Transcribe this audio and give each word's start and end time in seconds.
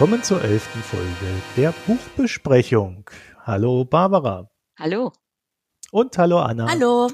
willkommen 0.00 0.22
zur 0.22 0.42
elften 0.42 0.82
Folge 0.82 1.42
der 1.58 1.74
Buchbesprechung. 1.86 3.04
Hallo 3.44 3.84
Barbara. 3.84 4.48
Hallo. 4.78 5.12
Und 5.90 6.16
hallo 6.16 6.38
Anna. 6.38 6.70
Hallo. 6.70 7.10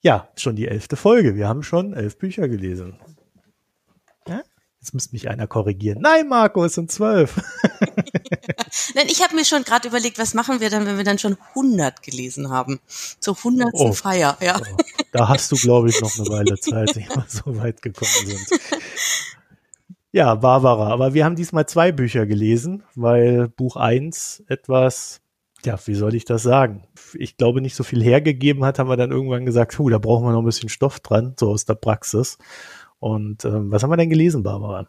Ja, 0.00 0.28
schon 0.34 0.56
die 0.56 0.66
elfte 0.66 0.96
Folge. 0.96 1.36
Wir 1.36 1.46
haben 1.46 1.62
schon 1.62 1.94
elf 1.94 2.18
Bücher 2.18 2.48
gelesen. 2.48 2.98
Ja? 4.26 4.42
Jetzt 4.80 4.94
müsste 4.94 5.14
mich 5.14 5.28
einer 5.28 5.46
korrigieren. 5.46 6.00
Nein, 6.02 6.26
Marco, 6.26 6.64
es 6.64 6.74
sind 6.74 6.90
zwölf. 6.90 7.36
Nein, 8.96 9.06
ich 9.06 9.22
habe 9.22 9.36
mir 9.36 9.44
schon 9.44 9.62
gerade 9.62 9.86
überlegt, 9.86 10.18
was 10.18 10.34
machen 10.34 10.58
wir 10.58 10.70
dann, 10.70 10.84
wenn 10.86 10.96
wir 10.96 11.04
dann 11.04 11.20
schon 11.20 11.36
100 11.50 12.02
gelesen 12.02 12.50
haben? 12.50 12.80
Zur 13.20 13.36
100. 13.36 13.68
Oh, 13.74 13.92
Feier, 13.92 14.36
ja. 14.40 14.60
Oh, 14.60 14.76
da 15.12 15.28
hast 15.28 15.52
du, 15.52 15.56
glaube 15.56 15.90
ich, 15.90 16.00
noch 16.00 16.18
eine 16.18 16.28
Weile 16.30 16.56
Zeit, 16.60 16.96
ehe 16.96 17.06
wir 17.08 17.26
so 17.28 17.56
weit 17.58 17.80
gekommen 17.80 18.10
sind. 18.26 18.60
Ja, 20.12 20.34
Barbara, 20.34 20.88
aber 20.88 21.14
wir 21.14 21.24
haben 21.24 21.36
diesmal 21.36 21.66
zwei 21.66 21.90
Bücher 21.90 22.26
gelesen, 22.26 22.82
weil 22.94 23.48
Buch 23.48 23.76
eins 23.76 24.44
etwas 24.46 25.22
ja, 25.64 25.78
wie 25.86 25.94
soll 25.94 26.14
ich 26.14 26.24
das 26.24 26.42
sagen? 26.42 26.82
Ich 27.14 27.36
glaube, 27.36 27.60
nicht 27.60 27.76
so 27.76 27.84
viel 27.84 28.02
hergegeben 28.02 28.64
hat, 28.64 28.78
haben 28.78 28.88
wir 28.88 28.96
dann 28.96 29.12
irgendwann 29.12 29.46
gesagt, 29.46 29.78
hu, 29.78 29.88
da 29.88 29.98
brauchen 29.98 30.24
wir 30.24 30.32
noch 30.32 30.42
ein 30.42 30.46
bisschen 30.46 30.68
Stoff 30.68 31.00
dran, 31.00 31.34
so 31.38 31.50
aus 31.50 31.64
der 31.64 31.74
Praxis. 31.74 32.38
Und 32.98 33.44
ähm, 33.44 33.70
was 33.70 33.82
haben 33.82 33.90
wir 33.90 33.96
denn 33.96 34.10
gelesen, 34.10 34.42
Barbara? 34.42 34.88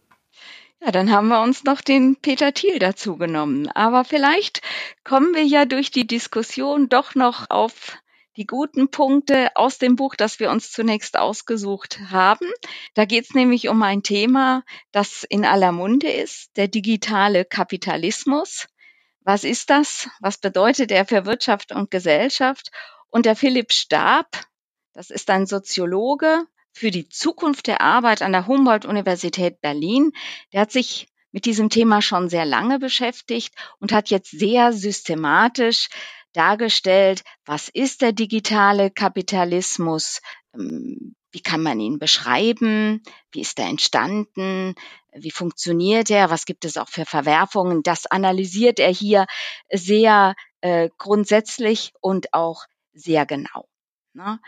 Ja, 0.83 0.91
dann 0.91 1.11
haben 1.11 1.27
wir 1.27 1.41
uns 1.41 1.63
noch 1.63 1.81
den 1.81 2.17
Peter 2.17 2.53
Thiel 2.53 2.79
dazu 2.79 3.17
genommen. 3.17 3.69
Aber 3.69 4.03
vielleicht 4.03 4.61
kommen 5.03 5.33
wir 5.33 5.45
ja 5.45 5.65
durch 5.65 5.91
die 5.91 6.07
Diskussion 6.07 6.89
doch 6.89 7.15
noch 7.15 7.49
auf 7.49 7.97
die 8.35 8.47
guten 8.47 8.89
Punkte 8.89 9.55
aus 9.55 9.77
dem 9.77 9.95
Buch, 9.95 10.15
das 10.15 10.39
wir 10.39 10.49
uns 10.49 10.71
zunächst 10.71 11.17
ausgesucht 11.17 11.99
haben. 12.09 12.47
Da 12.95 13.05
geht 13.05 13.25
es 13.25 13.33
nämlich 13.33 13.69
um 13.69 13.81
ein 13.83 14.03
Thema, 14.03 14.63
das 14.91 15.23
in 15.23 15.45
aller 15.45 15.71
Munde 15.71 16.09
ist, 16.09 16.55
der 16.57 16.67
digitale 16.67 17.45
Kapitalismus. 17.45 18.67
Was 19.21 19.43
ist 19.43 19.69
das? 19.69 20.09
Was 20.19 20.37
bedeutet 20.37 20.91
er 20.91 21.05
für 21.05 21.25
Wirtschaft 21.25 21.71
und 21.71 21.91
Gesellschaft? 21.91 22.71
Und 23.09 23.25
der 23.25 23.35
Philipp 23.35 23.71
Stab, 23.71 24.27
das 24.93 25.09
ist 25.09 25.29
ein 25.29 25.45
Soziologe 25.45 26.45
für 26.71 26.89
die 26.89 27.07
Zukunft 27.07 27.67
der 27.67 27.81
Arbeit 27.81 28.23
an 28.23 28.31
der 28.31 28.47
Humboldt-Universität 28.47 29.61
Berlin, 29.61 30.11
der 30.51 30.61
hat 30.61 30.71
sich 30.71 31.07
mit 31.31 31.45
diesem 31.45 31.69
Thema 31.69 32.01
schon 32.01 32.29
sehr 32.29 32.45
lange 32.45 32.79
beschäftigt 32.79 33.53
und 33.79 33.91
hat 33.91 34.09
jetzt 34.09 34.31
sehr 34.31 34.73
systematisch 34.73 35.89
dargestellt, 36.33 37.23
was 37.45 37.69
ist 37.69 38.01
der 38.01 38.11
digitale 38.11 38.91
Kapitalismus, 38.91 40.21
ähm, 40.53 41.15
wie 41.31 41.41
kann 41.41 41.63
man 41.63 41.79
ihn 41.79 41.97
beschreiben? 41.97 43.01
Wie 43.31 43.41
ist 43.41 43.57
er 43.57 43.65
entstanden? 43.65 44.75
Wie 45.11 45.31
funktioniert 45.31 46.11
er? 46.11 46.29
Was 46.29 46.45
gibt 46.45 46.63
es 46.63 46.77
auch 46.77 46.89
für 46.89 47.05
Verwerfungen? 47.05 47.81
Das 47.81 48.05
analysiert 48.05 48.79
er 48.79 48.91
hier 48.91 49.25
sehr 49.71 50.35
äh, 50.61 50.89
grundsätzlich 50.99 51.91
und 52.01 52.33
auch 52.33 52.65
sehr 52.93 53.25
genau. 53.25 53.67
Ne? 54.13 54.39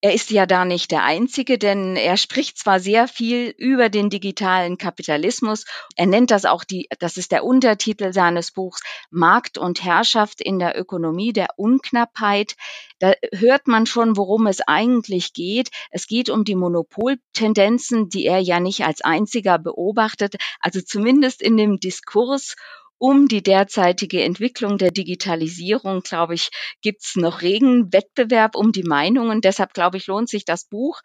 Er 0.00 0.14
ist 0.14 0.30
ja 0.30 0.46
da 0.46 0.64
nicht 0.64 0.92
der 0.92 1.02
Einzige, 1.02 1.58
denn 1.58 1.96
er 1.96 2.16
spricht 2.16 2.56
zwar 2.56 2.78
sehr 2.78 3.08
viel 3.08 3.52
über 3.58 3.88
den 3.88 4.10
digitalen 4.10 4.78
Kapitalismus. 4.78 5.64
Er 5.96 6.06
nennt 6.06 6.30
das 6.30 6.44
auch 6.44 6.62
die, 6.62 6.88
das 7.00 7.16
ist 7.16 7.32
der 7.32 7.42
Untertitel 7.42 8.12
seines 8.12 8.52
Buchs, 8.52 8.80
Markt 9.10 9.58
und 9.58 9.82
Herrschaft 9.82 10.40
in 10.40 10.60
der 10.60 10.78
Ökonomie 10.78 11.32
der 11.32 11.48
Unknappheit. 11.56 12.54
Da 13.00 13.12
hört 13.32 13.66
man 13.66 13.86
schon, 13.86 14.16
worum 14.16 14.46
es 14.46 14.60
eigentlich 14.60 15.32
geht. 15.32 15.70
Es 15.90 16.06
geht 16.06 16.30
um 16.30 16.44
die 16.44 16.54
Monopoltendenzen, 16.54 18.08
die 18.08 18.24
er 18.24 18.38
ja 18.38 18.60
nicht 18.60 18.84
als 18.84 19.00
einziger 19.00 19.58
beobachtet, 19.58 20.36
also 20.60 20.80
zumindest 20.80 21.42
in 21.42 21.56
dem 21.56 21.80
Diskurs 21.80 22.54
um 22.98 23.28
die 23.28 23.42
derzeitige 23.42 24.22
Entwicklung 24.22 24.76
der 24.78 24.90
Digitalisierung, 24.90 26.02
glaube 26.02 26.34
ich, 26.34 26.50
gibt 26.82 27.04
es 27.04 27.16
noch 27.16 27.42
regen 27.42 27.92
Wettbewerb 27.92 28.56
um 28.56 28.72
die 28.72 28.82
Meinungen. 28.82 29.40
Deshalb, 29.40 29.72
glaube 29.72 29.96
ich, 29.96 30.06
lohnt 30.06 30.28
sich 30.28 30.44
das 30.44 30.64
Buch. 30.64 31.00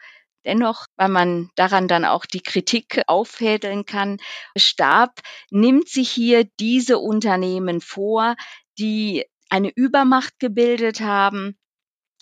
Dennoch, 0.46 0.88
weil 0.98 1.08
man 1.08 1.50
daran 1.56 1.88
dann 1.88 2.04
auch 2.04 2.26
die 2.26 2.42
Kritik 2.42 3.02
auffädeln 3.08 3.86
kann. 3.86 4.18
Stab 4.58 5.22
nimmt 5.52 5.88
sich 5.88 6.10
hier 6.10 6.46
diese 6.60 6.98
Unternehmen 6.98 7.80
vor, 7.80 8.36
die 8.78 9.26
eine 9.50 9.72
Übermacht 9.74 10.40
gebildet 10.40 11.00
haben. 11.00 11.58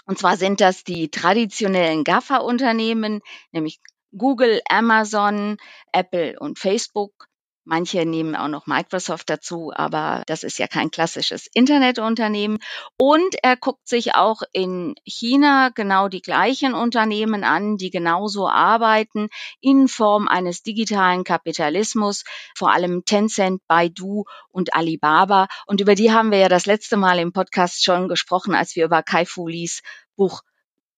Und 0.06 0.20
zwar 0.20 0.38
sind 0.38 0.62
das 0.62 0.84
die 0.84 1.10
traditionellen 1.10 2.04
GAFA-Unternehmen, 2.04 3.22
nämlich 3.52 3.80
Google, 4.16 4.62
Amazon, 4.68 5.58
Apple 5.94 6.38
und 6.40 6.60
Facebook 6.60 7.31
Manche 7.64 8.08
nehmen 8.08 8.36
auch 8.36 8.48
noch 8.48 8.66
Microsoft 8.66 9.30
dazu, 9.30 9.72
aber 9.74 10.24
das 10.26 10.42
ist 10.42 10.58
ja 10.58 10.66
kein 10.68 10.90
klassisches 10.90 11.48
Internetunternehmen. 11.54 12.58
Und 12.98 13.36
er 13.44 13.56
guckt 13.56 13.88
sich 13.88 14.16
auch 14.16 14.42
in 14.52 14.96
China 15.04 15.70
genau 15.70 16.08
die 16.08 16.24
gleichen 16.24 16.74
Unternehmen 16.74 17.44
an, 17.44 17.78
die 17.78 17.92
genauso 17.92 18.50
arbeiten 18.50 19.30
in 19.60 19.88
Form 19.88 20.28
eines 20.28 20.64
digitalen 20.64 21.24
Kapitalismus, 21.24 22.24
vor 22.56 22.72
allem 22.72 23.06
Tencent, 23.06 23.62
Baidu 23.68 24.24
und 24.50 24.74
Alibaba. 24.74 25.48
Und 25.68 25.82
über 25.82 25.94
die 25.94 26.12
haben 26.12 26.32
wir 26.32 26.40
ja 26.40 26.50
das 26.50 26.66
letzte 26.66 26.98
Mal 26.98 27.20
im 27.20 27.32
Podcast 27.32 27.84
schon 27.84 28.08
gesprochen, 28.08 28.56
als 28.56 28.76
wir 28.76 28.86
über 28.86 29.04
Kai 29.04 29.26
Fu 29.26 29.48
Lees 29.48 29.82
Buch 30.16 30.42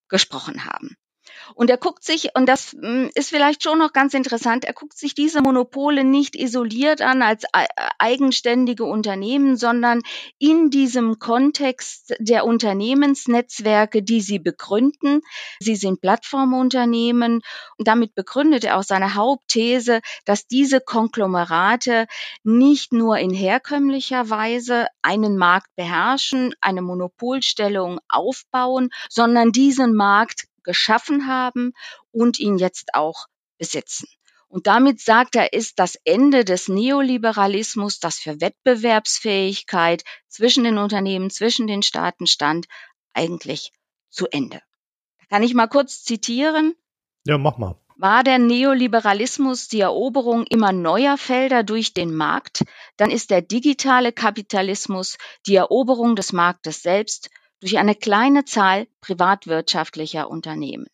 gesprochen 0.07 0.66
haben. 0.66 0.96
Und 1.55 1.69
er 1.69 1.77
guckt 1.77 2.03
sich, 2.03 2.29
und 2.35 2.47
das 2.47 2.71
hm, 2.71 3.09
ist 3.16 3.29
vielleicht 3.29 3.63
schon 3.63 3.79
noch 3.79 3.94
ganz 3.94 4.13
interessant, 4.13 4.66
er 4.66 4.73
guckt 4.73 4.97
sich 4.97 5.16
diese 5.16 5.41
Monopole 5.41 6.03
nicht 6.03 6.35
isoliert 6.35 7.01
an 7.01 7.21
als 7.21 7.44
eigenständige 7.99 8.85
Unternehmen, 8.85 9.57
sondern 9.57 10.01
in 10.39 10.69
diesem 10.69 11.19
Kontext 11.19 12.16
der 12.19 12.45
Unternehmensnetzwerke, 12.45 14.03
die 14.03 14.22
sie 14.22 14.39
begründen. 14.39 15.22
Sie 15.59 15.75
sind 15.75 16.01
Plattformunternehmen 16.01 17.41
und 17.77 17.88
damit 17.88 18.16
begründet 18.16 18.63
er 18.63 18.77
auch 18.77 18.83
seine 18.83 19.16
Hauptthese, 19.16 20.01
dass 20.25 20.47
diese 20.47 20.81
Konglomerate 20.81 22.07
nicht 22.43 22.93
nur 22.93 23.17
in 23.17 23.31
herkömmlicher 23.31 24.29
Weise 24.29 24.88
einen 25.01 25.38
Markt 25.38 25.75
beherrschen, 25.75 26.53
eine 26.61 26.81
Monopolstellung 26.81 27.99
aufbauen, 28.09 28.89
sondern 29.09 29.51
diesen 29.51 29.95
Markt 29.95 30.47
geschaffen 30.63 31.28
haben 31.28 31.74
und 32.12 32.40
ihn 32.40 32.57
jetzt 32.57 32.94
auch 32.94 33.28
besitzen. 33.57 34.07
Und 34.53 34.68
damit 34.68 35.01
sagt 35.01 35.35
er, 35.35 35.51
ist 35.51 35.79
das 35.79 35.96
Ende 36.03 36.46
des 36.46 36.68
Neoliberalismus, 36.68 38.00
das 38.00 38.19
für 38.19 38.40
Wettbewerbsfähigkeit 38.40 40.03
zwischen 40.28 40.63
den 40.63 40.78
Unternehmen, 40.78 41.31
zwischen 41.31 41.66
den 41.66 41.81
Staaten 41.81 42.28
stand, 42.28 42.68
eigentlich 43.13 43.72
zu 44.12 44.28
Ende. 44.28 44.62
Kann 45.29 45.41
ich 45.41 45.56
mal 45.56 45.66
kurz 45.66 46.03
zitieren. 46.03 46.75
Ja, 47.25 47.40
mach 47.40 47.57
mal. 47.57 47.75
War 47.96 48.23
der 48.23 48.38
Neoliberalismus 48.38 49.69
die 49.69 49.79
Eroberung 49.79 50.46
immer 50.46 50.72
neuer 50.72 51.18
Felder 51.18 51.63
durch 51.63 51.96
den 51.96 52.13
Markt, 52.13 52.63
dann 52.97 53.09
ist 53.09 53.31
der 53.31 53.41
digitale 53.41 54.12
Kapitalismus 54.12 55.18
die 55.47 55.55
Eroberung 55.55 56.16
des 56.16 56.34
Marktes 56.34 56.84
selbst 56.84 57.32
durch 57.63 57.77
eine 57.77 57.95
kleine 57.95 58.43
Zahl 58.43 58.87
privatwirtschaftlicher 58.99 60.29
Unternehmen. 60.29 60.87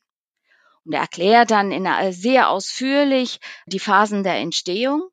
Und 0.85 0.93
er 0.93 1.01
erklärt 1.01 1.49
dann 1.49 1.71
in, 1.71 1.87
sehr 2.11 2.49
ausführlich 2.49 3.39
die 3.65 3.79
Phasen 3.79 4.21
der 4.21 4.35
Entstehung, 4.35 5.09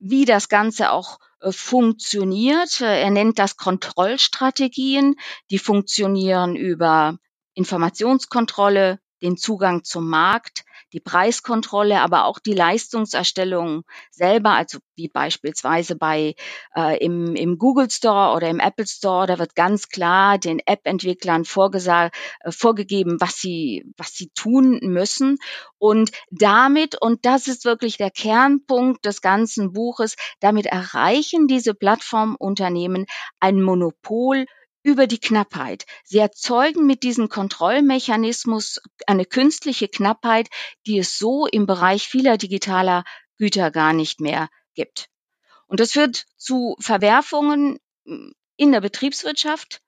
wie 0.00 0.24
das 0.24 0.48
Ganze 0.48 0.90
auch 0.90 1.20
äh, 1.40 1.52
funktioniert. 1.52 2.80
Er 2.80 3.10
nennt 3.10 3.38
das 3.38 3.56
Kontrollstrategien, 3.56 5.14
die 5.52 5.60
funktionieren 5.60 6.56
über 6.56 7.18
Informationskontrolle, 7.54 8.98
den 9.22 9.36
Zugang 9.36 9.84
zum 9.84 10.08
Markt, 10.08 10.64
die 10.92 11.00
Preiskontrolle, 11.00 12.00
aber 12.00 12.24
auch 12.24 12.38
die 12.38 12.54
Leistungserstellung 12.54 13.82
selber, 14.10 14.52
also 14.52 14.78
wie 14.96 15.08
beispielsweise 15.08 15.96
bei 15.96 16.34
äh, 16.74 16.98
im, 17.04 17.36
im 17.36 17.58
Google 17.58 17.90
Store 17.90 18.34
oder 18.34 18.48
im 18.48 18.60
Apple 18.60 18.86
Store, 18.86 19.26
da 19.26 19.38
wird 19.38 19.54
ganz 19.54 19.88
klar 19.88 20.38
den 20.38 20.60
App-Entwicklern 20.64 21.42
äh, 21.42 22.10
vorgegeben, 22.50 23.16
was 23.20 23.36
sie, 23.36 23.84
was 23.96 24.14
sie 24.14 24.30
tun 24.34 24.80
müssen. 24.82 25.38
Und 25.78 26.10
damit, 26.30 27.00
und 27.00 27.24
das 27.26 27.48
ist 27.48 27.64
wirklich 27.64 27.98
der 27.98 28.10
Kernpunkt 28.10 29.04
des 29.04 29.20
ganzen 29.20 29.72
Buches, 29.72 30.16
damit 30.40 30.66
erreichen 30.66 31.46
diese 31.46 31.74
Plattformunternehmen 31.74 33.06
ein 33.40 33.60
Monopol 33.60 34.46
über 34.82 35.06
die 35.06 35.18
Knappheit. 35.18 35.86
Sie 36.04 36.18
erzeugen 36.18 36.86
mit 36.86 37.02
diesem 37.02 37.28
Kontrollmechanismus 37.28 38.80
eine 39.06 39.24
künstliche 39.24 39.88
Knappheit, 39.88 40.48
die 40.86 40.98
es 40.98 41.18
so 41.18 41.46
im 41.46 41.66
Bereich 41.66 42.08
vieler 42.08 42.38
digitaler 42.38 43.04
Güter 43.36 43.70
gar 43.70 43.92
nicht 43.92 44.20
mehr 44.20 44.48
gibt. 44.74 45.08
Und 45.66 45.80
das 45.80 45.92
führt 45.92 46.24
zu 46.36 46.76
Verwerfungen 46.80 47.78
hm, 48.04 48.32
in 48.56 48.72
der 48.72 48.80
Betriebswirtschaft, 48.80 49.80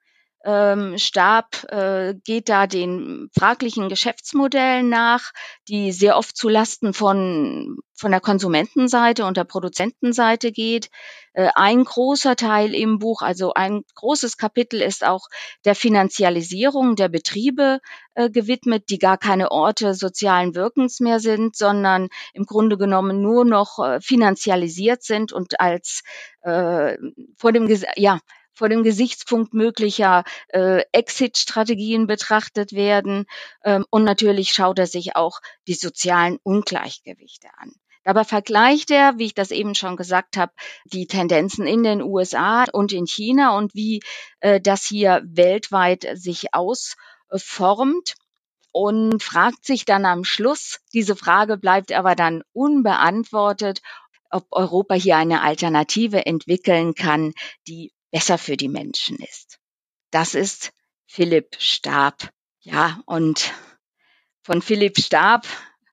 ähm, 0.44 0.96
Stab 0.96 1.64
äh, 1.70 2.14
geht 2.25 2.48
da 2.48 2.66
den 2.66 3.28
fraglichen 3.38 3.88
Geschäftsmodellen 3.88 4.88
nach, 4.88 5.32
die 5.69 5.92
sehr 5.92 6.16
oft 6.16 6.37
zu 6.37 6.48
Lasten 6.48 6.94
von, 6.94 7.78
von 7.94 8.10
der 8.10 8.20
Konsumentenseite 8.20 9.26
und 9.26 9.37
der 9.37 9.44
Produzentenseite 9.44 10.50
geht. 10.50 10.88
Äh, 11.34 11.50
ein 11.54 11.84
großer 11.84 12.37
Teil 12.37 12.75
im 12.75 12.98
Buch, 12.98 13.20
also 13.20 13.52
ein 13.52 13.82
großes 13.94 14.38
Kapitel 14.38 14.81
ist 14.81 15.04
auch 15.04 15.28
der 15.66 15.75
Finanzialisierung 15.75 16.96
der 16.96 17.08
Betriebe 17.08 17.81
äh, 18.14 18.31
gewidmet, 18.31 18.84
die 18.88 18.98
gar 18.98 19.19
keine 19.19 19.50
Orte 19.50 19.93
sozialen 19.93 20.54
Wirkens 20.54 21.00
mehr 21.00 21.20
sind, 21.20 21.54
sondern 21.54 22.08
im 22.32 22.46
Grunde 22.46 22.78
genommen 22.78 23.20
nur 23.20 23.44
noch 23.44 23.78
äh, 23.78 24.00
finanzialisiert 24.00 25.02
sind 25.02 25.34
und 25.34 25.60
als 25.60 26.02
äh, 26.40 26.96
vor 27.36 27.52
dem 27.52 27.69
ja 27.96 28.20
vor 28.60 28.68
dem 28.68 28.82
Gesichtspunkt 28.82 29.54
möglicher 29.54 30.22
äh, 30.48 30.82
Exit-Strategien 30.92 32.06
betrachtet 32.06 32.74
werden. 32.74 33.24
Ähm, 33.64 33.86
und 33.88 34.04
natürlich 34.04 34.52
schaut 34.52 34.78
er 34.78 34.86
sich 34.86 35.16
auch 35.16 35.40
die 35.66 35.72
sozialen 35.72 36.38
Ungleichgewichte 36.42 37.48
an. 37.56 37.72
Dabei 38.04 38.24
vergleicht 38.24 38.90
er, 38.90 39.16
wie 39.16 39.24
ich 39.24 39.34
das 39.34 39.50
eben 39.50 39.74
schon 39.74 39.96
gesagt 39.96 40.36
habe, 40.36 40.52
die 40.84 41.06
Tendenzen 41.06 41.66
in 41.66 41.82
den 41.82 42.02
USA 42.02 42.64
und 42.70 42.92
in 42.92 43.06
China 43.06 43.56
und 43.56 43.74
wie 43.74 44.02
äh, 44.40 44.60
das 44.60 44.84
hier 44.84 45.22
weltweit 45.24 46.06
sich 46.12 46.48
ausformt 46.52 48.14
und 48.72 49.22
fragt 49.22 49.64
sich 49.64 49.86
dann 49.86 50.04
am 50.04 50.22
Schluss, 50.22 50.80
diese 50.92 51.16
Frage 51.16 51.56
bleibt 51.56 51.92
aber 51.92 52.14
dann 52.14 52.42
unbeantwortet, 52.52 53.80
ob 54.30 54.46
Europa 54.50 54.94
hier 54.94 55.16
eine 55.16 55.40
Alternative 55.40 56.26
entwickeln 56.26 56.94
kann, 56.94 57.32
die 57.66 57.92
besser 58.10 58.38
für 58.38 58.56
die 58.56 58.68
Menschen 58.68 59.16
ist. 59.16 59.58
Das 60.10 60.34
ist 60.34 60.72
Philipp 61.06 61.56
Stab. 61.58 62.30
Ja, 62.60 63.00
und 63.06 63.52
von 64.42 64.62
Philipp 64.62 64.98
Stab 64.98 65.46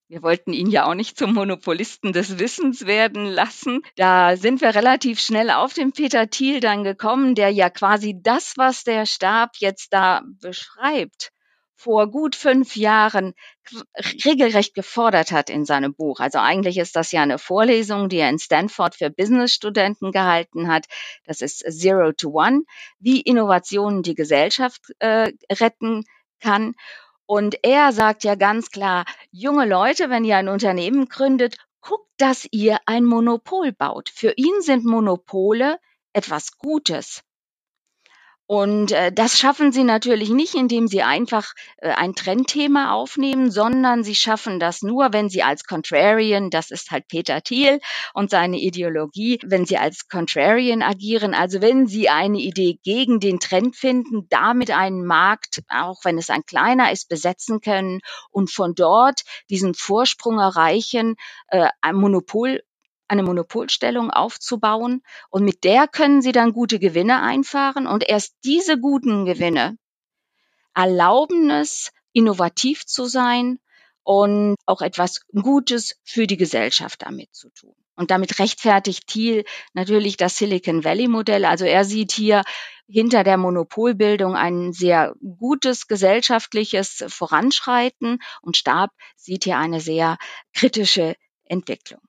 wir 0.10 0.24
wollten 0.24 0.54
ihn 0.54 0.70
ja 0.70 0.86
auch 0.86 0.94
nicht 0.94 1.18
zum 1.18 1.34
Monopolisten 1.34 2.14
des 2.14 2.40
Wissens 2.40 2.86
werden 2.86 3.26
lassen. 3.26 3.82
Da 3.98 4.38
sind 4.38 4.62
wir 4.62 4.74
relativ 4.74 5.20
schnell 5.20 5.50
auf 5.50 5.74
den 5.74 5.92
Peter 5.92 6.30
Thiel 6.30 6.62
dann 6.62 6.86
gekommen, 6.86 7.36
der 7.36 7.50
ja 7.50 7.70
quasi 7.70 8.18
das, 8.18 8.54
was 8.56 8.86
der 8.86 9.06
Stab 9.06 9.58
jetzt 9.58 9.92
da 9.92 10.24
beschreibt, 10.40 11.32
vor 11.78 12.10
gut 12.10 12.36
fünf 12.36 12.76
Jahren 12.76 13.34
regelrecht 14.26 14.74
gefordert 14.74 15.32
hat 15.32 15.50
in 15.50 15.64
seinem 15.64 15.94
Buch. 15.94 16.20
Also 16.20 16.40
eigentlich 16.40 16.78
ist 16.80 16.96
das 16.96 17.12
ja 17.12 17.22
eine 17.22 17.38
Vorlesung, 17.38 18.10
die 18.10 18.18
er 18.18 18.30
in 18.30 18.40
Stanford 18.40 18.96
für 18.96 19.12
Businessstudenten 19.12 20.12
gehalten 20.12 20.68
hat. 20.68 20.88
Das 21.26 21.42
ist 21.42 21.60
Zero 21.60 22.12
to 22.14 22.32
One, 22.32 22.64
wie 23.00 23.22
Innovationen 23.22 24.02
die 24.02 24.16
Gesellschaft 24.16 24.82
äh, 25.00 25.32
retten 25.52 26.04
kann. 26.40 26.74
Und 27.28 27.58
er 27.64 27.92
sagt 27.92 28.24
ja 28.24 28.36
ganz 28.36 28.72
klar, 28.72 29.06
junge 29.32 29.66
Leute, 29.66 30.10
wenn 30.10 30.26
ihr 30.26 30.38
ein 30.38 30.50
Unternehmen 30.50 31.08
gründet, 31.10 31.58
guckt, 31.82 32.10
dass 32.18 32.48
ihr 32.52 32.80
ein 32.88 33.06
Monopol 33.06 33.72
baut. 33.72 34.10
Für 34.10 34.34
ihn 34.36 34.62
sind 34.62 34.84
Monopole 34.84 35.78
etwas 36.14 36.58
Gutes. 36.58 37.22
Und 38.48 38.94
äh, 38.94 39.12
das 39.12 39.38
schaffen 39.38 39.74
sie 39.74 39.84
natürlich 39.84 40.30
nicht, 40.30 40.56
indem 40.56 40.88
sie 40.88 41.04
einfach 41.04 41.52
äh, 41.78 41.90
ein 41.90 42.16
Trendthema 42.16 42.94
aufnehmen, 42.94 43.52
sondern 43.52 44.06
sie 44.06 44.16
schaffen 44.16 44.58
das 44.58 44.82
nur, 44.82 45.12
wenn 45.12 45.28
sie 45.30 45.44
als 45.44 45.66
Contrarian, 45.66 46.50
das 46.50 46.72
ist 46.72 46.90
halt 46.92 47.10
Peter 47.10 47.42
Thiel 47.42 47.82
und 48.14 48.30
seine 48.30 48.58
Ideologie, 48.58 49.40
wenn 49.46 49.66
sie 49.66 49.78
als 49.78 50.08
Contrarian 50.08 50.82
agieren, 50.82 51.34
also 51.34 51.62
wenn 51.62 51.88
sie 51.88 52.08
eine 52.08 52.40
Idee 52.40 52.80
gegen 52.84 53.20
den 53.20 53.42
Trend 53.42 53.76
finden, 53.76 54.28
damit 54.30 54.72
einen 54.72 55.06
Markt, 55.06 55.62
auch 55.68 56.06
wenn 56.06 56.18
es 56.18 56.30
ein 56.30 56.46
kleiner 56.46 56.94
ist, 56.94 57.10
besetzen 57.10 57.60
können 57.60 58.00
und 58.32 58.50
von 58.50 58.76
dort 58.76 59.24
diesen 59.50 59.74
Vorsprung 59.74 60.40
erreichen, 60.40 61.16
äh, 61.50 61.68
ein 61.82 61.96
Monopol 61.96 62.62
eine 63.08 63.24
Monopolstellung 63.24 64.12
aufzubauen 64.12 65.02
und 65.30 65.44
mit 65.44 65.64
der 65.64 65.88
können 65.88 66.22
sie 66.22 66.32
dann 66.32 66.54
gute 66.54 66.80
Gewinne 66.80 67.22
einfahren 67.22 67.88
und 67.88 68.08
erst 68.08 68.36
diese 68.44 68.80
guten 68.80 69.26
Gewinne 69.26 69.78
erlauben 70.74 71.50
es, 71.50 71.92
innovativ 72.14 72.86
zu 72.86 73.06
sein 73.06 73.60
und 74.04 74.56
auch 74.66 74.82
etwas 74.82 75.26
Gutes 75.34 76.00
für 76.04 76.28
die 76.28 76.38
Gesellschaft 76.38 77.02
damit 77.02 77.34
zu 77.34 77.50
tun. 77.50 77.76
Und 77.96 78.12
damit 78.12 78.40
rechtfertigt 78.40 79.08
Thiel 79.08 79.44
natürlich 79.74 80.18
das 80.18 80.38
Silicon 80.38 80.84
Valley 80.84 81.08
Modell. 81.08 81.46
Also 81.46 81.66
er 81.66 81.84
sieht 81.84 82.12
hier 82.12 82.44
hinter 82.88 83.24
der 83.24 83.38
Monopolbildung 83.38 84.36
ein 84.36 84.72
sehr 84.72 85.16
gutes 85.40 85.88
gesellschaftliches 85.88 87.04
Voranschreiten 87.08 88.20
und 88.42 88.56
Stab 88.56 88.92
sieht 89.16 89.44
hier 89.46 89.58
eine 89.58 89.82
sehr 89.82 90.18
kritische 90.54 91.16
Entwicklung. 91.44 92.02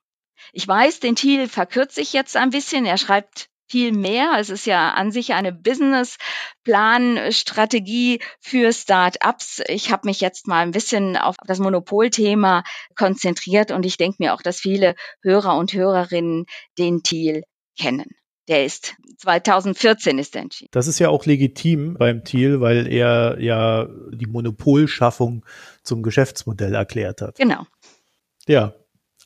Ich 0.53 0.67
weiß, 0.67 0.99
den 0.99 1.15
Thiel 1.15 1.47
verkürze 1.47 2.01
ich 2.01 2.13
jetzt 2.13 2.35
ein 2.35 2.49
bisschen. 2.49 2.85
Er 2.85 2.97
schreibt 2.97 3.49
viel 3.69 3.91
mehr. 3.91 4.37
Es 4.39 4.49
ist 4.49 4.65
ja 4.65 4.93
an 4.93 5.11
sich 5.11 5.33
eine 5.33 5.51
Businessplan-Strategie 5.53 8.19
für 8.39 8.73
Start-ups. 8.73 9.61
Ich 9.67 9.91
habe 9.91 10.07
mich 10.07 10.21
jetzt 10.21 10.47
mal 10.47 10.61
ein 10.61 10.71
bisschen 10.71 11.17
auf 11.17 11.35
das 11.45 11.59
Monopolthema 11.59 12.63
konzentriert 12.95 13.69
und 13.71 13.85
ich 13.85 13.97
denke 13.97 14.15
mir 14.19 14.33
auch, 14.33 14.41
dass 14.41 14.59
viele 14.59 14.95
Hörer 15.21 15.55
und 15.57 15.73
Hörerinnen 15.73 16.45
den 16.77 17.03
Thiel 17.03 17.43
kennen. 17.77 18.07
Der 18.47 18.63
ist 18.65 18.95
2014 19.19 20.17
ist 20.17 20.35
er 20.35 20.41
entschieden. 20.41 20.69
Das 20.71 20.87
ist 20.87 20.97
ja 20.97 21.09
auch 21.09 21.27
legitim 21.27 21.93
beim 21.99 22.23
Thiel, 22.23 22.61
weil 22.61 22.91
er 22.91 23.39
ja 23.39 23.87
die 24.11 24.25
Monopolschaffung 24.25 25.45
zum 25.83 26.01
Geschäftsmodell 26.01 26.73
erklärt 26.73 27.21
hat. 27.21 27.37
Genau. 27.37 27.67
Ja. 28.47 28.73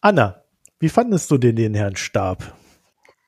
Anna, 0.02 0.43
wie 0.83 0.89
fandest 0.89 1.31
du 1.31 1.38
denn 1.38 1.56
den 1.56 1.75
Herrn 1.75 1.95
Stab? 1.95 2.44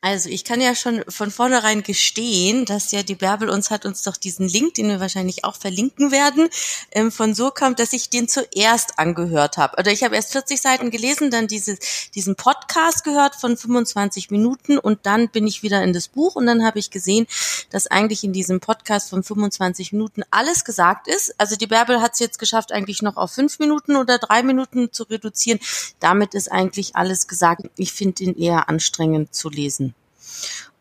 Also 0.05 0.29
ich 0.29 0.43
kann 0.43 0.61
ja 0.61 0.75
schon 0.75 1.03
von 1.09 1.31
vornherein 1.31 1.81
gestehen, 1.81 2.65
dass 2.65 2.91
ja 2.91 3.01
die 3.01 3.15
Bärbel 3.15 3.49
uns 3.49 3.71
hat 3.71 3.87
uns 3.87 4.03
doch 4.03 4.17
diesen 4.17 4.47
Link, 4.47 4.75
den 4.75 4.87
wir 4.87 4.99
wahrscheinlich 4.99 5.43
auch 5.43 5.55
verlinken 5.55 6.11
werden, 6.11 6.47
ähm, 6.91 7.11
von 7.11 7.33
so 7.33 7.49
kam, 7.49 7.75
dass 7.75 7.91
ich 7.91 8.11
den 8.11 8.27
zuerst 8.27 8.99
angehört 8.99 9.57
habe. 9.57 9.77
Oder 9.79 9.91
ich 9.91 10.03
habe 10.03 10.15
erst 10.15 10.33
40 10.33 10.61
Seiten 10.61 10.91
gelesen, 10.91 11.31
dann 11.31 11.47
diese, 11.47 11.79
diesen 12.13 12.35
Podcast 12.35 13.03
gehört 13.03 13.33
von 13.33 13.57
25 13.57 14.29
Minuten 14.29 14.77
und 14.77 15.07
dann 15.07 15.27
bin 15.29 15.47
ich 15.47 15.63
wieder 15.63 15.81
in 15.81 15.91
das 15.91 16.07
Buch 16.07 16.35
und 16.35 16.45
dann 16.45 16.63
habe 16.63 16.77
ich 16.77 16.91
gesehen, 16.91 17.25
dass 17.71 17.87
eigentlich 17.87 18.23
in 18.23 18.31
diesem 18.31 18.59
Podcast 18.59 19.09
von 19.09 19.23
25 19.23 19.91
Minuten 19.91 20.21
alles 20.29 20.65
gesagt 20.65 21.07
ist. 21.07 21.33
Also 21.39 21.55
die 21.55 21.65
Bärbel 21.65 21.99
hat 21.99 22.13
es 22.13 22.19
jetzt 22.19 22.37
geschafft, 22.37 22.71
eigentlich 22.71 23.01
noch 23.01 23.17
auf 23.17 23.31
fünf 23.31 23.57
Minuten 23.57 23.95
oder 23.95 24.19
drei 24.19 24.43
Minuten 24.43 24.93
zu 24.93 25.01
reduzieren. 25.01 25.59
Damit 25.99 26.35
ist 26.35 26.51
eigentlich 26.51 26.95
alles 26.95 27.27
gesagt. 27.27 27.63
Ich 27.75 27.91
finde 27.91 28.23
ihn 28.23 28.37
eher 28.37 28.69
anstrengend 28.69 29.33
zu 29.33 29.49
lesen 29.49 29.94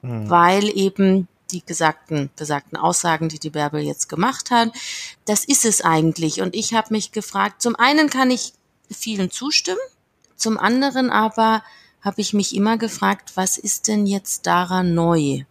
mhm. 0.03 0.29
weil 0.29 0.77
eben 0.77 1.29
die 1.51 1.65
gesagten, 1.65 2.31
besagten 2.37 2.77
Aussagen, 2.77 3.29
die 3.29 3.39
die 3.39 3.51
Bärbel 3.51 3.81
jetzt 3.81 4.09
gemacht 4.09 4.51
hat, 4.51 4.73
das 5.25 5.45
ist 5.45 5.65
es 5.65 5.83
eigentlich. 5.83 6.41
Und 6.41 6.55
ich 6.55 6.75
habe 6.75 6.93
mich 6.93 7.13
gefragt, 7.13 7.63
zum 7.63 7.77
einen 7.77 8.11
kann 8.11 8.31
ich 8.31 8.53
vielen 8.91 9.31
zustimmen, 9.31 9.79
zum 10.37 10.59
anderen 10.59 11.11
aber 11.11 11.63
habe 12.01 12.21
ich 12.21 12.35
mich 12.35 12.55
immer 12.55 12.77
gefragt, 12.77 13.33
was 13.35 13.57
ist 13.57 13.89
denn 13.89 14.07
jetzt 14.07 14.47
daran 14.47 14.95
neu? 14.95 15.45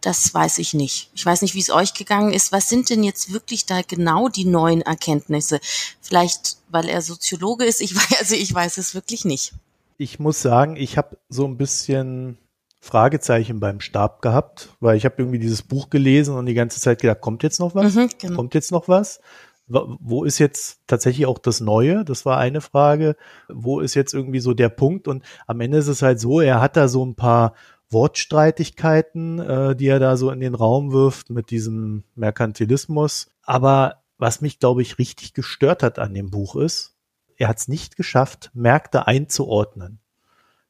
Das 0.00 0.32
weiß 0.32 0.58
ich 0.58 0.74
nicht. 0.74 1.10
Ich 1.14 1.24
weiß 1.24 1.42
nicht, 1.42 1.54
wie 1.54 1.60
es 1.60 1.70
euch 1.70 1.94
gegangen 1.94 2.32
ist. 2.32 2.52
Was 2.52 2.68
sind 2.68 2.90
denn 2.90 3.02
jetzt 3.02 3.32
wirklich 3.32 3.66
da 3.66 3.80
genau 3.82 4.28
die 4.28 4.44
neuen 4.44 4.82
Erkenntnisse? 4.82 5.60
Vielleicht, 6.00 6.58
weil 6.68 6.88
er 6.88 7.00
Soziologe 7.00 7.64
ist. 7.64 7.80
Ich 7.80 7.94
weiß, 7.96 8.18
also 8.18 8.34
ich 8.34 8.52
weiß 8.52 8.78
es 8.78 8.94
wirklich 8.94 9.24
nicht. 9.24 9.54
Ich 9.96 10.18
muss 10.18 10.42
sagen, 10.42 10.76
ich 10.76 10.98
habe 10.98 11.16
so 11.28 11.46
ein 11.46 11.56
bisschen 11.56 12.38
Fragezeichen 12.84 13.60
beim 13.60 13.80
Stab 13.80 14.20
gehabt, 14.20 14.68
weil 14.78 14.98
ich 14.98 15.06
habe 15.06 15.14
irgendwie 15.16 15.38
dieses 15.38 15.62
Buch 15.62 15.88
gelesen 15.88 16.36
und 16.36 16.44
die 16.44 16.52
ganze 16.52 16.80
Zeit 16.80 17.00
gedacht, 17.00 17.22
kommt 17.22 17.42
jetzt 17.42 17.58
noch 17.58 17.74
was? 17.74 17.94
Mhm, 17.94 18.10
genau. 18.18 18.36
Kommt 18.36 18.52
jetzt 18.52 18.72
noch 18.72 18.88
was? 18.88 19.20
Wo 19.66 20.24
ist 20.24 20.38
jetzt 20.38 20.80
tatsächlich 20.86 21.24
auch 21.24 21.38
das 21.38 21.62
Neue? 21.62 22.04
Das 22.04 22.26
war 22.26 22.36
eine 22.36 22.60
Frage. 22.60 23.16
Wo 23.48 23.80
ist 23.80 23.94
jetzt 23.94 24.12
irgendwie 24.12 24.40
so 24.40 24.52
der 24.52 24.68
Punkt? 24.68 25.08
Und 25.08 25.24
am 25.46 25.62
Ende 25.62 25.78
ist 25.78 25.88
es 25.88 26.02
halt 26.02 26.20
so, 26.20 26.42
er 26.42 26.60
hat 26.60 26.76
da 26.76 26.86
so 26.86 27.02
ein 27.06 27.14
paar 27.14 27.54
Wortstreitigkeiten, 27.88 29.38
äh, 29.38 29.74
die 29.74 29.86
er 29.86 29.98
da 29.98 30.18
so 30.18 30.30
in 30.30 30.40
den 30.40 30.54
Raum 30.54 30.92
wirft 30.92 31.30
mit 31.30 31.50
diesem 31.50 32.04
Merkantilismus. 32.14 33.30
Aber 33.44 34.02
was 34.18 34.42
mich, 34.42 34.58
glaube 34.58 34.82
ich, 34.82 34.98
richtig 34.98 35.32
gestört 35.32 35.82
hat 35.82 35.98
an 35.98 36.12
dem 36.12 36.30
Buch 36.30 36.54
ist, 36.54 36.94
er 37.38 37.48
hat 37.48 37.56
es 37.56 37.66
nicht 37.66 37.96
geschafft, 37.96 38.50
Märkte 38.52 39.06
einzuordnen. 39.06 40.00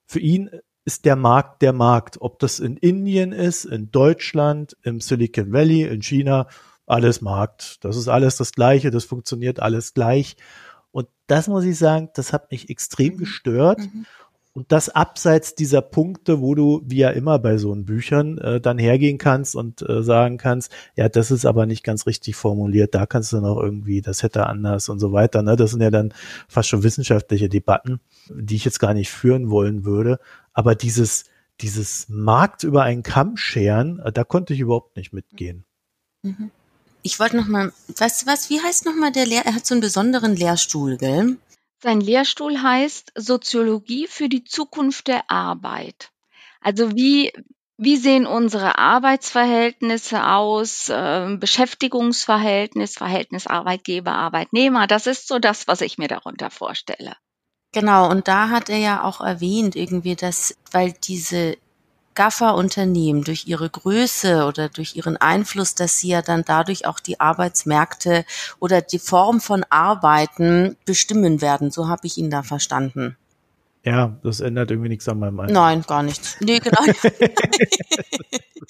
Für 0.06 0.20
ihn 0.20 0.50
ist 0.84 1.04
der 1.04 1.16
Markt 1.16 1.62
der 1.62 1.72
Markt. 1.72 2.20
Ob 2.20 2.38
das 2.38 2.60
in 2.60 2.76
Indien 2.76 3.32
ist, 3.32 3.64
in 3.64 3.90
Deutschland, 3.90 4.76
im 4.82 5.00
Silicon 5.00 5.52
Valley, 5.52 5.82
in 5.82 6.02
China, 6.02 6.46
alles 6.86 7.20
Markt. 7.20 7.84
Das 7.84 7.96
ist 7.96 8.08
alles 8.08 8.36
das 8.36 8.52
Gleiche, 8.52 8.90
das 8.90 9.04
funktioniert 9.04 9.60
alles 9.60 9.94
gleich. 9.94 10.36
Und 10.90 11.08
das 11.26 11.48
muss 11.48 11.64
ich 11.64 11.78
sagen, 11.78 12.10
das 12.14 12.32
hat 12.32 12.50
mich 12.50 12.68
extrem 12.70 13.16
gestört. 13.16 13.80
Mhm. 13.80 14.06
und 14.56 14.70
das 14.70 14.88
abseits 14.88 15.56
dieser 15.56 15.82
Punkte, 15.82 16.40
wo 16.40 16.54
du, 16.54 16.80
wie 16.84 16.98
ja 16.98 17.10
immer 17.10 17.40
bei 17.40 17.56
so 17.56 17.74
Büchern, 17.74 18.38
äh, 18.38 18.60
dann 18.60 18.78
hergehen 18.78 19.18
kannst 19.18 19.56
und 19.56 19.82
äh, 19.88 20.04
sagen 20.04 20.36
kannst, 20.36 20.70
ja, 20.94 21.08
das 21.08 21.32
ist 21.32 21.44
aber 21.44 21.66
nicht 21.66 21.82
ganz 21.82 22.06
richtig 22.06 22.36
formuliert, 22.36 22.94
da 22.94 23.04
kannst 23.04 23.32
du 23.32 23.40
noch 23.40 23.60
irgendwie, 23.60 24.00
das 24.00 24.22
hätte 24.22 24.46
anders 24.46 24.88
und 24.88 25.00
so 25.00 25.10
weiter. 25.12 25.42
Ne? 25.42 25.56
Das 25.56 25.72
sind 25.72 25.82
ja 25.82 25.90
dann 25.90 26.14
fast 26.46 26.68
schon 26.68 26.84
wissenschaftliche 26.84 27.48
Debatten, 27.48 27.98
die 28.30 28.54
ich 28.54 28.64
jetzt 28.64 28.78
gar 28.78 28.94
nicht 28.94 29.10
führen 29.10 29.50
wollen 29.50 29.84
würde. 29.84 30.20
Aber 30.54 30.74
dieses, 30.74 31.24
dieses 31.60 32.08
Markt 32.08 32.62
über 32.62 32.84
einen 32.84 33.02
Kamm 33.02 33.36
scheren, 33.36 34.00
äh, 34.00 34.12
da 34.12 34.24
konnte 34.24 34.54
ich 34.54 34.60
überhaupt 34.60 34.96
nicht 34.96 35.12
mitgehen. 35.12 35.64
Mhm. 36.22 36.50
Ich 37.02 37.20
wollte 37.20 37.36
noch 37.36 37.48
mal, 37.48 37.70
weißt 37.98 38.22
du 38.22 38.26
was, 38.26 38.48
wie 38.48 38.62
heißt 38.62 38.86
noch 38.86 38.94
mal 38.94 39.12
der 39.12 39.26
Lehr, 39.26 39.44
er 39.44 39.54
hat 39.54 39.66
so 39.66 39.74
einen 39.74 39.82
besonderen 39.82 40.34
Lehrstuhl, 40.34 40.96
gell? 40.96 41.36
Sein 41.82 42.00
Lehrstuhl 42.00 42.62
heißt 42.62 43.12
Soziologie 43.14 44.06
für 44.06 44.30
die 44.30 44.44
Zukunft 44.44 45.06
der 45.08 45.30
Arbeit. 45.30 46.12
Also 46.62 46.96
wie, 46.96 47.30
wie 47.76 47.98
sehen 47.98 48.26
unsere 48.26 48.78
Arbeitsverhältnisse 48.78 50.26
aus, 50.26 50.88
äh, 50.88 51.36
Beschäftigungsverhältnis, 51.38 52.94
Verhältnis 52.94 53.46
Arbeitgeber, 53.46 54.12
Arbeitnehmer. 54.12 54.86
Das 54.86 55.06
ist 55.06 55.28
so 55.28 55.38
das, 55.38 55.68
was 55.68 55.82
ich 55.82 55.98
mir 55.98 56.08
darunter 56.08 56.50
vorstelle. 56.50 57.16
Genau, 57.74 58.08
und 58.08 58.28
da 58.28 58.50
hat 58.50 58.68
er 58.68 58.78
ja 58.78 59.02
auch 59.02 59.20
erwähnt 59.20 59.74
irgendwie, 59.74 60.14
dass, 60.14 60.54
weil 60.70 60.92
diese 60.92 61.56
Gaffer-Unternehmen 62.14 63.24
durch 63.24 63.48
ihre 63.48 63.68
Größe 63.68 64.44
oder 64.46 64.68
durch 64.68 64.94
ihren 64.94 65.16
Einfluss, 65.16 65.74
dass 65.74 65.98
sie 65.98 66.10
ja 66.10 66.22
dann 66.22 66.44
dadurch 66.44 66.86
auch 66.86 67.00
die 67.00 67.18
Arbeitsmärkte 67.18 68.24
oder 68.60 68.80
die 68.80 69.00
Form 69.00 69.40
von 69.40 69.64
Arbeiten 69.70 70.76
bestimmen 70.84 71.40
werden. 71.40 71.72
So 71.72 71.88
habe 71.88 72.06
ich 72.06 72.16
ihn 72.16 72.30
da 72.30 72.44
verstanden. 72.44 73.16
Ja, 73.84 74.18
das 74.22 74.40
ändert 74.40 74.70
irgendwie 74.70 74.88
nichts 74.88 75.06
an 75.08 75.18
meinem 75.18 75.40
Eindruck. 75.40 75.54
Nein, 75.54 75.82
gar 75.86 76.02
nichts. 76.02 76.36
Nee, 76.40 76.58
genau. 76.58 76.82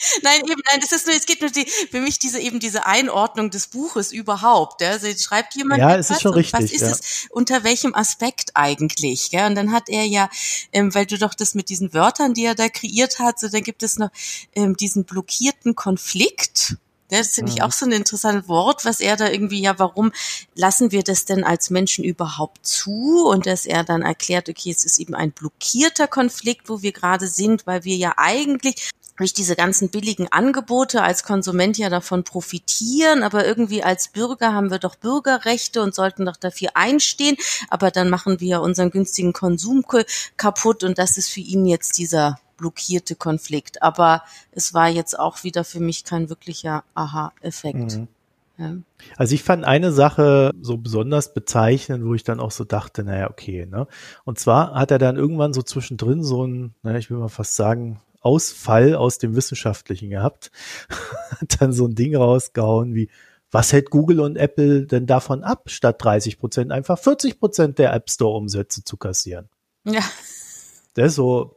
nein, 0.22 0.40
eben, 0.40 0.60
nein, 0.70 0.80
es 0.82 0.92
ist 0.92 1.06
nur, 1.06 1.14
es 1.14 1.26
geht 1.26 1.40
nur 1.40 1.50
die, 1.50 1.66
für 1.66 2.00
mich 2.00 2.18
diese, 2.18 2.40
eben 2.40 2.58
diese 2.58 2.86
Einordnung 2.86 3.50
des 3.50 3.68
Buches 3.68 4.12
überhaupt, 4.12 4.80
ja. 4.80 4.90
Also, 4.90 5.06
schreibt 5.16 5.54
jemand 5.54 5.80
ja, 5.80 5.96
es 5.96 6.10
ist 6.10 6.22
schon 6.22 6.34
richtig, 6.34 6.54
was 6.54 6.72
ist 6.72 6.80
ja. 6.80 6.90
es, 6.90 7.26
unter 7.30 7.64
welchem 7.64 7.94
Aspekt 7.94 8.50
eigentlich, 8.54 9.30
gell? 9.30 9.46
Und 9.46 9.54
dann 9.54 9.72
hat 9.72 9.88
er 9.88 10.04
ja, 10.04 10.28
ähm, 10.72 10.94
weil 10.94 11.06
du 11.06 11.18
doch 11.18 11.34
das 11.34 11.54
mit 11.54 11.68
diesen 11.68 11.94
Wörtern, 11.94 12.34
die 12.34 12.44
er 12.44 12.54
da 12.54 12.68
kreiert 12.68 13.18
hat, 13.18 13.38
so, 13.38 13.48
dann 13.48 13.62
gibt 13.62 13.82
es 13.82 13.98
noch, 13.98 14.10
ähm, 14.54 14.76
diesen 14.76 15.04
blockierten 15.04 15.74
Konflikt, 15.74 16.76
das 17.18 17.34
finde 17.34 17.52
ich 17.52 17.62
auch 17.62 17.72
so 17.72 17.86
ein 17.86 17.92
interessantes 17.92 18.48
Wort, 18.48 18.84
was 18.84 19.00
er 19.00 19.16
da 19.16 19.28
irgendwie, 19.28 19.60
ja, 19.60 19.78
warum 19.78 20.12
lassen 20.54 20.92
wir 20.92 21.02
das 21.02 21.24
denn 21.24 21.44
als 21.44 21.70
Menschen 21.70 22.04
überhaupt 22.04 22.66
zu? 22.66 23.26
Und 23.26 23.46
dass 23.46 23.66
er 23.66 23.84
dann 23.84 24.02
erklärt, 24.02 24.48
okay, 24.48 24.70
es 24.70 24.84
ist 24.84 24.98
eben 24.98 25.14
ein 25.14 25.32
blockierter 25.32 26.06
Konflikt, 26.06 26.68
wo 26.68 26.82
wir 26.82 26.92
gerade 26.92 27.26
sind, 27.26 27.66
weil 27.66 27.84
wir 27.84 27.96
ja 27.96 28.14
eigentlich 28.16 28.90
durch 29.16 29.32
diese 29.32 29.54
ganzen 29.54 29.90
billigen 29.90 30.30
Angebote 30.32 31.02
als 31.02 31.22
Konsument 31.22 31.78
ja 31.78 31.88
davon 31.88 32.24
profitieren, 32.24 33.22
aber 33.22 33.46
irgendwie 33.46 33.82
als 33.82 34.08
Bürger 34.08 34.52
haben 34.52 34.70
wir 34.70 34.78
doch 34.78 34.96
Bürgerrechte 34.96 35.82
und 35.82 35.94
sollten 35.94 36.24
doch 36.24 36.36
dafür 36.36 36.70
einstehen, 36.74 37.36
aber 37.68 37.90
dann 37.90 38.10
machen 38.10 38.40
wir 38.40 38.60
unseren 38.60 38.90
günstigen 38.90 39.32
Konsum 39.32 39.84
kaputt. 40.36 40.84
Und 40.84 40.98
das 40.98 41.16
ist 41.16 41.30
für 41.30 41.40
ihn 41.40 41.66
jetzt 41.66 41.98
dieser 41.98 42.40
blockierte 42.56 43.16
Konflikt. 43.16 43.82
Aber 43.82 44.22
es 44.52 44.74
war 44.74 44.88
jetzt 44.88 45.18
auch 45.18 45.44
wieder 45.44 45.64
für 45.64 45.80
mich 45.80 46.04
kein 46.04 46.28
wirklicher 46.28 46.84
Aha-Effekt. 46.94 47.98
Mhm. 47.98 48.08
Ja. 48.56 48.76
Also 49.16 49.34
ich 49.34 49.42
fand 49.42 49.64
eine 49.64 49.90
Sache 49.92 50.52
so 50.60 50.76
besonders 50.76 51.34
bezeichnend, 51.34 52.04
wo 52.04 52.14
ich 52.14 52.22
dann 52.22 52.38
auch 52.38 52.52
so 52.52 52.64
dachte, 52.64 53.02
naja, 53.02 53.28
okay, 53.28 53.66
ne? 53.66 53.88
Und 54.24 54.38
zwar 54.38 54.74
hat 54.74 54.92
er 54.92 54.98
dann 54.98 55.16
irgendwann 55.16 55.52
so 55.52 55.62
zwischendrin 55.62 56.22
so 56.22 56.46
ein, 56.46 56.74
naja, 56.82 56.98
ich 56.98 57.10
will 57.10 57.18
mal 57.18 57.28
fast 57.28 57.56
sagen, 57.56 58.00
Ausfall 58.20 58.94
aus 58.94 59.18
dem 59.18 59.36
Wissenschaftlichen 59.36 60.10
gehabt. 60.10 60.50
hat 61.40 61.60
dann 61.60 61.72
so 61.72 61.86
ein 61.86 61.94
Ding 61.94 62.14
rausgehauen 62.16 62.94
wie, 62.94 63.10
was 63.50 63.72
hält 63.72 63.90
Google 63.90 64.20
und 64.20 64.36
Apple 64.36 64.86
denn 64.86 65.06
davon 65.06 65.44
ab, 65.44 65.64
statt 65.66 66.02
30 66.02 66.38
Prozent 66.38 66.72
einfach 66.72 66.98
40 66.98 67.38
Prozent 67.38 67.78
der 67.78 67.92
App 67.92 68.10
Store 68.10 68.36
Umsätze 68.36 68.82
zu 68.84 68.96
kassieren? 68.96 69.48
Ja. 69.84 70.02
Das 70.94 71.08
ist 71.08 71.14
so, 71.16 71.56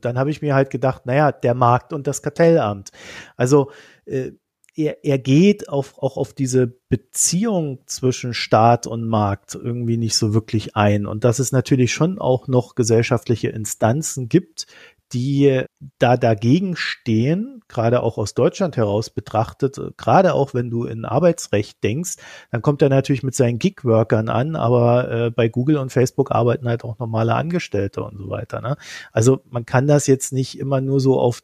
dann 0.00 0.18
habe 0.18 0.30
ich 0.30 0.42
mir 0.42 0.54
halt 0.54 0.70
gedacht, 0.70 1.06
naja, 1.06 1.32
der 1.32 1.54
Markt 1.54 1.92
und 1.92 2.06
das 2.06 2.22
Kartellamt. 2.22 2.90
Also 3.36 3.70
äh, 4.04 4.32
er, 4.76 5.04
er 5.04 5.18
geht 5.18 5.68
auf, 5.68 5.98
auch 5.98 6.16
auf 6.16 6.34
diese 6.34 6.66
Beziehung 6.88 7.80
zwischen 7.86 8.34
Staat 8.34 8.86
und 8.86 9.08
Markt 9.08 9.54
irgendwie 9.54 9.96
nicht 9.96 10.16
so 10.16 10.34
wirklich 10.34 10.76
ein. 10.76 11.06
Und 11.06 11.24
dass 11.24 11.38
es 11.38 11.50
natürlich 11.50 11.92
schon 11.92 12.18
auch 12.18 12.46
noch 12.46 12.74
gesellschaftliche 12.74 13.48
Instanzen 13.48 14.28
gibt, 14.28 14.66
die 15.12 15.62
da 15.98 16.16
dagegen 16.16 16.76
stehen, 16.76 17.60
gerade 17.68 18.02
auch 18.02 18.18
aus 18.18 18.34
Deutschland 18.34 18.76
heraus 18.76 19.10
betrachtet, 19.10 19.78
gerade 19.96 20.34
auch 20.34 20.54
wenn 20.54 20.70
du 20.70 20.84
in 20.84 21.04
Arbeitsrecht 21.04 21.82
denkst, 21.84 22.16
dann 22.50 22.62
kommt 22.62 22.82
er 22.82 22.88
natürlich 22.88 23.22
mit 23.22 23.34
seinen 23.34 23.58
Gig-Workern 23.58 24.28
an, 24.28 24.56
aber 24.56 25.10
äh, 25.10 25.30
bei 25.30 25.48
Google 25.48 25.76
und 25.78 25.92
Facebook 25.92 26.32
arbeiten 26.32 26.68
halt 26.68 26.84
auch 26.84 26.98
normale 26.98 27.34
Angestellte 27.34 28.02
und 28.02 28.18
so 28.18 28.28
weiter. 28.28 28.60
Ne? 28.60 28.76
Also 29.12 29.42
man 29.48 29.64
kann 29.64 29.86
das 29.86 30.06
jetzt 30.06 30.32
nicht 30.32 30.58
immer 30.58 30.80
nur 30.80 31.00
so 31.00 31.18
auf 31.18 31.42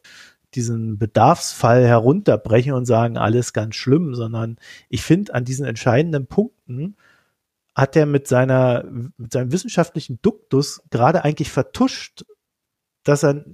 diesen 0.55 0.97
Bedarfsfall 0.97 1.85
herunterbrechen 1.85 2.73
und 2.73 2.85
sagen, 2.85 3.17
alles 3.17 3.53
ganz 3.53 3.75
schlimm, 3.75 4.13
sondern 4.13 4.57
ich 4.89 5.01
finde 5.01 5.33
an 5.33 5.45
diesen 5.45 5.65
entscheidenden 5.65 6.27
Punkten 6.27 6.95
hat 7.75 7.95
er 7.95 8.05
mit 8.05 8.27
seiner, 8.27 8.85
mit 9.17 9.33
seinem 9.33 9.51
wissenschaftlichen 9.51 10.19
Duktus 10.21 10.83
gerade 10.91 11.23
eigentlich 11.23 11.49
vertuscht, 11.49 12.23
dass 13.03 13.23
er 13.23 13.45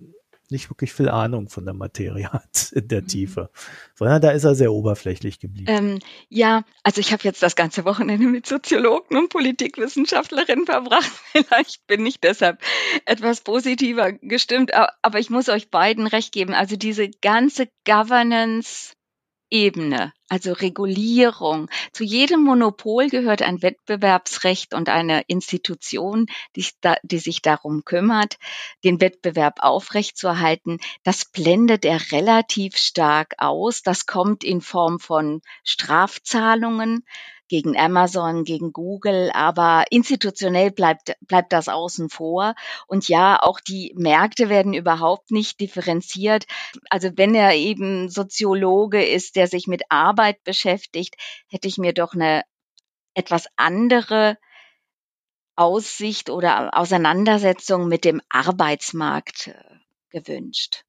nicht 0.51 0.69
wirklich 0.69 0.93
viel 0.93 1.09
Ahnung 1.09 1.47
von 1.47 1.65
der 1.65 1.73
Materie 1.73 2.29
hat 2.33 2.71
in 2.73 2.87
der 2.87 3.01
mhm. 3.01 3.07
Tiefe, 3.07 3.49
sondern 3.95 4.21
da 4.21 4.31
ist 4.31 4.43
er 4.43 4.55
sehr 4.55 4.73
oberflächlich 4.73 5.39
geblieben. 5.39 5.67
Ähm, 5.69 5.99
ja, 6.27 6.63
also 6.83 7.01
ich 7.01 7.11
habe 7.11 7.23
jetzt 7.23 7.43
das 7.43 7.55
ganze 7.55 7.85
Wochenende 7.85 8.27
mit 8.27 8.47
Soziologen 8.47 9.17
und 9.17 9.29
Politikwissenschaftlerinnen 9.29 10.65
verbracht. 10.65 11.11
Vielleicht 11.31 11.85
bin 11.87 12.05
ich 12.05 12.19
deshalb 12.19 12.61
etwas 13.05 13.41
positiver 13.41 14.11
gestimmt, 14.13 14.71
aber 14.73 15.19
ich 15.19 15.29
muss 15.29 15.49
euch 15.49 15.69
beiden 15.69 16.07
recht 16.07 16.31
geben. 16.31 16.53
Also 16.53 16.75
diese 16.75 17.09
ganze 17.09 17.67
Governance 17.85 18.93
Ebene, 19.51 20.13
also 20.27 20.53
Regulierung. 20.53 21.69
Zu 21.91 22.03
jedem 22.03 22.43
Monopol 22.43 23.09
gehört 23.09 23.41
ein 23.41 23.61
Wettbewerbsrecht 23.61 24.73
und 24.73 24.89
eine 24.89 25.21
Institution, 25.27 26.27
die, 26.55 26.65
die, 27.03 27.19
sich 27.19 27.41
darum 27.41 27.83
kümmert, 27.83 28.37
den 28.83 29.01
Wettbewerb 29.01 29.59
aufrechtzuerhalten. 29.61 30.79
Das 31.03 31.25
blendet 31.25 31.85
er 31.85 32.11
relativ 32.11 32.77
stark 32.77 33.33
aus. 33.37 33.81
Das 33.81 34.05
kommt 34.05 34.43
in 34.43 34.61
Form 34.61 34.99
von 34.99 35.41
Strafzahlungen 35.63 37.03
gegen 37.49 37.77
Amazon, 37.77 38.45
gegen 38.45 38.71
Google, 38.71 39.31
aber 39.33 39.85
institutionell 39.89 40.71
bleibt, 40.71 41.17
bleibt 41.21 41.51
das 41.51 41.67
außen 41.67 42.09
vor. 42.09 42.55
Und 42.87 43.09
ja, 43.09 43.41
auch 43.41 43.59
die 43.59 43.93
Märkte 43.97 44.47
werden 44.47 44.73
überhaupt 44.73 45.31
nicht 45.31 45.59
differenziert. 45.59 46.45
Also 46.89 47.09
wenn 47.15 47.35
er 47.35 47.55
eben 47.55 48.09
Soziologe 48.09 49.03
ist, 49.03 49.35
der 49.35 49.47
sich 49.47 49.67
mit 49.67 49.83
Arbeit 49.89 50.43
beschäftigt, 50.43 51.15
hätte 51.49 51.67
ich 51.67 51.77
mir 51.77 51.93
doch 51.93 52.13
eine 52.13 52.43
etwas 53.13 53.47
andere 53.57 54.37
Aussicht 55.55 56.29
oder 56.29 56.77
Auseinandersetzung 56.77 57.89
mit 57.89 58.05
dem 58.05 58.21
Arbeitsmarkt 58.29 59.47
äh, 59.47 59.53
gewünscht. 60.09 60.85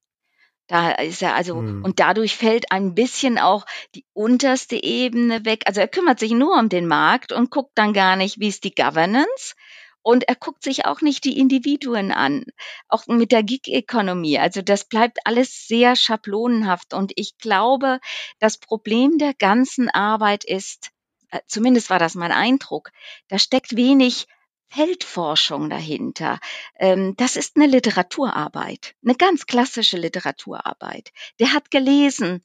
Da 0.71 0.93
ist 0.93 1.21
er 1.21 1.35
also, 1.35 1.57
mhm. 1.57 1.83
und 1.85 1.99
dadurch 1.99 2.37
fällt 2.37 2.71
ein 2.71 2.95
bisschen 2.95 3.39
auch 3.39 3.67
die 3.97 4.05
unterste 4.13 4.81
Ebene 4.81 5.45
weg. 5.45 5.65
Also 5.67 5.81
er 5.81 5.89
kümmert 5.89 6.21
sich 6.21 6.31
nur 6.31 6.57
um 6.57 6.69
den 6.69 6.87
Markt 6.87 7.33
und 7.33 7.51
guckt 7.51 7.73
dann 7.75 7.93
gar 7.93 8.15
nicht, 8.15 8.39
wie 8.39 8.47
ist 8.47 8.63
die 8.63 8.73
Governance. 8.73 9.57
Und 10.03 10.29
er 10.29 10.37
guckt 10.37 10.63
sich 10.63 10.85
auch 10.85 11.01
nicht 11.01 11.25
die 11.25 11.41
Individuen 11.41 12.13
an, 12.13 12.45
auch 12.87 13.09
mit 13.09 13.33
der 13.33 13.43
Gig-Economy. 13.43 14.39
Also 14.39 14.63
das 14.63 14.85
bleibt 14.85 15.19
alles 15.25 15.67
sehr 15.67 15.97
schablonenhaft. 15.97 16.95
Und 16.95 17.15
ich 17.17 17.37
glaube, 17.39 17.99
das 18.39 18.57
Problem 18.57 19.19
der 19.19 19.35
ganzen 19.35 19.91
Arbeit 19.91 20.45
ist, 20.45 20.91
äh, 21.33 21.41
zumindest 21.49 21.91
war 21.91 21.99
das 21.99 22.15
mein 22.15 22.31
Eindruck, 22.31 22.93
da 23.27 23.41
steckt 23.41 23.75
wenig 23.75 24.29
Feldforschung 24.71 25.69
dahinter. 25.69 26.39
Ähm, 26.79 27.15
das 27.17 27.37
ist 27.37 27.57
eine 27.57 27.67
Literaturarbeit, 27.67 28.95
eine 29.05 29.17
ganz 29.17 29.47
klassische 29.47 29.97
Literaturarbeit. 29.97 31.13
Der 31.41 31.53
hat 31.53 31.71
gelesen, 31.71 32.43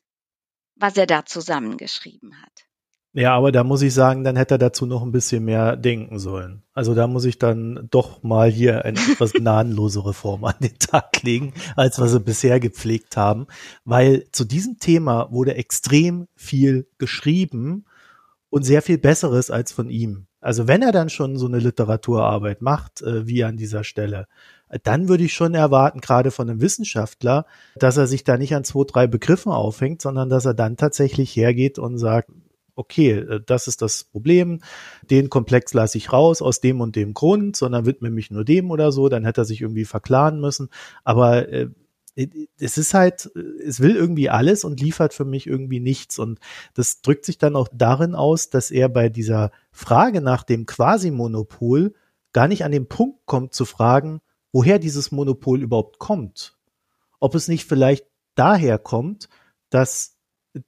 was 0.75 0.97
er 0.97 1.05
da 1.05 1.25
zusammengeschrieben 1.25 2.41
hat. 2.41 2.65
Ja, 3.17 3.33
aber 3.33 3.53
da 3.53 3.63
muss 3.63 3.81
ich 3.81 3.93
sagen, 3.93 4.25
dann 4.25 4.35
hätte 4.35 4.55
er 4.55 4.57
dazu 4.57 4.85
noch 4.85 5.01
ein 5.01 5.13
bisschen 5.13 5.45
mehr 5.45 5.77
denken 5.77 6.19
sollen. 6.19 6.63
Also 6.73 6.93
da 6.93 7.07
muss 7.07 7.23
ich 7.23 7.39
dann 7.39 7.87
doch 7.89 8.23
mal 8.23 8.51
hier 8.51 8.83
eine 8.83 8.99
etwas 8.99 9.31
gnadenlose 9.33 10.05
Reform 10.05 10.43
an 10.43 10.55
den 10.59 10.77
Tag 10.79 11.23
legen, 11.23 11.53
als 11.77 11.97
was 11.97 12.11
wir 12.11 12.19
bisher 12.19 12.59
gepflegt 12.59 13.15
haben, 13.15 13.47
weil 13.85 14.27
zu 14.33 14.43
diesem 14.43 14.79
Thema 14.79 15.31
wurde 15.31 15.55
extrem 15.55 16.27
viel 16.35 16.89
geschrieben 16.97 17.85
und 18.55 18.63
sehr 18.63 18.81
viel 18.81 18.97
Besseres 18.97 19.51
als 19.51 19.73
von 19.73 19.89
ihm. 19.89 20.27
Also 20.39 20.65
wenn 20.65 20.81
er 20.81 20.93
dann 20.93 21.09
schon 21.09 21.35
so 21.37 21.45
eine 21.45 21.59
Literaturarbeit 21.59 22.61
macht, 22.61 23.01
äh, 23.01 23.27
wie 23.27 23.43
an 23.43 23.57
dieser 23.57 23.83
Stelle, 23.83 24.27
dann 24.81 25.09
würde 25.09 25.25
ich 25.25 25.33
schon 25.33 25.53
erwarten, 25.55 25.99
gerade 25.99 26.31
von 26.31 26.49
einem 26.49 26.61
Wissenschaftler, 26.61 27.47
dass 27.75 27.97
er 27.97 28.07
sich 28.07 28.23
da 28.23 28.37
nicht 28.37 28.55
an 28.55 28.63
zwei, 28.63 28.85
drei 28.87 29.07
Begriffen 29.07 29.51
aufhängt, 29.51 30.01
sondern 30.01 30.29
dass 30.29 30.45
er 30.45 30.53
dann 30.53 30.77
tatsächlich 30.77 31.35
hergeht 31.35 31.79
und 31.79 31.97
sagt, 31.97 32.29
okay, 32.77 33.11
äh, 33.11 33.41
das 33.45 33.67
ist 33.67 33.81
das 33.81 34.05
Problem, 34.05 34.61
den 35.11 35.29
Komplex 35.29 35.73
lasse 35.73 35.97
ich 35.97 36.13
raus 36.13 36.41
aus 36.41 36.61
dem 36.61 36.79
und 36.79 36.95
dem 36.95 37.13
Grund, 37.13 37.57
sondern 37.57 37.85
widme 37.85 38.09
mich 38.09 38.31
nur 38.31 38.45
dem 38.45 38.71
oder 38.71 38.93
so, 38.93 39.09
dann 39.09 39.25
hätte 39.25 39.41
er 39.41 39.45
sich 39.45 39.63
irgendwie 39.63 39.83
verklaren 39.83 40.39
müssen. 40.39 40.69
Aber 41.03 41.49
äh, 41.49 41.67
es 42.15 42.77
ist 42.77 42.93
halt, 42.93 43.29
es 43.65 43.79
will 43.81 43.95
irgendwie 43.95 44.29
alles 44.29 44.63
und 44.63 44.79
liefert 44.79 45.13
für 45.13 45.25
mich 45.25 45.47
irgendwie 45.47 45.79
nichts. 45.79 46.17
Und 46.17 46.39
das 46.73 47.01
drückt 47.01 47.25
sich 47.25 47.37
dann 47.37 47.55
auch 47.55 47.67
darin 47.73 48.15
aus, 48.15 48.49
dass 48.49 48.71
er 48.71 48.87
bei 48.89 49.09
dieser 49.09 49.51
Frage 49.71 50.21
nach 50.21 50.43
dem 50.43 50.65
Quasi-Monopol 50.65 51.93
gar 52.31 52.47
nicht 52.47 52.63
an 52.63 52.71
den 52.71 52.87
Punkt 52.87 53.25
kommt 53.25 53.53
zu 53.53 53.65
fragen, 53.65 54.21
woher 54.53 54.79
dieses 54.79 55.11
Monopol 55.11 55.61
überhaupt 55.61 55.99
kommt. 55.99 56.57
Ob 57.19 57.35
es 57.35 57.47
nicht 57.47 57.65
vielleicht 57.65 58.05
daher 58.35 58.77
kommt, 58.77 59.29
dass 59.69 60.15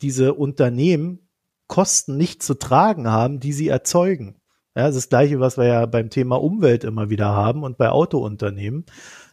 diese 0.02 0.34
Unternehmen 0.34 1.30
Kosten 1.68 2.18
nicht 2.18 2.44
zu 2.44 2.54
tragen 2.56 3.10
haben, 3.10 3.40
die 3.40 3.54
sie 3.54 3.68
erzeugen. 3.68 4.36
Ja, 4.76 4.88
das, 4.88 4.96
ist 4.96 5.06
das 5.06 5.10
gleiche, 5.10 5.40
was 5.40 5.58
wir 5.58 5.66
ja 5.66 5.86
beim 5.86 6.10
Thema 6.10 6.36
Umwelt 6.42 6.84
immer 6.84 7.10
wieder 7.10 7.28
haben 7.28 7.64
und 7.64 7.78
bei 7.78 7.90
Autounternehmen 7.90 8.86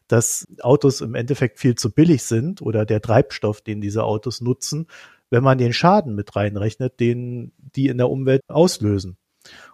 dass 0.09 0.47
Autos 0.61 1.01
im 1.01 1.15
Endeffekt 1.15 1.59
viel 1.59 1.75
zu 1.75 1.91
billig 1.91 2.23
sind 2.23 2.63
oder 2.63 2.85
der 2.85 3.01
Treibstoff, 3.01 3.61
den 3.61 3.81
diese 3.81 4.05
Autos 4.05 4.41
nutzen, 4.41 4.87
wenn 5.31 5.43
man 5.43 5.59
den 5.59 5.73
Schaden 5.73 6.15
mit 6.15 6.37
reinrechnet, 6.37 7.01
den 7.01 7.53
die 7.59 7.89
in 7.89 7.99
der 7.99 8.11
Umwelt 8.11 8.43
auslösen. 8.49 9.17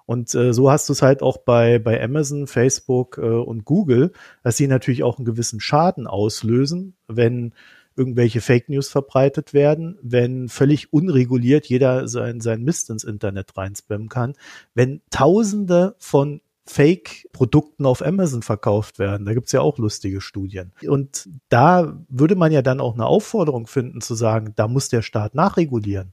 Und 0.06 0.34
äh, 0.34 0.52
so 0.52 0.70
hast 0.70 0.88
du 0.88 0.92
es 0.92 1.02
halt 1.02 1.22
auch 1.22 1.38
bei, 1.38 1.78
bei 1.78 2.02
Amazon, 2.02 2.46
Facebook 2.46 3.18
äh, 3.18 3.20
und 3.20 3.64
Google, 3.64 4.12
dass 4.42 4.56
sie 4.56 4.66
natürlich 4.66 5.02
auch 5.02 5.18
einen 5.18 5.24
gewissen 5.24 5.60
Schaden 5.60 6.06
auslösen, 6.06 6.96
wenn 7.06 7.54
irgendwelche 7.96 8.40
Fake 8.40 8.68
News 8.68 8.88
verbreitet 8.88 9.52
werden, 9.52 9.98
wenn 10.02 10.48
völlig 10.48 10.92
unreguliert 10.92 11.66
jeder 11.66 12.08
sein, 12.08 12.40
sein 12.40 12.62
Mist 12.62 12.90
ins 12.90 13.04
Internet 13.04 13.56
reinspammen 13.56 14.08
kann, 14.08 14.34
wenn 14.74 15.02
Tausende 15.10 15.94
von 15.98 16.40
Fake-Produkten 16.66 17.86
auf 17.86 18.04
Amazon 18.04 18.42
verkauft 18.42 18.98
werden. 18.98 19.26
Da 19.26 19.34
gibt's 19.34 19.52
ja 19.52 19.60
auch 19.60 19.78
lustige 19.78 20.20
Studien. 20.20 20.72
Und 20.86 21.28
da 21.48 21.98
würde 22.08 22.36
man 22.36 22.52
ja 22.52 22.62
dann 22.62 22.80
auch 22.80 22.94
eine 22.94 23.06
Aufforderung 23.06 23.66
finden 23.66 24.00
zu 24.00 24.14
sagen, 24.14 24.52
da 24.56 24.68
muss 24.68 24.88
der 24.88 25.02
Staat 25.02 25.34
nachregulieren. 25.34 26.12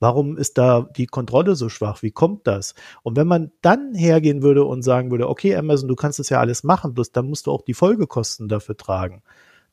Warum 0.00 0.36
ist 0.36 0.58
da 0.58 0.82
die 0.96 1.06
Kontrolle 1.06 1.54
so 1.54 1.68
schwach? 1.68 2.02
Wie 2.02 2.10
kommt 2.10 2.46
das? 2.46 2.74
Und 3.02 3.16
wenn 3.16 3.26
man 3.26 3.52
dann 3.62 3.94
hergehen 3.94 4.42
würde 4.42 4.64
und 4.64 4.82
sagen 4.82 5.10
würde, 5.10 5.28
okay, 5.28 5.56
Amazon, 5.56 5.88
du 5.88 5.94
kannst 5.94 6.20
es 6.20 6.28
ja 6.28 6.40
alles 6.40 6.64
machen, 6.64 6.92
bloß 6.94 7.12
dann 7.12 7.26
musst 7.26 7.46
du 7.46 7.52
auch 7.52 7.62
die 7.62 7.74
Folgekosten 7.74 8.48
dafür 8.48 8.76
tragen, 8.76 9.22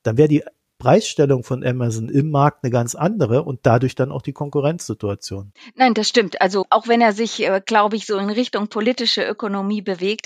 dann 0.03 0.17
wäre 0.17 0.29
die 0.29 0.43
Preisstellung 0.81 1.43
von 1.43 1.63
Amazon 1.63 2.09
im 2.09 2.31
Markt 2.31 2.63
eine 2.63 2.71
ganz 2.71 2.95
andere 2.95 3.43
und 3.43 3.59
dadurch 3.63 3.93
dann 3.93 4.11
auch 4.11 4.23
die 4.23 4.33
Konkurrenzsituation. 4.33 5.53
Nein, 5.75 5.93
das 5.93 6.09
stimmt. 6.09 6.41
Also 6.41 6.65
auch 6.71 6.87
wenn 6.87 7.01
er 7.01 7.13
sich, 7.13 7.47
äh, 7.47 7.61
glaube 7.63 7.97
ich, 7.97 8.07
so 8.07 8.17
in 8.17 8.31
Richtung 8.31 8.67
politische 8.67 9.23
Ökonomie 9.23 9.83
bewegt, 9.83 10.25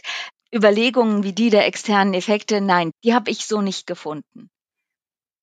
Überlegungen 0.53 1.23
wie 1.23 1.33
die 1.33 1.49
der 1.49 1.67
externen 1.67 2.13
Effekte, 2.13 2.61
nein, 2.61 2.91
die 3.03 3.13
habe 3.13 3.31
ich 3.31 3.45
so 3.45 3.59
nicht 3.61 3.85
gefunden. 3.85 4.49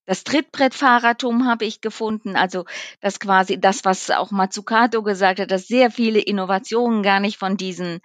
Das 0.07 0.25
Trittbrettfahrertum 0.25 1.47
habe 1.47 1.67
ich 1.67 1.83
gefunden, 1.83 2.35
also 2.35 2.65
das 3.01 3.21
quasi 3.21 3.61
das, 3.61 3.85
was 3.85 4.11
auch 4.11 4.31
Mazzucato 4.31 5.03
gesagt 5.03 5.41
hat, 5.41 5.51
dass 5.51 5.69
sehr 5.69 5.91
viele 5.91 6.21
Innovationen 6.21 7.03
gar 7.03 7.21
nicht 7.21 7.37
von 7.37 7.59
diesen 7.59 8.01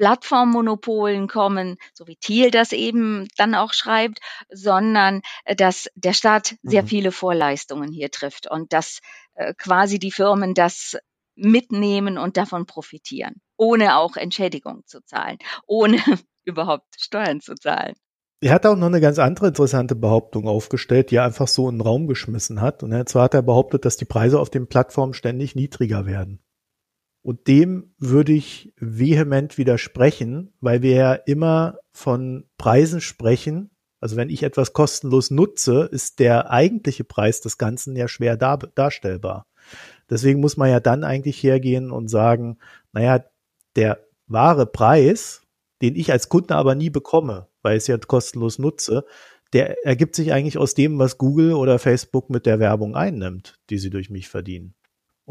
Plattformmonopolen 0.00 1.28
kommen, 1.28 1.76
so 1.92 2.06
wie 2.06 2.16
Thiel 2.16 2.50
das 2.50 2.72
eben 2.72 3.28
dann 3.36 3.54
auch 3.54 3.74
schreibt, 3.74 4.20
sondern 4.50 5.20
äh, 5.44 5.54
dass 5.54 5.90
der 5.94 6.14
Staat 6.14 6.56
sehr 6.62 6.84
mhm. 6.84 6.86
viele 6.86 7.12
Vorleistungen 7.12 7.92
hier 7.92 8.10
trifft 8.10 8.50
und 8.50 8.72
dass 8.72 9.00
äh, 9.34 9.52
quasi 9.58 9.98
die 9.98 10.10
Firmen 10.10 10.54
das 10.54 10.96
mitnehmen 11.36 12.16
und 12.16 12.38
davon 12.38 12.64
profitieren, 12.64 13.42
ohne 13.58 13.96
auch 13.96 14.16
Entschädigung 14.16 14.84
zu 14.86 15.04
zahlen, 15.04 15.36
ohne 15.66 15.98
überhaupt 16.44 16.86
Steuern 16.98 17.42
zu 17.42 17.54
zahlen. 17.54 17.94
Er 18.40 18.54
hat 18.54 18.64
auch 18.64 18.76
noch 18.76 18.86
eine 18.86 19.02
ganz 19.02 19.18
andere 19.18 19.48
interessante 19.48 19.94
Behauptung 19.94 20.48
aufgestellt, 20.48 21.10
die 21.10 21.16
er 21.16 21.24
einfach 21.24 21.46
so 21.46 21.68
in 21.68 21.74
den 21.74 21.82
Raum 21.82 22.06
geschmissen 22.06 22.62
hat. 22.62 22.82
Und 22.82 23.06
zwar 23.06 23.24
hat 23.24 23.34
er 23.34 23.42
behauptet, 23.42 23.84
dass 23.84 23.98
die 23.98 24.06
Preise 24.06 24.40
auf 24.40 24.48
den 24.48 24.66
Plattformen 24.66 25.12
ständig 25.12 25.54
niedriger 25.56 26.06
werden. 26.06 26.42
Und 27.30 27.46
dem 27.46 27.94
würde 27.96 28.32
ich 28.32 28.74
vehement 28.76 29.56
widersprechen, 29.56 30.52
weil 30.60 30.82
wir 30.82 30.94
ja 30.96 31.12
immer 31.12 31.78
von 31.92 32.48
Preisen 32.58 33.00
sprechen. 33.00 33.70
Also 34.00 34.16
wenn 34.16 34.30
ich 34.30 34.42
etwas 34.42 34.72
kostenlos 34.72 35.30
nutze, 35.30 35.88
ist 35.92 36.18
der 36.18 36.50
eigentliche 36.50 37.04
Preis 37.04 37.40
des 37.40 37.56
Ganzen 37.56 37.94
ja 37.94 38.08
schwer 38.08 38.36
dar 38.36 38.58
darstellbar. 38.58 39.46
Deswegen 40.10 40.40
muss 40.40 40.56
man 40.56 40.70
ja 40.70 40.80
dann 40.80 41.04
eigentlich 41.04 41.40
hergehen 41.40 41.92
und 41.92 42.08
sagen, 42.08 42.58
naja, 42.90 43.24
der 43.76 44.04
wahre 44.26 44.66
Preis, 44.66 45.42
den 45.82 45.94
ich 45.94 46.10
als 46.10 46.30
Kunde 46.30 46.56
aber 46.56 46.74
nie 46.74 46.90
bekomme, 46.90 47.46
weil 47.62 47.76
ich 47.76 47.82
es 47.82 47.86
ja 47.86 47.96
kostenlos 47.98 48.58
nutze, 48.58 49.04
der 49.52 49.86
ergibt 49.86 50.16
sich 50.16 50.32
eigentlich 50.32 50.58
aus 50.58 50.74
dem, 50.74 50.98
was 50.98 51.16
Google 51.16 51.52
oder 51.52 51.78
Facebook 51.78 52.28
mit 52.28 52.44
der 52.44 52.58
Werbung 52.58 52.96
einnimmt, 52.96 53.60
die 53.70 53.78
sie 53.78 53.90
durch 53.90 54.10
mich 54.10 54.28
verdienen. 54.28 54.74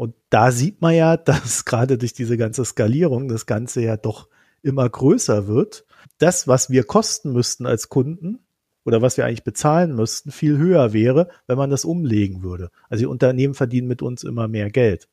Und 0.00 0.14
da 0.30 0.50
sieht 0.50 0.80
man 0.80 0.94
ja, 0.94 1.16
dass 1.18 1.66
gerade 1.66 1.98
durch 1.98 2.14
diese 2.14 2.38
ganze 2.38 2.64
Skalierung 2.64 3.28
das 3.28 3.44
Ganze 3.44 3.82
ja 3.82 3.98
doch 3.98 4.28
immer 4.62 4.88
größer 4.88 5.46
wird. 5.46 5.84
Das, 6.16 6.48
was 6.48 6.70
wir 6.70 6.84
kosten 6.84 7.34
müssten 7.34 7.66
als 7.66 7.90
Kunden 7.90 8.38
oder 8.86 9.02
was 9.02 9.18
wir 9.18 9.26
eigentlich 9.26 9.44
bezahlen 9.44 9.94
müssten, 9.94 10.30
viel 10.30 10.56
höher 10.56 10.94
wäre, 10.94 11.28
wenn 11.46 11.58
man 11.58 11.68
das 11.68 11.84
umlegen 11.84 12.42
würde. 12.42 12.70
Also 12.88 13.02
die 13.02 13.08
Unternehmen 13.08 13.52
verdienen 13.52 13.88
mit 13.88 14.00
uns 14.00 14.24
immer 14.24 14.48
mehr 14.48 14.70
Geld. 14.70 15.06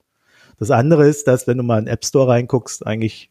Das 0.58 0.72
andere 0.72 1.06
ist, 1.06 1.28
dass 1.28 1.48
wenn 1.48 1.58
du 1.58 1.64
mal 1.64 1.80
in 1.80 1.86
den 1.86 1.94
App 1.94 2.06
Store 2.06 2.30
reinguckst, 2.30 2.88
eigentlich 2.88 3.30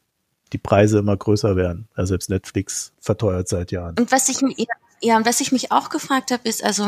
die 0.52 0.58
Preise 0.58 0.98
immer 0.98 1.16
größer 1.16 1.56
werden. 1.56 1.88
Also 1.94 2.10
selbst 2.10 2.28
Netflix 2.28 2.92
verteuert 3.00 3.48
seit 3.48 3.72
Jahren. 3.72 3.96
Und 3.98 4.12
was 4.12 4.28
ich, 4.28 4.42
ja, 5.00 5.24
was 5.24 5.40
ich 5.40 5.52
mich 5.52 5.72
auch 5.72 5.88
gefragt 5.88 6.32
habe, 6.32 6.46
ist 6.46 6.62
also 6.62 6.84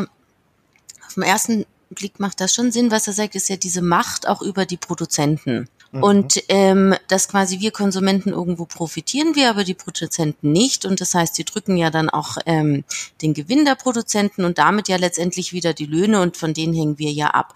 auf 1.07 1.15
dem 1.15 1.23
ersten 1.23 1.65
Blick 1.89 2.19
macht 2.19 2.39
das 2.41 2.53
schon 2.53 2.71
Sinn. 2.71 2.91
Was 2.91 3.07
er 3.07 3.13
sagt, 3.13 3.35
ist 3.35 3.49
ja 3.49 3.55
diese 3.55 3.81
Macht 3.81 4.27
auch 4.27 4.41
über 4.41 4.65
die 4.65 4.77
Produzenten. 4.77 5.67
Mhm. 5.91 6.03
Und 6.03 6.43
ähm, 6.49 6.95
dass 7.07 7.27
quasi 7.27 7.59
wir 7.59 7.71
Konsumenten 7.71 8.29
irgendwo 8.29 8.65
profitieren 8.65 9.35
wir, 9.35 9.49
aber 9.49 9.63
die 9.63 9.73
Produzenten 9.73 10.51
nicht. 10.51 10.85
Und 10.85 11.01
das 11.01 11.13
heißt, 11.15 11.35
sie 11.35 11.45
drücken 11.45 11.77
ja 11.77 11.89
dann 11.89 12.09
auch 12.09 12.37
ähm, 12.45 12.83
den 13.21 13.33
Gewinn 13.33 13.65
der 13.65 13.75
Produzenten 13.75 14.45
und 14.45 14.57
damit 14.57 14.87
ja 14.87 14.97
letztendlich 14.97 15.53
wieder 15.53 15.73
die 15.73 15.85
Löhne 15.87 16.21
und 16.21 16.37
von 16.37 16.53
denen 16.53 16.73
hängen 16.73 16.99
wir 16.99 17.11
ja 17.11 17.27
ab. 17.27 17.55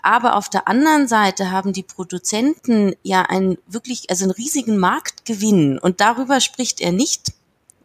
Aber 0.00 0.36
auf 0.36 0.48
der 0.48 0.68
anderen 0.68 1.08
Seite 1.08 1.50
haben 1.50 1.72
die 1.72 1.82
Produzenten 1.82 2.94
ja 3.02 3.22
einen 3.22 3.58
wirklich, 3.66 4.08
also 4.08 4.24
einen 4.24 4.32
riesigen 4.32 4.78
Marktgewinn. 4.78 5.78
Und 5.78 6.00
darüber 6.00 6.40
spricht 6.40 6.80
er 6.80 6.92
nicht 6.92 7.32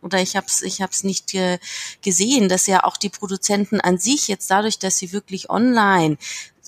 oder 0.04 0.22
ich 0.22 0.36
habe 0.36 0.48
es 0.48 0.62
ich 0.62 0.82
hab's 0.82 1.04
nicht 1.04 1.32
ge 1.32 1.58
gesehen, 2.02 2.50
dass 2.50 2.68
ja 2.68 2.84
auch 2.84 2.98
die 2.98 3.10
Produzenten 3.10 3.80
an 3.82 3.98
sich 3.98 4.28
jetzt 4.28 4.52
dadurch, 4.52 4.80
dass 4.80 4.98
sie 4.98 5.12
wirklich 5.13 5.50
online 5.50 6.18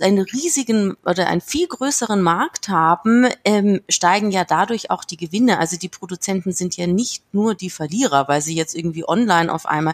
einen 0.01 0.19
riesigen 0.19 0.97
oder 1.05 1.27
einen 1.27 1.41
viel 1.41 1.67
größeren 1.67 2.21
Markt 2.21 2.69
haben, 2.69 3.27
ähm, 3.45 3.81
steigen 3.89 4.31
ja 4.31 4.43
dadurch 4.43 4.91
auch 4.91 5.05
die 5.05 5.17
Gewinne. 5.17 5.59
Also 5.59 5.77
die 5.77 5.89
Produzenten 5.89 6.51
sind 6.51 6.75
ja 6.77 6.87
nicht 6.87 7.23
nur 7.33 7.55
die 7.55 7.69
Verlierer, 7.69 8.27
weil 8.27 8.41
sie 8.41 8.55
jetzt 8.55 8.75
irgendwie 8.75 9.07
online 9.07 9.53
auf 9.53 9.65
einmal 9.65 9.93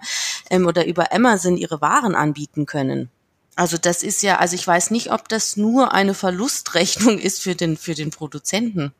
ähm, 0.50 0.66
oder 0.66 0.86
über 0.86 1.12
Amazon 1.14 1.58
ihre 1.58 1.82
Waren 1.82 2.16
anbieten 2.16 2.66
können. 2.66 3.10
Also 3.56 3.78
das 3.78 4.02
ist 4.02 4.24
ja, 4.24 4.38
also 4.38 4.56
ich 4.56 4.66
weiß 4.66 4.92
nicht, 4.92 5.12
ob 5.12 5.30
das 5.30 5.58
nur 5.58 5.94
eine 5.94 6.14
Verlustrechnung 6.14 7.20
ist 7.20 7.42
für 7.42 7.56
den 7.56 7.78
für 7.78 7.94
den 7.94 8.10
Produzenten. 8.10 8.94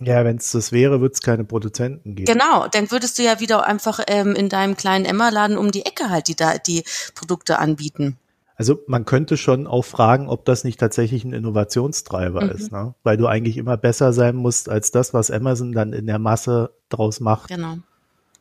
Ja, 0.00 0.24
wenn 0.24 0.36
es 0.36 0.50
das 0.50 0.72
wäre, 0.72 1.00
würde 1.00 1.14
es 1.14 1.20
keine 1.20 1.44
Produzenten 1.44 2.14
geben. 2.14 2.32
Genau, 2.32 2.66
dann 2.68 2.90
würdest 2.90 3.18
du 3.18 3.22
ja 3.22 3.40
wieder 3.40 3.64
einfach 3.66 4.00
ähm, 4.06 4.34
in 4.34 4.48
deinem 4.48 4.76
kleinen 4.76 5.04
Emma-Laden 5.04 5.56
um 5.56 5.70
die 5.70 5.86
Ecke 5.86 6.10
halt 6.10 6.28
die, 6.28 6.36
die 6.66 6.84
Produkte 7.14 7.58
anbieten. 7.58 8.18
Also 8.56 8.80
man 8.86 9.04
könnte 9.04 9.36
schon 9.36 9.66
auch 9.66 9.84
fragen, 9.84 10.28
ob 10.28 10.44
das 10.44 10.62
nicht 10.64 10.78
tatsächlich 10.78 11.24
ein 11.24 11.32
Innovationstreiber 11.32 12.44
mhm. 12.44 12.50
ist, 12.50 12.72
ne? 12.72 12.94
weil 13.02 13.16
du 13.16 13.26
eigentlich 13.26 13.56
immer 13.56 13.76
besser 13.76 14.12
sein 14.12 14.36
musst 14.36 14.68
als 14.68 14.90
das, 14.90 15.12
was 15.12 15.30
Amazon 15.30 15.72
dann 15.72 15.92
in 15.92 16.06
der 16.06 16.18
Masse 16.18 16.70
draus 16.88 17.20
macht. 17.20 17.48
Genau. 17.48 17.78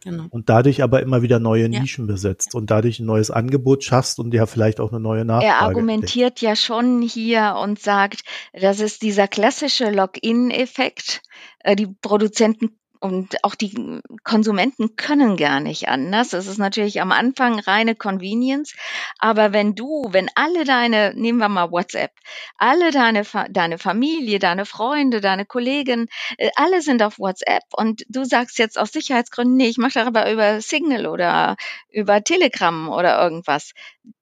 Genau. 0.03 0.25
Und 0.29 0.49
dadurch 0.49 0.83
aber 0.83 1.01
immer 1.01 1.21
wieder 1.21 1.39
neue 1.39 1.69
Nischen 1.69 2.07
ja. 2.07 2.13
besetzt 2.13 2.55
und 2.55 2.69
dadurch 2.71 2.99
ein 2.99 3.05
neues 3.05 3.31
Angebot 3.31 3.83
schaffst 3.83 4.19
und 4.19 4.33
ja 4.33 4.45
vielleicht 4.45 4.79
auch 4.79 4.91
eine 4.91 4.99
neue 4.99 5.25
Nachfrage. 5.25 5.45
Er 5.45 5.61
argumentiert 5.61 6.41
ja 6.41 6.55
schon 6.55 7.01
hier 7.01 7.55
und 7.61 7.79
sagt, 7.79 8.21
das 8.53 8.79
ist 8.79 9.01
dieser 9.01 9.27
klassische 9.27 9.89
Login-Effekt. 9.89 11.21
Äh, 11.59 11.75
die 11.75 11.87
Produzenten 11.87 12.77
und 13.03 13.43
auch 13.43 13.55
die 13.55 13.99
Konsumenten 14.23 14.95
können 14.95 15.35
gar 15.35 15.59
nicht 15.59 15.89
anders. 15.89 16.29
Das 16.29 16.47
ist 16.47 16.57
natürlich 16.57 17.01
am 17.01 17.11
Anfang 17.11 17.59
reine 17.59 17.95
Convenience. 17.95 18.75
Aber 19.19 19.51
wenn 19.51 19.75
du, 19.75 20.05
wenn 20.11 20.29
alle 20.35 20.63
deine, 20.63 21.13
nehmen 21.13 21.39
wir 21.39 21.49
mal 21.49 21.69
WhatsApp, 21.69 22.11
alle 22.55 22.91
deine, 22.91 23.23
deine 23.49 23.77
Familie, 23.77 24.39
deine 24.39 24.65
Freunde, 24.65 25.19
deine 25.19 25.45
Kollegen, 25.45 26.07
äh, 26.37 26.49
alle 26.55 26.81
sind 26.81 27.03
auf 27.03 27.19
WhatsApp 27.19 27.63
und 27.75 28.05
du 28.07 28.23
sagst 28.23 28.57
jetzt 28.57 28.79
aus 28.79 28.93
Sicherheitsgründen, 28.93 29.57
nee, 29.57 29.67
ich 29.67 29.77
mache 29.77 29.99
darüber 29.99 30.31
über 30.31 30.61
Signal 30.61 31.05
oder 31.05 31.57
über 31.89 32.23
Telegram 32.23 32.87
oder 32.87 33.21
irgendwas. 33.21 33.73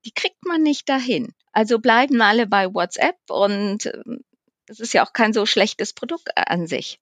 Die 0.05 0.11
kriegt 0.11 0.43
man 0.43 0.63
nicht 0.63 0.89
dahin. 0.89 1.35
Also 1.51 1.77
bleiben 1.77 2.19
alle 2.23 2.47
bei 2.47 2.73
WhatsApp 2.73 3.17
und 3.29 3.85
äh, 3.85 4.01
es 4.65 4.79
ist 4.79 4.95
ja 4.95 5.05
auch 5.05 5.13
kein 5.13 5.33
so 5.33 5.45
schlechtes 5.45 5.93
Produkt 5.93 6.35
an 6.35 6.65
sich 6.65 6.99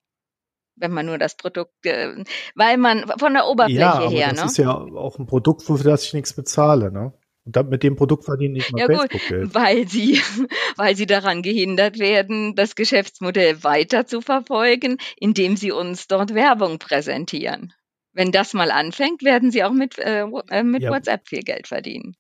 wenn 0.80 0.92
man 0.92 1.06
nur 1.06 1.18
das 1.18 1.36
Produkt, 1.36 1.86
äh, 1.86 2.24
weil 2.56 2.78
man 2.78 3.06
von 3.18 3.34
der 3.34 3.48
Oberfläche 3.48 3.80
ja, 3.80 3.94
aber 3.94 4.10
her, 4.10 4.30
das 4.30 4.40
ne? 4.40 4.46
ist 4.46 4.58
ja 4.58 4.72
auch 4.74 5.20
ein 5.20 5.28
Produkt, 5.28 5.64
für 5.64 5.78
das 5.78 6.06
ich 6.06 6.14
nichts 6.14 6.34
bezahle, 6.34 6.92
ne? 6.92 7.14
Und 7.46 7.56
dann, 7.56 7.70
mit 7.70 7.84
dem 7.84 7.96
Produkt 7.96 8.26
verdiene 8.26 8.58
ich 8.58 8.72
mal 8.72 8.80
Ja 8.82 8.88
gut, 8.88 9.12
Facebook-Geld. 9.12 9.56
weil 9.56 9.88
sie, 9.88 10.22
weil 10.78 10.96
sie 10.96 11.06
daran 11.06 11.42
gehindert 11.42 11.98
werden, 11.98 12.56
das 12.56 12.76
Geschäftsmodell 12.76 13.64
weiter 13.64 14.06
zu 14.06 14.22
verfolgen, 14.22 14.98
indem 15.18 15.58
sie 15.58 15.72
uns 15.72 16.08
dort 16.08 16.34
Werbung 16.34 16.80
präsentieren. 16.80 17.74
Wenn 18.14 18.32
das 18.32 18.54
mal 18.54 18.72
anfängt, 18.72 19.24
werden 19.24 19.52
sie 19.52 19.64
auch 19.64 19.72
mit, 19.72 19.98
äh, 19.98 20.26
äh 20.50 20.64
mit 20.64 20.84
Ja. 20.84 20.92
WhatsApp 20.92 21.28
viel 21.28 21.42
Geld 21.42 21.68
verdienen. 21.68 22.16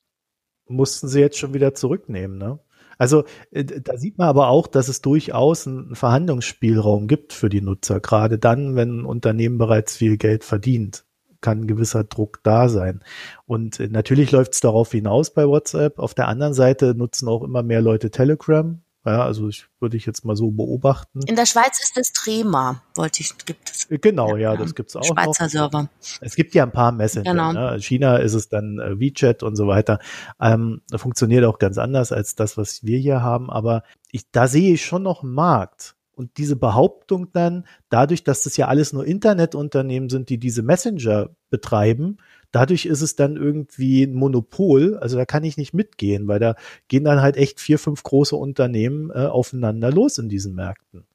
Mussten 0.67 1.07
sie 1.07 1.19
jetzt 1.19 1.37
schon 1.37 1.53
wieder 1.53 1.73
zurücknehmen, 1.73 2.37
ne? 2.37 2.59
Also 2.99 3.23
äh, 3.49 3.63
da 3.63 3.97
sieht 3.97 4.19
man 4.19 4.27
aber 4.27 4.49
auch, 4.49 4.67
dass 4.67 4.89
es 4.89 5.01
durchaus 5.01 5.65
einen 5.65 5.95
Verhandlungsspielraum 5.95 7.07
gibt 7.07 7.33
für 7.33 7.49
die 7.49 7.62
Nutzer. 7.62 7.99
Gerade 7.99 8.38
dann, 8.38 8.75
wenn 8.75 8.99
ein 8.99 9.05
Unternehmen 9.05 9.57
bereits 9.57 9.97
viel 9.97 10.17
Geld 10.17 10.43
verdient, 10.43 11.05
kann 11.41 11.62
ein 11.62 11.67
gewisser 11.67 12.03
Druck 12.03 12.41
da 12.43 12.67
sein. 12.69 13.01
Und 13.45 13.79
äh, 13.79 13.88
natürlich 13.88 14.31
läuft 14.31 14.53
es 14.53 14.59
darauf 14.59 14.91
hinaus 14.91 15.33
bei 15.33 15.47
WhatsApp. 15.47 15.97
Auf 15.97 16.13
der 16.13 16.27
anderen 16.27 16.53
Seite 16.53 16.93
nutzen 16.93 17.27
auch 17.29 17.43
immer 17.43 17.63
mehr 17.63 17.81
Leute 17.81 18.12
Telegram. 18.12 18.81
Ja, 19.05 19.23
also 19.23 19.47
ich 19.47 19.67
würde 19.79 19.95
ich 19.95 20.05
jetzt 20.05 20.25
mal 20.25 20.35
so 20.35 20.51
beobachten. 20.51 21.21
In 21.25 21.35
der 21.38 21.45
Schweiz 21.45 21.79
ist 21.81 21.97
es 21.97 22.12
Trema, 22.12 22.83
wollte 22.95 23.21
ich, 23.21 23.33
gibt 23.45 23.69
es. 23.71 23.89
Äh, 23.89 23.97
Genau, 23.97 24.35
ja, 24.35 24.57
das 24.57 24.75
gibt's 24.75 24.95
auch 24.95 25.01
noch. 25.01 25.23
Schweizer 25.23 25.47
Server. 25.47 25.89
Es 26.19 26.35
gibt 26.35 26.53
ja 26.53 26.63
ein 26.63 26.71
paar 26.71 26.91
Messenger. 26.91 27.31
Genau. 27.31 27.53
Ne? 27.53 27.75
In 27.75 27.81
China 27.81 28.17
ist 28.17 28.33
es 28.33 28.49
dann 28.49 28.79
äh, 28.79 28.99
WeChat 28.99 29.41
und 29.41 29.55
so 29.55 29.67
weiter. 29.67 29.99
Ähm, 30.41 30.81
funktioniert 30.93 31.45
auch 31.45 31.59
ganz 31.59 31.77
anders 31.77 32.12
als 32.12 32.35
das, 32.35 32.57
was 32.57 32.83
wir 32.83 32.97
hier 32.97 33.21
haben. 33.21 33.49
Aber 33.49 33.83
ich, 34.12 34.29
da 34.31 34.47
sehe 34.47 34.73
ich 34.73 34.85
schon 34.85 35.03
noch 35.03 35.23
einen 35.23 35.33
Markt. 35.33 35.95
Und 36.12 36.38
diese 36.38 36.57
Behauptung 36.57 37.31
dann, 37.31 37.65
dadurch, 37.89 38.25
dass 38.25 38.43
das 38.43 38.57
ja 38.57 38.67
alles 38.67 38.91
nur 38.91 39.05
Internetunternehmen 39.05 40.09
sind, 40.09 40.27
die 40.27 40.38
diese 40.38 40.63
Messenger 40.63 41.29
betreiben, 41.49 42.17
dadurch 42.51 42.85
ist 42.85 43.01
es 43.01 43.15
dann 43.15 43.38
irgendwie 43.38 44.03
ein 44.03 44.13
Monopol. 44.13 44.97
Also 44.97 45.17
da 45.17 45.25
kann 45.25 45.43
ich 45.43 45.57
nicht 45.57 45.73
mitgehen, 45.73 46.27
weil 46.27 46.39
da 46.39 46.55
gehen 46.88 47.03
dann 47.03 47.21
halt 47.21 47.38
echt 47.38 47.59
vier, 47.59 47.79
fünf 47.79 48.03
große 48.03 48.35
Unternehmen 48.35 49.12
äh, 49.12 49.25
aufeinander 49.25 49.91
los 49.91 50.17
in 50.17 50.29
diesen 50.29 50.55
Märkten. 50.55 51.05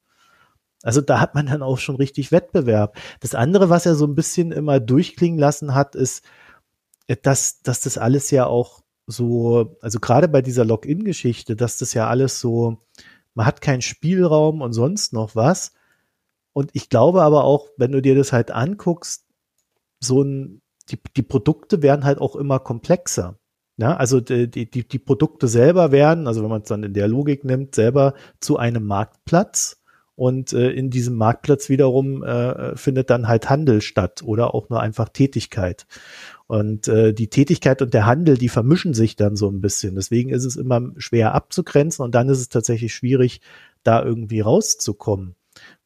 Also 0.83 1.01
da 1.01 1.19
hat 1.19 1.33
man 1.35 1.47
dann 1.47 1.63
auch 1.63 1.79
schon 1.79 1.95
richtig 1.95 2.31
Wettbewerb. 2.31 2.97
Das 3.19 3.33
andere, 3.33 3.69
was 3.69 3.85
er 3.85 3.95
so 3.95 4.05
ein 4.05 4.15
bisschen 4.15 4.51
immer 4.51 4.79
durchklingen 4.79 5.39
lassen 5.39 5.73
hat, 5.73 5.95
ist, 5.95 6.23
äh, 7.07 7.17
dass, 7.21 7.61
dass 7.61 7.81
das 7.81 7.97
alles 7.97 8.31
ja 8.31 8.45
auch 8.45 8.81
so, 9.07 9.77
also 9.81 9.99
gerade 9.99 10.27
bei 10.27 10.41
dieser 10.41 10.65
Login-Geschichte, 10.65 11.55
dass 11.55 11.77
das 11.77 11.93
ja 11.93 12.07
alles 12.07 12.39
so, 12.39 12.79
man 13.33 13.45
hat 13.45 13.61
keinen 13.61 13.81
Spielraum 13.81 14.61
und 14.61 14.73
sonst 14.73 15.13
noch 15.13 15.35
was. 15.35 15.73
Und 16.53 16.71
ich 16.73 16.89
glaube 16.89 17.21
aber 17.23 17.43
auch, 17.43 17.69
wenn 17.77 17.91
du 17.91 18.01
dir 18.01 18.15
das 18.15 18.31
halt 18.31 18.51
anguckst, 18.51 19.25
so 19.99 20.23
ein, 20.23 20.61
die, 20.89 20.99
die 21.15 21.23
Produkte 21.23 21.81
werden 21.81 22.05
halt 22.05 22.19
auch 22.19 22.35
immer 22.35 22.59
komplexer. 22.59 23.37
Ja, 23.77 23.97
also 23.97 24.21
die, 24.21 24.49
die, 24.49 24.87
die 24.87 24.99
Produkte 24.99 25.49
selber 25.49 25.91
werden, 25.91 26.27
also 26.27 26.41
wenn 26.41 26.49
man 26.49 26.61
es 26.61 26.69
dann 26.69 26.83
in 26.83 26.93
der 26.93 27.09
Logik 27.09 27.43
nimmt, 27.43 27.75
selber 27.75 28.13
zu 28.39 28.57
einem 28.57 28.85
Marktplatz 28.85 29.81
und 30.15 30.53
äh, 30.53 30.71
in 30.71 30.89
diesem 30.89 31.15
Marktplatz 31.15 31.67
wiederum 31.67 32.23
äh, 32.23 32.77
findet 32.77 33.09
dann 33.09 33.27
halt 33.27 33.49
Handel 33.49 33.81
statt 33.81 34.23
oder 34.23 34.55
auch 34.55 34.69
nur 34.69 34.79
einfach 34.79 35.09
Tätigkeit. 35.09 35.87
Und 36.47 36.87
äh, 36.87 37.13
die 37.13 37.27
Tätigkeit 37.27 37.81
und 37.81 37.93
der 37.93 38.05
Handel, 38.05 38.37
die 38.37 38.49
vermischen 38.49 38.93
sich 38.93 39.17
dann 39.17 39.35
so 39.35 39.49
ein 39.49 39.59
bisschen. 39.59 39.95
Deswegen 39.95 40.29
ist 40.29 40.45
es 40.45 40.55
immer 40.55 40.93
schwer 40.97 41.35
abzugrenzen 41.35 42.05
und 42.05 42.15
dann 42.15 42.29
ist 42.29 42.39
es 42.39 42.49
tatsächlich 42.49 42.93
schwierig, 42.93 43.41
da 43.83 44.01
irgendwie 44.03 44.39
rauszukommen. 44.39 45.35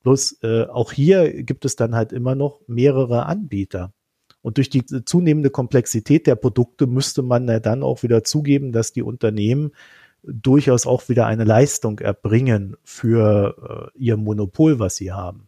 Bloß 0.04 0.40
äh, 0.44 0.66
auch 0.66 0.92
hier 0.92 1.44
gibt 1.44 1.66
es 1.66 1.76
dann 1.76 1.96
halt 1.96 2.14
immer 2.14 2.36
noch 2.36 2.62
mehrere 2.68 3.26
Anbieter. 3.26 3.94
Und 4.42 4.58
durch 4.58 4.70
die 4.70 4.86
zunehmende 4.86 5.50
Komplexität 5.50 6.28
der 6.28 6.36
Produkte 6.36 6.88
müsste 6.88 7.22
man 7.22 7.48
ja 7.48 7.60
dann 7.60 7.84
auch 7.84 8.04
wieder 8.04 8.24
zugeben, 8.24 8.72
dass 8.72 8.94
die 8.94 9.04
Unternehmen 9.04 9.72
durchaus 10.24 10.86
auch 10.86 11.10
wieder 11.10 11.26
eine 11.26 11.44
Leistung 11.44 12.00
erbringen 12.00 12.76
für 12.84 13.92
äh, 13.96 14.00
ihr 14.00 14.18
Monopol, 14.18 14.80
was 14.80 14.96
sie 14.96 15.12
haben. 15.12 15.48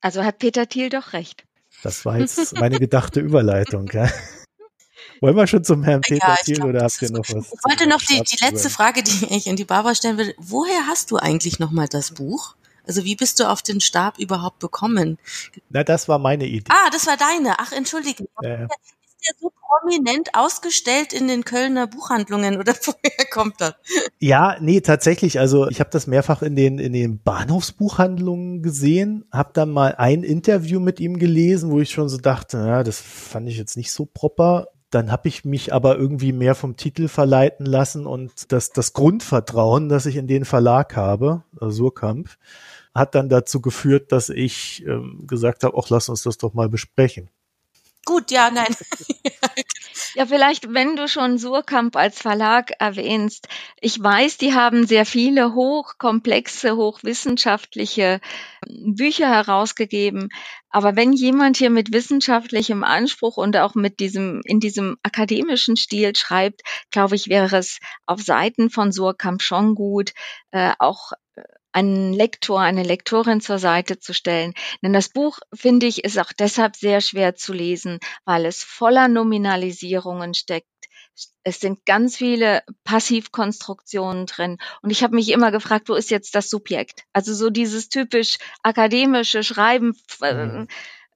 Also 0.00 0.24
hat 0.24 0.38
Peter 0.38 0.68
Thiel 0.68 0.88
doch 0.88 1.12
recht. 1.12 1.44
Das 1.82 2.04
war 2.04 2.18
jetzt 2.18 2.58
meine 2.58 2.78
gedachte 2.78 3.20
Überleitung. 3.20 3.88
Ja. 3.92 4.08
Wollen 5.20 5.36
wir 5.36 5.46
schon 5.46 5.64
zum 5.64 5.84
Herrn 5.84 6.00
Peter 6.00 6.28
Ja, 6.28 6.36
Thiel 6.44 6.56
glaub, 6.56 6.68
oder 6.68 6.82
habt 6.82 7.00
ihr 7.00 7.10
noch 7.10 7.28
was? 7.28 7.52
Ich 7.52 7.64
wollte 7.64 7.88
noch 7.88 8.00
die, 8.00 8.22
die 8.22 8.44
letzte 8.44 8.70
Frage, 8.70 9.02
die 9.02 9.26
ich 9.34 9.48
an 9.48 9.56
die 9.56 9.64
Barbara 9.64 9.94
stellen 9.94 10.18
will. 10.18 10.34
Woher 10.38 10.86
hast 10.88 11.10
du 11.10 11.16
eigentlich 11.16 11.58
nochmal 11.58 11.88
das 11.88 12.12
Buch? 12.12 12.56
Also 12.86 13.04
wie 13.04 13.16
bist 13.16 13.40
du 13.40 13.48
auf 13.48 13.62
den 13.62 13.80
Stab 13.80 14.18
überhaupt 14.18 14.58
bekommen? 14.58 15.18
Na, 15.70 15.84
das 15.84 16.08
war 16.08 16.18
meine 16.18 16.46
Idee. 16.46 16.70
Ah, 16.70 16.90
das 16.90 17.06
war 17.06 17.16
deine. 17.16 17.58
Ach, 17.58 17.72
entschuldige. 17.72 18.24
Äh, 18.42 18.64
Ist 18.64 18.70
der 19.28 19.34
so 19.40 19.52
prominent 19.80 20.34
ausgestellt 20.34 21.12
in 21.12 21.28
den 21.28 21.44
Kölner 21.44 21.86
Buchhandlungen 21.86 22.58
oder 22.58 22.74
woher 22.84 23.26
kommt 23.30 23.60
das? 23.60 23.74
Ja, 24.18 24.56
nee, 24.60 24.80
tatsächlich. 24.80 25.38
Also 25.38 25.68
ich 25.68 25.80
habe 25.80 25.90
das 25.90 26.06
mehrfach 26.06 26.42
in 26.42 26.56
den 26.56 26.78
in 26.78 26.92
den 26.92 27.20
Bahnhofsbuchhandlungen 27.22 28.62
gesehen, 28.62 29.24
habe 29.32 29.50
dann 29.52 29.70
mal 29.70 29.94
ein 29.96 30.22
Interview 30.22 30.80
mit 30.80 31.00
ihm 31.00 31.18
gelesen, 31.18 31.70
wo 31.70 31.80
ich 31.80 31.90
schon 31.90 32.08
so 32.08 32.18
dachte, 32.18 32.58
ja, 32.58 32.82
das 32.82 33.00
fand 33.00 33.48
ich 33.48 33.56
jetzt 33.56 33.76
nicht 33.76 33.92
so 33.92 34.06
proper. 34.06 34.66
Dann 34.90 35.10
habe 35.10 35.28
ich 35.28 35.46
mich 35.46 35.72
aber 35.72 35.96
irgendwie 35.96 36.32
mehr 36.32 36.54
vom 36.54 36.76
Titel 36.76 37.08
verleiten 37.08 37.64
lassen 37.64 38.06
und 38.06 38.52
das 38.52 38.70
das 38.72 38.92
Grundvertrauen, 38.92 39.88
das 39.88 40.04
ich 40.04 40.16
in 40.16 40.26
den 40.26 40.44
Verlag 40.44 40.96
habe, 40.96 41.44
also 41.58 41.84
Surkamp, 41.84 42.28
hat 42.94 43.14
dann 43.14 43.28
dazu 43.28 43.60
geführt, 43.60 44.12
dass 44.12 44.28
ich 44.28 44.84
ähm, 44.86 45.24
gesagt 45.26 45.64
habe, 45.64 45.76
ach, 45.78 45.88
lass 45.90 46.08
uns 46.08 46.22
das 46.22 46.38
doch 46.38 46.54
mal 46.54 46.68
besprechen. 46.68 47.30
Gut, 48.04 48.30
ja, 48.30 48.50
nein. 48.50 48.74
Ja, 50.14 50.26
vielleicht, 50.26 50.74
wenn 50.74 50.96
du 50.96 51.08
schon 51.08 51.38
Surkamp 51.38 51.96
als 51.96 52.20
Verlag 52.20 52.72
erwähnst. 52.78 53.48
Ich 53.80 54.02
weiß, 54.02 54.36
die 54.36 54.52
haben 54.52 54.86
sehr 54.86 55.06
viele 55.06 55.54
hochkomplexe, 55.54 56.76
hochwissenschaftliche 56.76 58.20
ähm, 58.68 58.94
Bücher 58.94 59.28
herausgegeben. 59.30 60.28
Aber 60.68 60.96
wenn 60.96 61.12
jemand 61.12 61.56
hier 61.56 61.70
mit 61.70 61.92
wissenschaftlichem 61.92 62.84
Anspruch 62.84 63.38
und 63.38 63.56
auch 63.56 63.74
mit 63.74 64.00
diesem, 64.00 64.42
in 64.44 64.60
diesem 64.60 64.96
akademischen 65.02 65.76
Stil 65.76 66.14
schreibt, 66.14 66.62
glaube 66.90 67.14
ich, 67.16 67.28
wäre 67.28 67.56
es 67.56 67.78
auf 68.04 68.20
Seiten 68.20 68.68
von 68.68 68.92
Surkamp 68.92 69.40
schon 69.40 69.74
gut, 69.74 70.12
äh, 70.50 70.72
auch 70.78 71.12
äh, 71.36 71.42
einen 71.72 72.12
Lektor, 72.12 72.60
eine 72.60 72.82
Lektorin 72.82 73.40
zur 73.40 73.58
Seite 73.58 73.98
zu 73.98 74.12
stellen. 74.14 74.54
Denn 74.82 74.92
das 74.92 75.08
Buch, 75.08 75.38
finde 75.54 75.86
ich, 75.86 76.04
ist 76.04 76.18
auch 76.18 76.32
deshalb 76.32 76.76
sehr 76.76 77.00
schwer 77.00 77.34
zu 77.34 77.52
lesen, 77.52 77.98
weil 78.24 78.46
es 78.46 78.62
voller 78.62 79.08
Nominalisierungen 79.08 80.34
steckt. 80.34 80.66
Es 81.44 81.60
sind 81.60 81.84
ganz 81.84 82.16
viele 82.16 82.62
Passivkonstruktionen 82.84 84.26
drin. 84.26 84.58
Und 84.82 84.90
ich 84.90 85.02
habe 85.02 85.14
mich 85.14 85.30
immer 85.30 85.50
gefragt, 85.50 85.88
wo 85.88 85.94
ist 85.94 86.10
jetzt 86.10 86.34
das 86.34 86.48
Subjekt? 86.48 87.04
Also 87.12 87.34
so 87.34 87.50
dieses 87.50 87.88
typisch 87.88 88.38
akademische 88.62 89.42
Schreiben, 89.42 89.94
äh, 90.22 90.46
Mhm. 90.46 90.68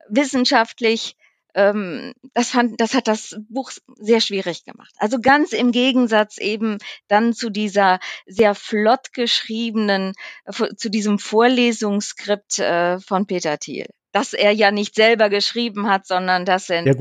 wissenschaftlich, 0.09 1.16
ähm, 1.57 2.12
das 2.35 2.51
fand, 2.51 2.81
das 2.81 2.95
hat 2.95 3.09
das 3.09 3.37
Buch 3.49 3.73
sehr 3.97 4.21
schwierig 4.21 4.64
gemacht. 4.64 4.95
Also 4.99 5.19
ganz 5.21 5.53
im 5.53 5.73
Gegensatz 5.73 6.38
eben 6.38 6.79
dann 7.09 7.33
zu 7.33 7.51
dieser 7.51 7.99
sehr 8.27 8.55
flott 8.55 9.12
geschriebenen, 9.12 10.12
äh, 10.45 10.75
zu 10.77 10.90
diesem 10.90 11.19
Vorlesungsskript 11.19 12.59
äh, 12.59 13.01
von 13.01 13.27
Peter 13.27 13.59
Thiel. 13.59 13.87
Das 14.12 14.33
er 14.33 14.53
ja 14.53 14.71
nicht 14.71 14.95
selber 14.95 15.29
geschrieben 15.29 15.88
hat, 15.88 16.07
sondern 16.07 16.45
das 16.45 16.66
sind 16.66 16.87
Ja 16.87 16.95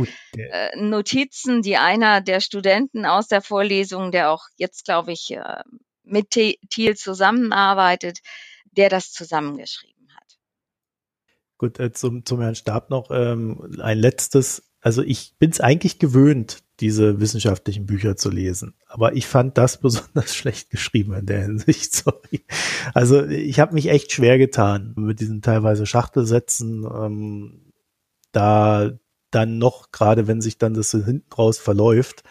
äh, 0.72 0.78
Notizen, 0.78 1.62
die 1.62 1.78
einer 1.78 2.22
der 2.22 2.40
Studenten 2.42 3.06
aus 3.06 3.28
der 3.28 3.42
Vorlesung, 3.42 4.12
der 4.12 4.32
auch 4.32 4.46
jetzt, 4.58 4.86
glaube 4.86 5.14
ich, 5.14 5.32
äh, 5.32 5.64
mit 6.04 6.32
Thi- 6.32 6.60
Thiel 6.70 6.96
zusammenarbeitet, 6.96 8.20
der 8.72 8.90
das 8.90 9.12
zusammengeschrieben 9.12 9.94
hat. 9.94 9.95
Gut, 11.58 11.80
äh, 11.80 11.92
zum, 11.92 12.26
zum 12.26 12.42
Herrn 12.42 12.56
Stab 12.56 12.90
noch 12.90 13.10
ähm, 13.12 13.78
ein 13.80 13.98
letztes. 13.98 14.72
Also 14.82 15.02
ich 15.02 15.36
bin 15.40 15.50
es 15.52 15.62
eigentlich 15.62 16.00
gewöhnt, 16.00 16.60
diese 16.80 17.20
wissenschaftlichen 17.20 17.86
Bücher 17.86 18.18
zu 18.18 18.30
lesen. 18.30 18.76
Aber 18.88 19.16
ich 19.16 19.26
fand 19.26 19.58
das 19.58 19.80
besonders 19.82 20.36
schlecht 20.36 20.70
geschrieben 20.70 21.14
in 21.14 21.26
der 21.26 21.44
Hinsicht. 21.44 21.94
Sorry. 21.96 22.46
Also 22.94 23.26
ich 23.26 23.60
habe 23.60 23.74
mich 23.74 23.88
echt 23.88 24.12
schwer 24.12 24.38
getan 24.38 24.94
mit 24.98 25.20
diesen 25.20 25.42
teilweise 25.42 25.86
Schachtelsätzen. 25.86 26.86
Ähm, 26.86 27.72
da 28.32 28.92
dann 29.32 29.58
noch, 29.58 29.92
gerade 29.92 30.28
wenn 30.28 30.42
sich 30.42 30.58
dann 30.58 30.74
das 30.74 30.92
so 30.92 31.04
hinten 31.04 31.32
raus 31.34 31.58
verläuft, 31.58 32.24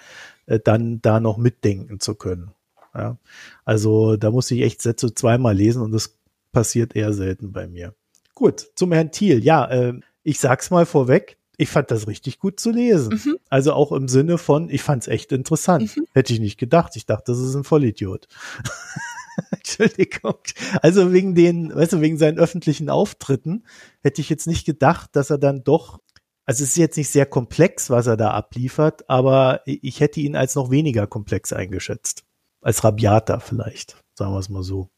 äh, 0.46 0.60
dann 0.60 1.00
da 1.00 1.20
noch 1.20 1.38
mitdenken 1.38 2.00
zu 2.00 2.14
können. 2.14 2.52
Ja. 2.94 3.18
Also 3.64 4.16
da 4.16 4.30
muss 4.30 4.50
ich 4.50 4.62
echt 4.62 4.82
Sätze 4.82 5.14
zweimal 5.14 5.54
lesen 5.54 5.82
und 5.82 5.92
das 5.92 6.18
passiert 6.52 6.94
eher 6.94 7.12
selten 7.12 7.52
bei 7.52 7.66
mir. 7.66 7.94
Gut, 8.34 8.66
zum 8.74 8.92
Herrn 8.92 9.12
Thiel. 9.12 9.44
Ja, 9.44 9.66
äh, 9.70 9.94
ich 10.22 10.40
sag's 10.40 10.70
mal 10.70 10.86
vorweg, 10.86 11.36
ich 11.56 11.68
fand 11.68 11.90
das 11.90 12.08
richtig 12.08 12.38
gut 12.38 12.58
zu 12.58 12.70
lesen. 12.70 13.20
Mhm. 13.24 13.36
Also 13.48 13.72
auch 13.72 13.92
im 13.92 14.08
Sinne 14.08 14.38
von, 14.38 14.70
ich 14.70 14.82
fand's 14.82 15.06
echt 15.06 15.32
interessant. 15.32 15.96
Mhm. 15.96 16.06
Hätte 16.12 16.32
ich 16.32 16.40
nicht 16.40 16.58
gedacht. 16.58 16.96
Ich 16.96 17.06
dachte, 17.06 17.32
das 17.32 17.38
ist 17.38 17.54
ein 17.54 17.64
Vollidiot. 17.64 18.26
Entschuldigung. 19.50 20.38
Also 20.82 21.12
wegen 21.12 21.34
den, 21.34 21.74
weißt 21.74 21.94
du, 21.94 22.00
wegen 22.00 22.18
seinen 22.18 22.38
öffentlichen 22.38 22.90
Auftritten 22.90 23.64
hätte 24.02 24.20
ich 24.20 24.30
jetzt 24.30 24.46
nicht 24.46 24.64
gedacht, 24.64 25.10
dass 25.14 25.30
er 25.30 25.38
dann 25.38 25.64
doch, 25.64 26.00
also 26.44 26.64
es 26.64 26.70
ist 26.70 26.76
jetzt 26.76 26.96
nicht 26.96 27.10
sehr 27.10 27.26
komplex, 27.26 27.90
was 27.90 28.06
er 28.06 28.16
da 28.16 28.30
abliefert, 28.30 29.08
aber 29.08 29.60
ich 29.64 30.00
hätte 30.00 30.20
ihn 30.20 30.36
als 30.36 30.54
noch 30.54 30.70
weniger 30.70 31.06
komplex 31.06 31.52
eingeschätzt. 31.52 32.24
Als 32.60 32.82
rabiater 32.82 33.40
vielleicht, 33.40 33.96
sagen 34.14 34.32
wir 34.32 34.38
es 34.38 34.48
mal 34.48 34.62
so. 34.62 34.88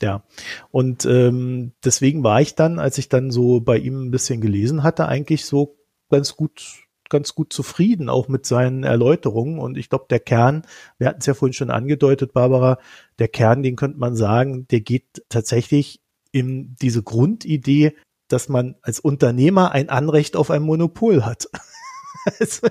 Ja, 0.00 0.24
und 0.70 1.06
ähm, 1.06 1.72
deswegen 1.82 2.22
war 2.22 2.40
ich 2.42 2.54
dann, 2.54 2.78
als 2.78 2.98
ich 2.98 3.08
dann 3.08 3.30
so 3.30 3.60
bei 3.60 3.78
ihm 3.78 4.06
ein 4.06 4.10
bisschen 4.10 4.40
gelesen 4.42 4.82
hatte, 4.82 5.08
eigentlich 5.08 5.46
so 5.46 5.78
ganz 6.10 6.36
gut, 6.36 6.84
ganz 7.08 7.34
gut 7.34 7.52
zufrieden, 7.52 8.10
auch 8.10 8.28
mit 8.28 8.44
seinen 8.44 8.84
Erläuterungen. 8.84 9.58
Und 9.58 9.78
ich 9.78 9.88
glaube, 9.88 10.06
der 10.10 10.20
Kern, 10.20 10.66
wir 10.98 11.08
hatten 11.08 11.20
es 11.20 11.26
ja 11.26 11.32
vorhin 11.32 11.54
schon 11.54 11.70
angedeutet, 11.70 12.34
Barbara, 12.34 12.78
der 13.18 13.28
Kern, 13.28 13.62
den 13.62 13.76
könnte 13.76 13.98
man 13.98 14.16
sagen, 14.16 14.66
der 14.68 14.80
geht 14.80 15.24
tatsächlich 15.30 16.02
in 16.30 16.76
diese 16.82 17.02
Grundidee, 17.02 17.96
dass 18.28 18.50
man 18.50 18.76
als 18.82 19.00
Unternehmer 19.00 19.72
ein 19.72 19.88
Anrecht 19.88 20.36
auf 20.36 20.50
ein 20.50 20.62
Monopol 20.62 21.24
hat. 21.24 21.48
also, 22.38 22.68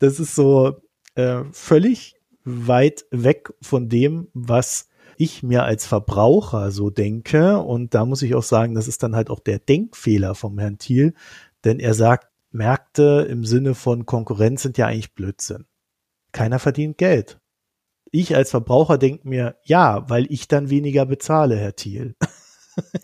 das 0.00 0.18
ist 0.18 0.34
so 0.34 0.80
äh, 1.14 1.44
völlig 1.52 2.16
weit 2.44 3.06
weg 3.10 3.52
von 3.62 3.88
dem, 3.88 4.28
was 4.34 4.88
ich 5.16 5.42
mir 5.42 5.64
als 5.64 5.86
Verbraucher 5.86 6.70
so 6.70 6.90
denke. 6.90 7.58
Und 7.58 7.94
da 7.94 8.04
muss 8.04 8.22
ich 8.22 8.34
auch 8.34 8.42
sagen, 8.42 8.74
das 8.74 8.88
ist 8.88 9.02
dann 9.02 9.16
halt 9.16 9.30
auch 9.30 9.40
der 9.40 9.58
Denkfehler 9.58 10.34
vom 10.34 10.58
Herrn 10.58 10.78
Thiel, 10.78 11.14
denn 11.64 11.80
er 11.80 11.94
sagt, 11.94 12.28
Märkte 12.50 13.26
im 13.28 13.44
Sinne 13.44 13.74
von 13.74 14.06
Konkurrenz 14.06 14.62
sind 14.62 14.78
ja 14.78 14.86
eigentlich 14.86 15.14
Blödsinn. 15.14 15.66
Keiner 16.32 16.58
verdient 16.58 16.98
Geld. 16.98 17.40
Ich 18.10 18.36
als 18.36 18.50
Verbraucher 18.50 18.96
denke 18.96 19.28
mir, 19.28 19.56
ja, 19.64 20.08
weil 20.08 20.30
ich 20.30 20.46
dann 20.46 20.70
weniger 20.70 21.04
bezahle, 21.04 21.56
Herr 21.56 21.74
Thiel. 21.74 22.14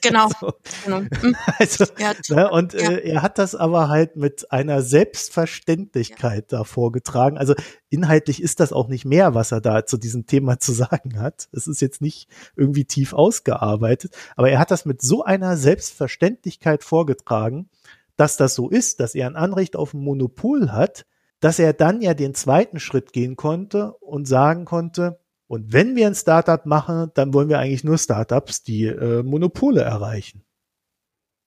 Genau. 0.02 0.28
so. 0.40 0.52
genau. 0.84 1.00
Mhm. 1.00 1.36
Also, 1.58 1.84
ja, 1.98 2.12
ne, 2.28 2.50
und 2.50 2.72
ja. 2.74 2.90
äh, 2.90 3.10
er 3.10 3.22
hat 3.22 3.38
das 3.38 3.54
aber 3.54 3.88
halt 3.88 4.16
mit 4.16 4.50
einer 4.50 4.82
Selbstverständlichkeit 4.82 6.52
ja. 6.52 6.58
da 6.58 6.64
vorgetragen. 6.64 7.38
Also 7.38 7.54
inhaltlich 7.88 8.42
ist 8.42 8.60
das 8.60 8.72
auch 8.72 8.88
nicht 8.88 9.04
mehr, 9.04 9.34
was 9.34 9.52
er 9.52 9.60
da 9.60 9.84
zu 9.84 9.98
diesem 9.98 10.26
Thema 10.26 10.58
zu 10.58 10.72
sagen 10.72 11.20
hat. 11.20 11.48
Es 11.52 11.66
ist 11.66 11.80
jetzt 11.80 12.00
nicht 12.00 12.28
irgendwie 12.56 12.84
tief 12.84 13.12
ausgearbeitet, 13.12 14.14
aber 14.36 14.50
er 14.50 14.58
hat 14.58 14.70
das 14.70 14.84
mit 14.84 15.02
so 15.02 15.24
einer 15.24 15.56
Selbstverständlichkeit 15.56 16.84
vorgetragen, 16.84 17.68
dass 18.16 18.36
das 18.36 18.54
so 18.54 18.68
ist, 18.68 19.00
dass 19.00 19.14
er 19.14 19.26
ein 19.26 19.36
Anrecht 19.36 19.76
auf 19.76 19.94
ein 19.94 20.00
Monopol 20.00 20.72
hat, 20.72 21.06
dass 21.40 21.58
er 21.58 21.72
dann 21.72 22.02
ja 22.02 22.14
den 22.14 22.34
zweiten 22.34 22.78
Schritt 22.78 23.12
gehen 23.12 23.36
konnte 23.36 23.94
und 23.94 24.28
sagen 24.28 24.66
konnte, 24.66 25.19
und 25.50 25.72
wenn 25.72 25.96
wir 25.96 26.06
ein 26.06 26.14
Startup 26.14 26.64
machen, 26.64 27.10
dann 27.14 27.34
wollen 27.34 27.48
wir 27.48 27.58
eigentlich 27.58 27.82
nur 27.82 27.98
Startups, 27.98 28.62
die 28.62 28.84
äh, 28.84 29.24
Monopole 29.24 29.80
erreichen. 29.80 30.44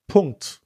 Punkt. 0.08 0.60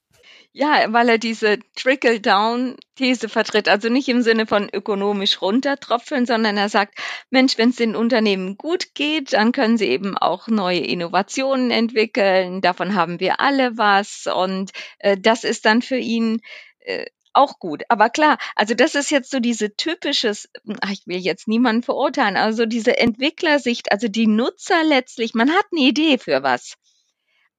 Ja, 0.51 0.87
weil 0.89 1.09
er 1.09 1.19
diese 1.19 1.61
Trickle-Down-These 1.77 3.29
vertritt, 3.29 3.69
also 3.69 3.91
nicht 3.91 4.09
im 4.09 4.23
Sinne 4.23 4.49
von 4.49 4.69
ökonomisch 4.73 5.41
runtertropfeln, 5.41 6.27
sondern 6.27 6.57
er 6.57 6.69
sagt, 6.69 6.99
Mensch, 7.31 7.59
wenn 7.59 7.71
es 7.71 7.77
den 7.77 7.95
Unternehmen 7.95 8.57
gut 8.57 8.93
geht, 8.95 9.35
dann 9.35 9.53
können 9.53 9.79
sie 9.79 9.87
eben 9.87 10.19
auch 10.19 10.49
neue 10.49 10.81
Innovationen 10.81 11.71
entwickeln, 11.71 12.61
davon 12.61 12.97
haben 12.97 13.21
wir 13.21 13.39
alle 13.39 13.79
was 13.79 14.27
und 14.27 14.73
äh, 14.99 15.17
das 15.17 15.45
ist 15.45 15.65
dann 15.65 15.81
für 15.81 15.99
ihn 15.99 16.41
äh, 16.81 17.07
auch 17.33 17.59
gut. 17.59 17.83
Aber 17.89 18.11
klar, 18.11 18.39
also 18.57 18.75
das 18.75 18.95
ist 18.95 19.11
jetzt 19.11 19.31
so 19.31 19.41
diese 19.41 19.77
typisches, 19.77 20.49
ach, 20.81 20.91
ich 20.91 21.07
will 21.07 21.19
jetzt 21.19 21.49
niemanden 21.49 21.83
verurteilen, 21.83 22.37
also 22.37 22.67
diese 22.67 22.99
Entwicklersicht, 22.99 23.93
also 23.93 24.09
die 24.09 24.27
Nutzer 24.27 24.85
letztlich, 24.85 25.35
man 25.35 25.51
hat 25.51 25.67
eine 25.73 25.83
Idee 25.87 26.19
für 26.19 26.43
was. 26.43 26.75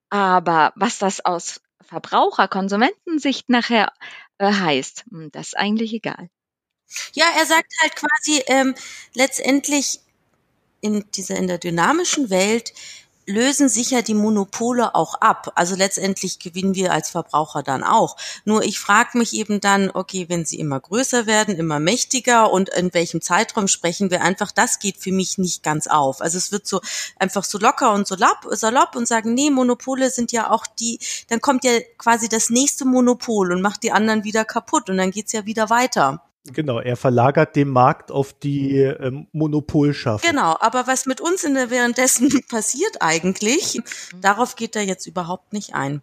Aber 0.10 0.74
was 0.76 0.98
das 0.98 1.24
aus 1.24 1.62
Verbraucher, 1.82 2.48
Konsumentensicht 2.48 3.50
nachher 3.50 3.92
äh, 4.38 4.52
heißt, 4.52 5.06
hm, 5.10 5.32
das 5.32 5.48
ist 5.48 5.58
eigentlich 5.58 5.94
egal. 5.94 6.30
Ja, 7.14 7.26
er 7.38 7.46
sagt 7.46 7.72
halt 7.82 7.96
quasi 7.96 8.44
ähm, 8.48 8.76
letztendlich 9.14 10.00
in 10.82 11.06
dieser 11.16 11.36
in 11.36 11.48
der 11.48 11.58
dynamischen 11.58 12.30
Welt 12.30 12.74
lösen 13.30 13.70
sich 13.70 13.92
ja 13.92 14.02
die 14.02 14.14
Monopole 14.14 14.96
auch 14.96 15.16
ab. 15.16 15.52
Also 15.56 15.76
letztendlich 15.76 16.40
gewinnen 16.40 16.76
wir 16.76 16.92
als 16.92 17.10
Verbraucher 17.10 17.64
dann 17.64 17.84
auch. 17.84 18.18
Nur 18.46 18.64
ich 18.64 18.80
frage 18.80 19.18
mich 19.18 19.34
eben 19.34 19.62
dann, 19.62 19.90
okay, 19.92 20.26
wenn 20.30 20.46
sie 20.46 20.60
immer 20.60 20.80
größer 20.80 21.26
werden, 21.26 21.56
immer 21.56 21.80
mächtiger 21.80 22.52
und 22.52 22.70
in 22.70 22.94
welchem 22.94 23.22
Zeitraum 23.22 23.68
sprechen 23.68 24.12
wir 24.12 24.22
einfach, 24.22 24.52
das 24.52 24.80
geht 24.80 24.98
für 24.98 25.12
mich 25.12 25.38
nicht 25.38 25.64
ganz 25.64 25.88
auf. 25.88 26.22
Also 26.22 26.38
es 26.38 26.52
wird 26.52 26.68
so 26.68 26.82
einfach 27.18 27.44
so 27.44 27.58
locker 27.58 27.94
und 27.94 28.08
so 28.08 28.16
salopp, 28.20 28.48
salopp 28.52 28.96
und 28.96 29.08
sagen, 29.08 29.34
nee, 29.34 29.50
Monopole 29.50 30.10
sind 30.10 30.32
ja 30.32 30.52
auch 30.52 30.66
die, 30.68 31.00
dann 31.30 31.42
kommt 31.42 31.64
ja 31.64 31.80
quasi 31.98 32.30
das 32.30 32.50
nächste 32.50 32.86
Monopol 32.86 33.52
und 33.52 33.62
macht 33.62 33.84
die 33.84 33.92
anderen 33.92 34.24
wieder 34.24 34.46
kaputt 34.46 34.90
und 34.90 34.98
dann 34.98 35.12
geht's 35.12 35.32
ja 35.32 35.46
wieder 35.46 35.70
weiter. 35.70 36.22
Genau, 36.54 36.80
er 36.80 36.96
verlagert 36.96 37.56
den 37.56 37.70
Markt 37.70 38.12
auf 38.12 38.34
die 38.34 38.78
ähm, 38.78 39.28
Monopolschaffung. 39.32 40.30
Genau, 40.30 40.56
aber 40.60 40.88
was 40.88 41.06
mit 41.06 41.22
uns 41.22 41.44
in 41.44 41.54
der 41.54 41.70
währenddessen 41.70 42.30
passiert 42.50 42.98
eigentlich, 43.02 43.82
darauf 44.22 44.56
geht 44.56 44.76
er 44.76 44.84
jetzt 44.84 45.06
überhaupt 45.08 45.54
nicht 45.54 45.74
ein. 45.74 46.02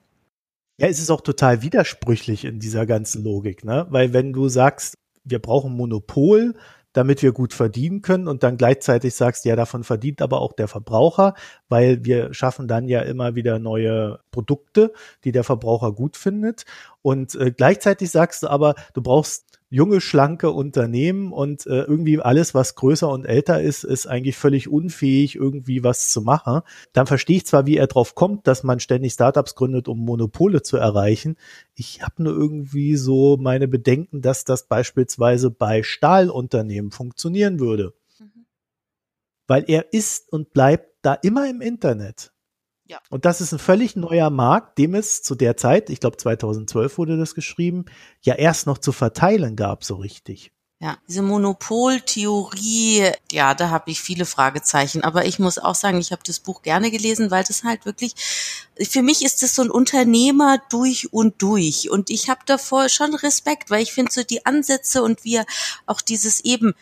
Ja, 0.79 0.89
es 0.89 0.99
ist 0.99 1.11
auch 1.11 1.23
total 1.23 1.63
widersprüchlich 1.63 2.45
in 2.45 2.61
dieser 2.61 2.85
ganzen 2.85 3.25
Logik, 3.25 3.65
ne? 3.65 3.87
Weil 3.89 4.13
wenn 4.13 4.33
du 4.33 4.49
sagst, 4.49 4.97
wir 5.25 5.39
brauchen 5.39 5.75
Monopol, 5.75 6.55
damit 6.97 7.23
wir 7.23 7.33
gut 7.33 7.53
verdienen 7.53 8.01
können 8.01 8.27
und 8.27 8.43
dann 8.43 8.57
gleichzeitig 8.57 9.15
sagst, 9.15 9.45
ja, 9.45 9.55
davon 9.55 9.85
verdient 9.85 10.23
aber 10.23 10.41
auch 10.41 10.55
der 10.55 10.67
Verbraucher, 10.67 11.35
weil 11.69 12.07
wir 12.07 12.33
schaffen 12.33 12.69
dann 12.69 12.89
ja 12.89 13.03
immer 13.03 13.35
wieder 13.35 13.59
neue 13.59 14.21
Produkte, 14.31 14.95
die 15.23 15.31
der 15.31 15.45
Verbraucher 15.45 15.93
gut 15.93 16.17
findet. 16.17 16.65
Und 17.03 17.35
äh, 17.35 17.51
gleichzeitig 17.51 18.11
sagst 18.11 18.43
du 18.43 18.49
aber, 18.49 18.75
du 18.95 19.03
brauchst 19.03 19.56
junge, 19.69 20.01
schlanke 20.01 20.51
Unternehmen 20.51 21.33
und 21.33 21.67
äh, 21.67 21.83
irgendwie 21.83 22.21
alles, 22.21 22.55
was 22.55 22.77
größer 22.77 23.09
und 23.09 23.25
älter 23.25 23.61
ist, 23.61 23.85
ist 23.85 24.07
eigentlich 24.07 24.37
völlig 24.37 24.69
unfähig, 24.69 25.35
irgendwie 25.35 25.83
was 25.83 26.11
zu 26.11 26.23
machen. 26.23 26.61
Dann 26.93 27.07
verstehe 27.07 27.39
ich 27.39 27.47
zwar, 27.47 27.67
wie 27.67 27.77
er 27.77 27.89
drauf 27.89 28.15
kommt, 28.15 28.47
dass 28.47 28.63
man 28.63 28.79
ständig 28.79 29.13
Startups 29.15 29.55
gründet, 29.55 29.89
um 29.89 29.99
Monopole 29.99 30.63
zu 30.63 30.77
erreichen. 30.77 31.37
Ich 31.75 32.03
habe 32.03 32.23
nur 32.23 32.33
irgendwie 32.33 32.97
so 32.97 33.37
meine 33.37 33.67
Bedenken, 33.67 34.23
dass 34.23 34.45
das 34.45 34.69
beispielsweise 34.69 35.51
bei 35.51 35.83
Stahlunternehmen 35.83 36.93
funktionieren 36.93 37.59
würde. 37.59 37.93
Mhm. 38.21 38.47
Weil 39.49 39.65
er 39.67 39.93
ist 39.93 40.33
und 40.33 40.53
bleibt 40.53 40.91
da 41.03 41.15
immer 41.15 41.49
im 41.51 41.61
Internet. 41.61 42.33
Ja. 42.89 43.01
Und 43.11 43.25
das 43.25 43.41
ist 43.41 43.53
ein 43.53 43.59
völlig 43.59 43.97
neuer 43.97 44.31
Markt, 44.31 44.79
dem 44.79 44.95
es 44.95 45.23
zu 45.23 45.35
der 45.35 45.57
Zeit, 45.57 45.91
ich 45.91 46.01
glaube 46.01 46.17
2012 46.17 46.99
wurde 46.99 47.17
das 47.17 47.35
geschrieben, 47.35 47.87
ja 48.23 48.35
erst 48.35 48.67
noch 48.67 48.79
zu 48.79 48.93
verteilen 48.93 49.57
gab, 49.57 49.85
so 49.85 49.97
richtig. 49.97 50.53
Ja, 50.79 50.99
diese 51.09 51.23
Monopoltheorie, 51.23 53.11
ja, 53.33 53.55
da 53.55 53.71
habe 53.71 53.91
ich 53.91 54.03
viele 54.03 54.27
Fragezeichen. 54.27 55.03
Aber 55.03 55.25
ich 55.25 55.39
muss 55.39 55.57
auch 55.57 55.75
sagen, 55.75 55.99
ich 55.99 56.13
habe 56.13 56.21
das 56.27 56.39
Buch 56.39 56.61
gerne 56.61 56.91
gelesen, 56.91 57.31
weil 57.31 57.45
das 57.45 57.65
halt 57.65 57.87
wirklich, 57.87 58.13
für 58.79 59.01
mich 59.01 59.25
ist 59.25 59.43
es 59.43 59.55
so 59.55 59.63
ein 59.63 59.71
Unternehmer 59.71 60.59
durch 60.69 61.15
und 61.15 61.41
durch. 61.41 61.89
Und 61.89 62.11
ich 62.11 62.29
habe 62.29 62.41
davor 62.45 62.91
schon 62.91 63.15
Respekt, 63.15 63.71
weil 63.71 63.83
ich 63.83 63.95
finde 63.95 64.13
so 64.13 64.23
die 64.23 64.45
Ansätze 64.45 65.03
und 65.03 65.25
wir 65.25 65.47
auch 65.87 66.03
dieses 66.03 66.41
eben, 66.45 66.75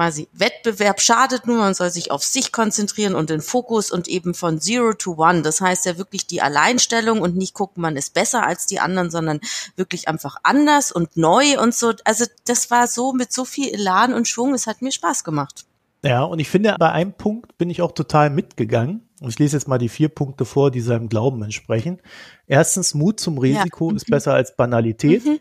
quasi 0.00 0.28
Wettbewerb 0.32 0.98
schadet 0.98 1.46
nur, 1.46 1.58
man 1.58 1.74
soll 1.74 1.90
sich 1.90 2.10
auf 2.10 2.24
sich 2.24 2.52
konzentrieren 2.52 3.14
und 3.14 3.28
den 3.28 3.42
Fokus 3.42 3.92
und 3.92 4.08
eben 4.08 4.32
von 4.32 4.58
Zero 4.58 4.94
to 4.94 5.16
One. 5.18 5.42
Das 5.42 5.60
heißt 5.60 5.84
ja 5.84 5.98
wirklich 5.98 6.26
die 6.26 6.40
Alleinstellung 6.40 7.20
und 7.20 7.36
nicht 7.36 7.52
gucken, 7.52 7.82
man 7.82 7.96
ist 7.96 8.14
besser 8.14 8.46
als 8.46 8.64
die 8.64 8.80
anderen, 8.80 9.10
sondern 9.10 9.40
wirklich 9.76 10.08
einfach 10.08 10.36
anders 10.42 10.90
und 10.90 11.18
neu 11.18 11.60
und 11.60 11.74
so. 11.74 11.92
Also 12.04 12.24
das 12.46 12.70
war 12.70 12.86
so 12.86 13.12
mit 13.12 13.30
so 13.30 13.44
viel 13.44 13.74
Elan 13.74 14.14
und 14.14 14.26
Schwung, 14.26 14.54
es 14.54 14.66
hat 14.66 14.80
mir 14.80 14.90
Spaß 14.90 15.22
gemacht. 15.22 15.66
Ja, 16.02 16.22
und 16.22 16.38
ich 16.38 16.48
finde, 16.48 16.76
bei 16.78 16.92
einem 16.92 17.12
Punkt 17.12 17.58
bin 17.58 17.68
ich 17.68 17.82
auch 17.82 17.92
total 17.92 18.30
mitgegangen. 18.30 19.06
Und 19.20 19.28
ich 19.28 19.38
lese 19.38 19.58
jetzt 19.58 19.68
mal 19.68 19.76
die 19.76 19.90
vier 19.90 20.08
Punkte 20.08 20.46
vor, 20.46 20.70
die 20.70 20.80
seinem 20.80 21.10
Glauben 21.10 21.42
entsprechen. 21.42 22.00
Erstens, 22.46 22.94
Mut 22.94 23.20
zum 23.20 23.36
Risiko 23.36 23.90
ja. 23.90 23.96
ist 23.96 24.06
besser 24.06 24.32
als 24.32 24.56
Banalität. 24.56 25.26
Mhm 25.26 25.40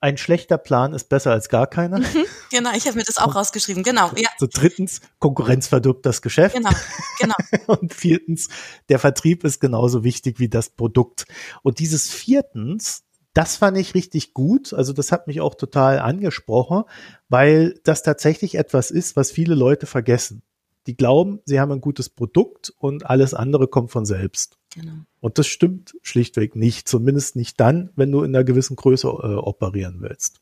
ein 0.00 0.16
schlechter 0.16 0.58
Plan 0.58 0.92
ist 0.92 1.08
besser 1.08 1.32
als 1.32 1.48
gar 1.48 1.66
keiner. 1.66 1.98
Mhm, 1.98 2.24
genau, 2.50 2.70
ich 2.74 2.86
habe 2.86 2.96
mir 2.96 3.04
das 3.04 3.18
auch 3.18 3.34
rausgeschrieben. 3.34 3.82
Genau. 3.82 4.10
Ja. 4.16 4.28
So 4.38 4.46
drittens, 4.50 5.00
Konkurrenz 5.18 5.66
verdirbt 5.66 6.06
das 6.06 6.22
Geschäft. 6.22 6.54
Genau, 6.54 6.70
genau. 7.18 7.34
Und 7.66 7.94
viertens, 7.94 8.48
der 8.88 8.98
Vertrieb 8.98 9.44
ist 9.44 9.60
genauso 9.60 10.04
wichtig 10.04 10.38
wie 10.38 10.48
das 10.48 10.70
Produkt. 10.70 11.26
Und 11.62 11.80
dieses 11.80 12.10
viertens, 12.10 13.04
das 13.34 13.56
fand 13.56 13.76
ich 13.76 13.94
richtig 13.94 14.34
gut. 14.34 14.72
Also 14.72 14.92
das 14.92 15.10
hat 15.10 15.26
mich 15.26 15.40
auch 15.40 15.54
total 15.54 15.98
angesprochen, 15.98 16.84
weil 17.28 17.80
das 17.84 18.02
tatsächlich 18.02 18.54
etwas 18.54 18.90
ist, 18.90 19.16
was 19.16 19.32
viele 19.32 19.54
Leute 19.54 19.86
vergessen. 19.86 20.42
Die 20.86 20.96
glauben, 20.96 21.40
sie 21.44 21.60
haben 21.60 21.72
ein 21.72 21.80
gutes 21.80 22.08
Produkt 22.08 22.72
und 22.78 23.04
alles 23.04 23.34
andere 23.34 23.68
kommt 23.68 23.90
von 23.90 24.06
selbst. 24.06 24.57
Genau. 24.70 25.04
Und 25.20 25.38
das 25.38 25.46
stimmt 25.46 25.96
schlichtweg 26.02 26.54
nicht, 26.54 26.88
zumindest 26.88 27.36
nicht 27.36 27.58
dann, 27.58 27.90
wenn 27.96 28.12
du 28.12 28.22
in 28.22 28.34
einer 28.34 28.44
gewissen 28.44 28.76
Größe 28.76 29.08
äh, 29.08 29.10
operieren 29.10 30.00
willst. 30.00 30.40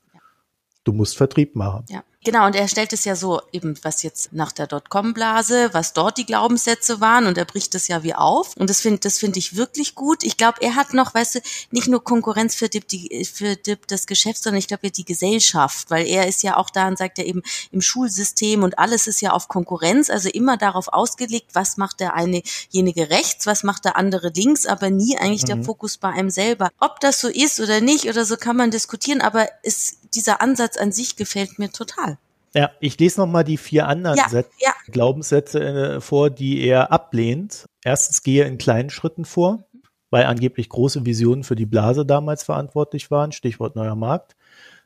Du 0.84 0.92
musst 0.92 1.16
Vertrieb 1.16 1.56
machen. 1.56 1.84
Ja. 1.88 2.04
Genau, 2.26 2.44
und 2.44 2.56
er 2.56 2.66
stellt 2.66 2.92
es 2.92 3.04
ja 3.04 3.14
so, 3.14 3.40
eben 3.52 3.78
was 3.82 4.02
jetzt 4.02 4.32
nach 4.32 4.50
der 4.50 4.66
Dotcom-Blase, 4.66 5.68
was 5.70 5.92
dort 5.92 6.18
die 6.18 6.26
Glaubenssätze 6.26 7.00
waren, 7.00 7.28
und 7.28 7.38
er 7.38 7.44
bricht 7.44 7.72
es 7.76 7.86
ja 7.86 8.02
wie 8.02 8.16
auf. 8.16 8.56
Und 8.56 8.68
das 8.68 8.80
finde 8.80 8.98
das 8.98 9.20
finde 9.20 9.38
ich 9.38 9.54
wirklich 9.54 9.94
gut. 9.94 10.24
Ich 10.24 10.36
glaube, 10.36 10.58
er 10.60 10.74
hat 10.74 10.92
noch, 10.92 11.14
weißt 11.14 11.36
du, 11.36 11.40
nicht 11.70 11.86
nur 11.86 12.02
Konkurrenz 12.02 12.56
für 12.56 12.68
DIP, 12.68 12.88
die, 12.88 13.24
für 13.32 13.54
DIP 13.54 13.86
das 13.86 14.08
Geschäft, 14.08 14.42
sondern 14.42 14.58
ich 14.58 14.66
glaube 14.66 14.88
ja 14.88 14.90
die 14.90 15.04
Gesellschaft, 15.04 15.88
weil 15.88 16.04
er 16.04 16.26
ist 16.26 16.42
ja 16.42 16.56
auch 16.56 16.68
da 16.68 16.88
und 16.88 16.98
sagt 16.98 17.18
ja 17.18 17.24
eben 17.24 17.44
im 17.70 17.80
Schulsystem 17.80 18.64
und 18.64 18.76
alles 18.76 19.06
ist 19.06 19.20
ja 19.20 19.30
auf 19.30 19.46
Konkurrenz, 19.46 20.10
also 20.10 20.28
immer 20.28 20.56
darauf 20.56 20.88
ausgelegt, 20.88 21.50
was 21.52 21.76
macht 21.76 22.00
der 22.00 22.14
einejenige 22.14 23.08
rechts, 23.08 23.46
was 23.46 23.62
macht 23.62 23.84
der 23.84 23.94
andere 23.96 24.32
links, 24.34 24.66
aber 24.66 24.90
nie 24.90 25.16
eigentlich 25.16 25.42
mhm. 25.42 25.46
der 25.46 25.62
Fokus 25.62 25.96
bei 25.96 26.08
einem 26.08 26.30
selber. 26.30 26.70
Ob 26.80 26.98
das 26.98 27.20
so 27.20 27.28
ist 27.28 27.60
oder 27.60 27.80
nicht 27.80 28.08
oder 28.08 28.24
so 28.24 28.36
kann 28.36 28.56
man 28.56 28.72
diskutieren, 28.72 29.20
aber 29.20 29.48
es, 29.62 29.98
dieser 30.16 30.40
Ansatz 30.40 30.76
an 30.76 30.90
sich 30.90 31.14
gefällt 31.14 31.60
mir 31.60 31.70
total. 31.70 32.15
Ja, 32.56 32.70
ich 32.80 32.98
lese 32.98 33.20
noch 33.20 33.26
mal 33.26 33.44
die 33.44 33.58
vier 33.58 33.86
anderen 33.86 34.16
ja, 34.16 34.42
ja. 34.60 34.72
Glaubenssätze 34.86 35.60
äh, 35.60 36.00
vor, 36.00 36.30
die 36.30 36.62
er 36.62 36.90
ablehnt. 36.90 37.66
Erstens 37.84 38.22
gehe 38.22 38.46
in 38.46 38.56
kleinen 38.56 38.88
Schritten 38.88 39.26
vor, 39.26 39.66
weil 40.08 40.24
angeblich 40.24 40.70
große 40.70 41.04
Visionen 41.04 41.44
für 41.44 41.54
die 41.54 41.66
Blase 41.66 42.06
damals 42.06 42.44
verantwortlich 42.44 43.10
waren. 43.10 43.32
Stichwort 43.32 43.76
neuer 43.76 43.94
Markt. 43.94 44.36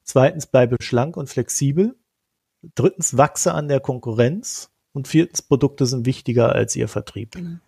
Zweitens 0.02 0.46
bleibe 0.46 0.78
schlank 0.82 1.16
und 1.16 1.28
flexibel. 1.28 1.94
Drittens 2.74 3.16
wachse 3.16 3.54
an 3.54 3.68
der 3.68 3.78
Konkurrenz. 3.78 4.70
Und 4.92 5.06
viertens 5.06 5.40
Produkte 5.40 5.86
sind 5.86 6.04
wichtiger 6.04 6.52
als 6.52 6.74
ihr 6.74 6.88
Vertrieb. 6.88 7.36
Genau. 7.36 7.58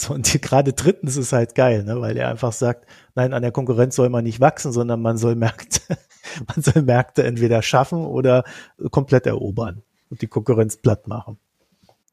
So, 0.00 0.14
und 0.14 0.40
gerade 0.42 0.72
drittens 0.72 1.16
ist 1.16 1.32
halt 1.32 1.56
geil, 1.56 1.82
ne, 1.82 2.00
weil 2.00 2.16
er 2.16 2.28
einfach 2.28 2.52
sagt, 2.52 2.86
nein, 3.16 3.34
an 3.34 3.42
der 3.42 3.50
Konkurrenz 3.50 3.96
soll 3.96 4.08
man 4.08 4.22
nicht 4.22 4.40
wachsen, 4.40 4.70
sondern 4.70 5.02
man 5.02 5.18
soll 5.18 5.34
Märkte, 5.34 5.80
man 6.46 6.62
soll 6.62 6.82
Märkte 6.82 7.24
entweder 7.24 7.62
schaffen 7.62 8.04
oder 8.04 8.44
komplett 8.90 9.26
erobern 9.26 9.82
und 10.10 10.22
die 10.22 10.28
Konkurrenz 10.28 10.76
platt 10.76 11.06
machen. 11.08 11.38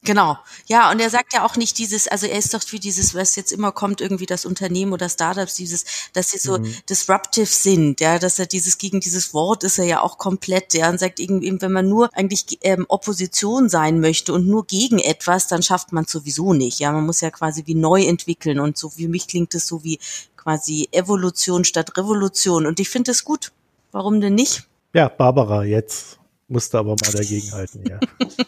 Genau. 0.06 0.38
Ja, 0.68 0.91
und 0.91 1.00
er 1.00 1.10
sagt 1.10 1.34
ja 1.34 1.44
auch 1.44 1.56
nicht 1.56 1.78
dieses, 1.80 2.08
also 2.08 2.28
er 2.28 2.38
ist 2.38 2.54
doch 2.54 2.62
wie 2.70 2.80
dieses, 2.80 3.15
was 3.15 3.36
jetzt 3.36 3.52
immer 3.52 3.72
kommt, 3.72 4.02
irgendwie 4.02 4.28
das 4.28 4.46
Unternehmen 4.46 4.94
oder 4.94 5.10
Startups, 5.10 5.56
dieses, 5.56 5.84
dass 6.13 6.30
sie 6.30 6.38
so 6.38 6.60
mhm. 6.60 6.76
disruptive 6.88 7.48
sind, 7.48 8.00
ja, 8.00 8.20
dass 8.20 8.38
er 8.38 8.46
dieses, 8.46 8.78
gegen 8.78 9.00
dieses 9.00 9.34
Wort 9.34 9.63
ist 9.63 9.80
er 9.80 9.86
ja 9.86 10.02
auch 10.02 10.20
komplett, 10.20 10.76
ja, 10.76 10.89
und 10.89 11.00
sagt 11.00 11.20
irgendwie, 11.20 11.60
wenn 11.60 11.72
man 11.72 11.89
nur 11.89 12.10
eigentlich 12.13 12.60
ähm, 12.62 12.86
Opposition 12.88 13.68
sein 13.68 14.00
möchte 14.00 14.32
und 14.32 14.48
nur 14.48 14.68
gegen 14.68 15.00
etwas, 15.00 15.48
dann 15.48 15.63
schafft 15.63 15.91
man 15.91 16.06
sowieso 16.06 16.54
nicht, 16.54 16.80
ja, 16.80 16.91
man 16.91 17.06
muss 17.06 17.22
ja 17.22 17.32
quasi 17.32 17.63
wie 17.65 17.76
neu 17.76 18.04
entwickeln 18.04 18.60
und 18.60 18.78
so, 18.78 18.96
wie 18.98 19.08
mich 19.08 19.28
klingt 19.28 19.56
es 19.56 19.65
so 19.65 19.84
wie 19.84 20.00
quasi 20.38 20.88
Evolution 20.91 21.63
statt 21.65 21.98
Revolution 21.98 22.68
und 22.68 22.80
ich 22.80 22.89
finde 22.89 23.12
das 23.12 23.24
gut. 23.24 23.52
Warum 23.95 24.19
denn 24.19 24.36
nicht? 24.36 24.67
Ja, 24.93 25.08
Barbara, 25.08 25.63
jetzt 25.63 26.19
musste 26.49 26.77
aber 26.79 26.97
mal 27.01 27.13
dagegen 27.13 27.49
halten, 27.53 27.81
ja. 27.88 27.97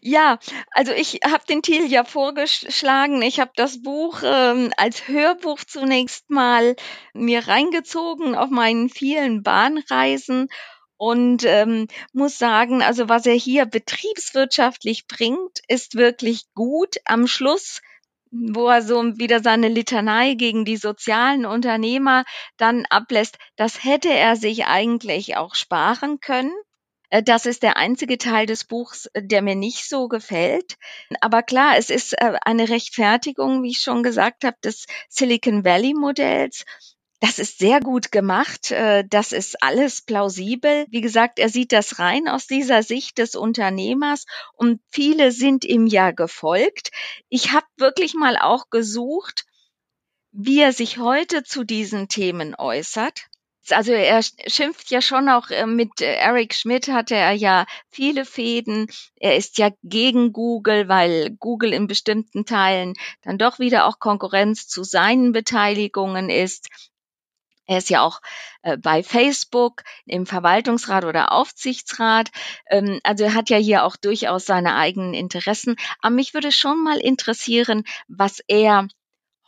Ja, 0.00 0.38
also 0.70 0.92
ich 0.92 1.20
habe 1.24 1.44
den 1.48 1.62
Thiel 1.62 1.90
ja 1.90 2.04
vorgeschlagen. 2.04 3.22
Ich 3.22 3.40
habe 3.40 3.52
das 3.56 3.82
Buch 3.82 4.20
ähm, 4.22 4.72
als 4.76 5.08
Hörbuch 5.08 5.64
zunächst 5.64 6.30
mal 6.30 6.76
mir 7.12 7.48
reingezogen 7.48 8.34
auf 8.34 8.50
meinen 8.50 8.88
vielen 8.88 9.42
Bahnreisen 9.42 10.48
und 10.96 11.44
ähm, 11.44 11.88
muss 12.12 12.38
sagen, 12.38 12.82
also 12.82 13.08
was 13.08 13.26
er 13.26 13.34
hier 13.34 13.66
betriebswirtschaftlich 13.66 15.06
bringt, 15.06 15.60
ist 15.66 15.96
wirklich 15.96 16.44
gut. 16.54 16.96
Am 17.04 17.26
Schluss 17.26 17.80
wo 18.34 18.68
er 18.68 18.82
so 18.82 19.02
wieder 19.18 19.40
seine 19.40 19.68
Litanei 19.68 20.34
gegen 20.34 20.64
die 20.64 20.76
sozialen 20.76 21.46
Unternehmer 21.46 22.24
dann 22.56 22.84
ablässt, 22.90 23.38
das 23.56 23.84
hätte 23.84 24.12
er 24.12 24.36
sich 24.36 24.66
eigentlich 24.66 25.36
auch 25.36 25.54
sparen 25.54 26.20
können. 26.20 26.52
Äh, 27.10 27.22
das 27.22 27.46
ist 27.46 27.62
der 27.62 27.76
einzige 27.76 28.18
Teil 28.18 28.46
des 28.46 28.64
Buchs, 28.64 29.06
äh, 29.14 29.22
der 29.22 29.42
mir 29.42 29.54
nicht 29.54 29.88
so 29.88 30.08
gefällt. 30.08 30.76
Aber 31.20 31.42
klar, 31.42 31.76
es 31.78 31.90
ist 31.90 32.12
äh, 32.14 32.34
eine 32.44 32.68
Rechtfertigung, 32.68 33.62
wie 33.62 33.70
ich 33.70 33.80
schon 33.80 34.02
gesagt 34.02 34.44
habe, 34.44 34.56
des 34.64 34.86
Silicon 35.08 35.64
Valley 35.64 35.94
Modells. 35.94 36.64
Das 37.20 37.38
ist 37.38 37.58
sehr 37.58 37.80
gut 37.80 38.12
gemacht. 38.12 38.74
Das 39.08 39.32
ist 39.32 39.62
alles 39.62 40.02
plausibel. 40.02 40.86
Wie 40.90 41.00
gesagt, 41.00 41.38
er 41.38 41.48
sieht 41.48 41.72
das 41.72 41.98
rein 41.98 42.28
aus 42.28 42.46
dieser 42.46 42.82
Sicht 42.82 43.18
des 43.18 43.34
Unternehmers 43.34 44.26
und 44.52 44.80
viele 44.90 45.32
sind 45.32 45.64
ihm 45.64 45.86
ja 45.86 46.10
gefolgt. 46.10 46.90
Ich 47.28 47.52
habe 47.52 47.66
wirklich 47.76 48.14
mal 48.14 48.36
auch 48.36 48.68
gesucht, 48.68 49.46
wie 50.32 50.60
er 50.60 50.72
sich 50.72 50.98
heute 50.98 51.44
zu 51.44 51.64
diesen 51.64 52.08
Themen 52.08 52.54
äußert. 52.56 53.28
Also 53.70 53.92
er 53.92 54.20
schimpft 54.22 54.90
ja 54.90 55.00
schon 55.00 55.28
auch 55.28 55.48
äh, 55.48 55.64
mit 55.64 56.00
äh, 56.00 56.16
Eric 56.16 56.52
Schmidt 56.54 56.88
hatte 56.88 57.14
er 57.14 57.32
ja 57.32 57.64
viele 57.88 58.26
Fäden. 58.26 58.88
Er 59.16 59.36
ist 59.36 59.56
ja 59.56 59.70
gegen 59.82 60.32
Google, 60.32 60.88
weil 60.88 61.30
Google 61.38 61.72
in 61.72 61.86
bestimmten 61.86 62.44
Teilen 62.44 62.92
dann 63.22 63.38
doch 63.38 63.58
wieder 63.58 63.86
auch 63.86 64.00
Konkurrenz 64.00 64.68
zu 64.68 64.84
seinen 64.84 65.32
Beteiligungen 65.32 66.28
ist. 66.28 66.68
Er 67.66 67.78
ist 67.78 67.90
ja 67.90 68.02
auch 68.02 68.20
äh, 68.62 68.76
bei 68.76 69.02
Facebook 69.02 69.82
im 70.06 70.26
Verwaltungsrat 70.26 71.04
oder 71.04 71.32
Aufsichtsrat. 71.32 72.30
Ähm, 72.68 73.00
also 73.02 73.24
er 73.24 73.34
hat 73.34 73.50
ja 73.50 73.56
hier 73.56 73.84
auch 73.84 73.96
durchaus 73.96 74.46
seine 74.46 74.74
eigenen 74.74 75.14
Interessen. 75.14 75.76
Aber 76.00 76.14
mich 76.14 76.34
würde 76.34 76.52
schon 76.52 76.82
mal 76.82 76.98
interessieren, 76.98 77.84
was 78.08 78.40
er 78.48 78.88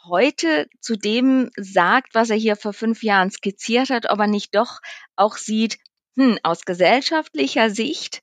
heute 0.04 0.68
zu 0.80 0.96
dem 0.96 1.50
sagt, 1.56 2.14
was 2.14 2.30
er 2.30 2.36
hier 2.36 2.56
vor 2.56 2.72
fünf 2.72 3.02
Jahren 3.02 3.30
skizziert 3.30 3.90
hat, 3.90 4.08
ob 4.08 4.20
er 4.20 4.28
nicht 4.28 4.54
doch 4.54 4.80
auch 5.16 5.36
sieht, 5.36 5.78
hm, 6.16 6.38
aus 6.42 6.64
gesellschaftlicher 6.64 7.70
Sicht 7.70 8.22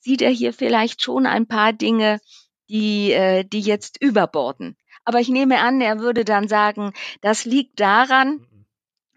sieht 0.00 0.22
er 0.22 0.30
hier 0.30 0.52
vielleicht 0.52 1.02
schon 1.02 1.26
ein 1.26 1.46
paar 1.46 1.72
Dinge, 1.72 2.20
die, 2.68 3.12
äh, 3.12 3.44
die 3.44 3.60
jetzt 3.60 4.00
überborden. 4.00 4.76
Aber 5.04 5.20
ich 5.20 5.28
nehme 5.28 5.60
an, 5.60 5.80
er 5.80 5.98
würde 5.98 6.24
dann 6.24 6.48
sagen, 6.48 6.92
das 7.20 7.44
liegt 7.44 7.80
daran, 7.80 8.46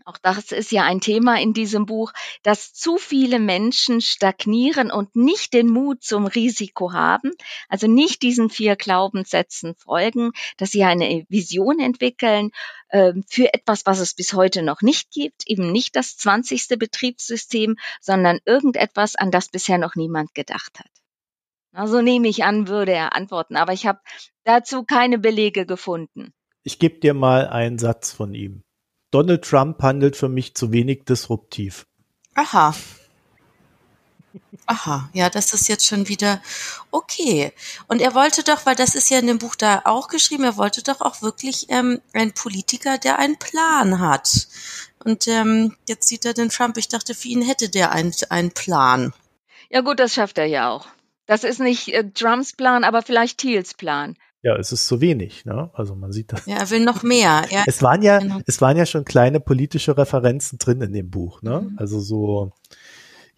auch 0.07 0.17
das 0.21 0.53
ist 0.53 0.71
ja 0.71 0.83
ein 0.83 1.01
Thema 1.01 1.37
in 1.39 1.51
diesem 1.51 1.85
Buch, 1.85 2.13
dass 2.41 2.71
zu 2.71 2.97
viele 2.97 3.39
Menschen 3.39 3.99
stagnieren 3.99 4.89
und 4.89 5.17
nicht 5.17 5.53
den 5.53 5.67
Mut 5.67 6.01
zum 6.01 6.27
Risiko 6.27 6.93
haben, 6.93 7.33
also 7.67 7.87
nicht 7.87 8.21
diesen 8.21 8.49
vier 8.49 8.77
Glaubenssätzen 8.77 9.75
folgen, 9.75 10.31
dass 10.55 10.71
sie 10.71 10.85
eine 10.85 11.25
Vision 11.27 11.81
entwickeln 11.81 12.51
äh, 12.87 13.11
für 13.27 13.53
etwas, 13.53 13.85
was 13.85 13.99
es 13.99 14.13
bis 14.13 14.31
heute 14.31 14.63
noch 14.63 14.81
nicht 14.81 15.11
gibt, 15.11 15.45
eben 15.45 15.73
nicht 15.73 15.97
das 15.97 16.15
20. 16.15 16.79
Betriebssystem, 16.79 17.75
sondern 17.99 18.39
irgendetwas, 18.45 19.17
an 19.17 19.29
das 19.29 19.49
bisher 19.49 19.77
noch 19.77 19.95
niemand 19.95 20.33
gedacht 20.33 20.79
hat. 20.79 20.91
Also 21.73 22.01
nehme 22.01 22.29
ich 22.29 22.45
an, 22.45 22.69
würde 22.69 22.93
er 22.93 23.13
antworten, 23.13 23.57
aber 23.57 23.73
ich 23.73 23.85
habe 23.85 23.99
dazu 24.45 24.85
keine 24.85 25.19
Belege 25.19 25.65
gefunden. 25.65 26.33
Ich 26.63 26.79
gebe 26.79 26.99
dir 26.99 27.13
mal 27.13 27.47
einen 27.49 27.77
Satz 27.77 28.13
von 28.13 28.33
ihm. 28.33 28.63
Donald 29.11 29.43
Trump 29.43 29.81
handelt 29.81 30.15
für 30.15 30.29
mich 30.29 30.55
zu 30.55 30.71
wenig 30.71 31.05
disruptiv. 31.05 31.85
Aha. 32.35 32.75
Aha, 34.65 35.09
ja, 35.13 35.29
das 35.29 35.53
ist 35.53 35.69
jetzt 35.69 35.85
schon 35.85 36.09
wieder 36.09 36.41
okay. 36.91 37.53
Und 37.87 38.01
er 38.01 38.13
wollte 38.13 38.43
doch, 38.43 38.65
weil 38.65 38.75
das 38.75 38.95
ist 38.95 39.09
ja 39.09 39.19
in 39.19 39.27
dem 39.27 39.39
Buch 39.39 39.55
da 39.55 39.81
auch 39.85 40.09
geschrieben, 40.09 40.43
er 40.43 40.57
wollte 40.57 40.83
doch 40.83 41.01
auch 41.01 41.21
wirklich 41.21 41.67
ähm, 41.69 42.01
ein 42.13 42.33
Politiker, 42.33 42.97
der 42.97 43.17
einen 43.17 43.39
Plan 43.39 43.99
hat. 43.99 44.47
Und 45.03 45.27
ähm, 45.27 45.75
jetzt 45.87 46.07
sieht 46.07 46.25
er 46.25 46.33
den 46.33 46.49
Trump. 46.49 46.77
Ich 46.77 46.89
dachte, 46.89 47.15
für 47.15 47.29
ihn 47.29 47.41
hätte 47.41 47.69
der 47.69 47.91
einen, 47.91 48.13
einen 48.29 48.51
Plan. 48.51 49.13
Ja 49.69 49.81
gut, 49.81 49.99
das 49.99 50.13
schafft 50.13 50.37
er 50.37 50.45
ja 50.45 50.69
auch. 50.69 50.87
Das 51.25 51.43
ist 51.43 51.59
nicht 51.59 51.93
äh, 51.93 52.09
Trumps 52.11 52.53
Plan, 52.53 52.83
aber 52.83 53.01
vielleicht 53.01 53.37
Thiels 53.37 53.73
Plan. 53.73 54.17
Ja, 54.43 54.55
es 54.55 54.71
ist 54.71 54.87
zu 54.87 55.01
wenig, 55.01 55.45
ne? 55.45 55.71
Also 55.73 55.95
man 55.95 56.11
sieht 56.11 56.31
das. 56.31 56.45
Ja, 56.45 56.57
er 56.57 56.69
will 56.69 56.85
noch 56.85 57.03
mehr. 57.03 57.45
Ja. 57.49 57.63
Es 57.65 57.81
waren 57.81 58.01
ja, 58.01 58.19
genau. 58.19 58.39
es 58.45 58.61
waren 58.61 58.77
ja 58.77 58.85
schon 58.85 59.03
kleine 59.03 59.39
politische 59.39 59.97
Referenzen 59.97 60.59
drin 60.59 60.81
in 60.81 60.93
dem 60.93 61.09
Buch, 61.09 61.41
ne? 61.41 61.67
Mhm. 61.69 61.77
Also 61.77 61.99
so, 61.99 62.51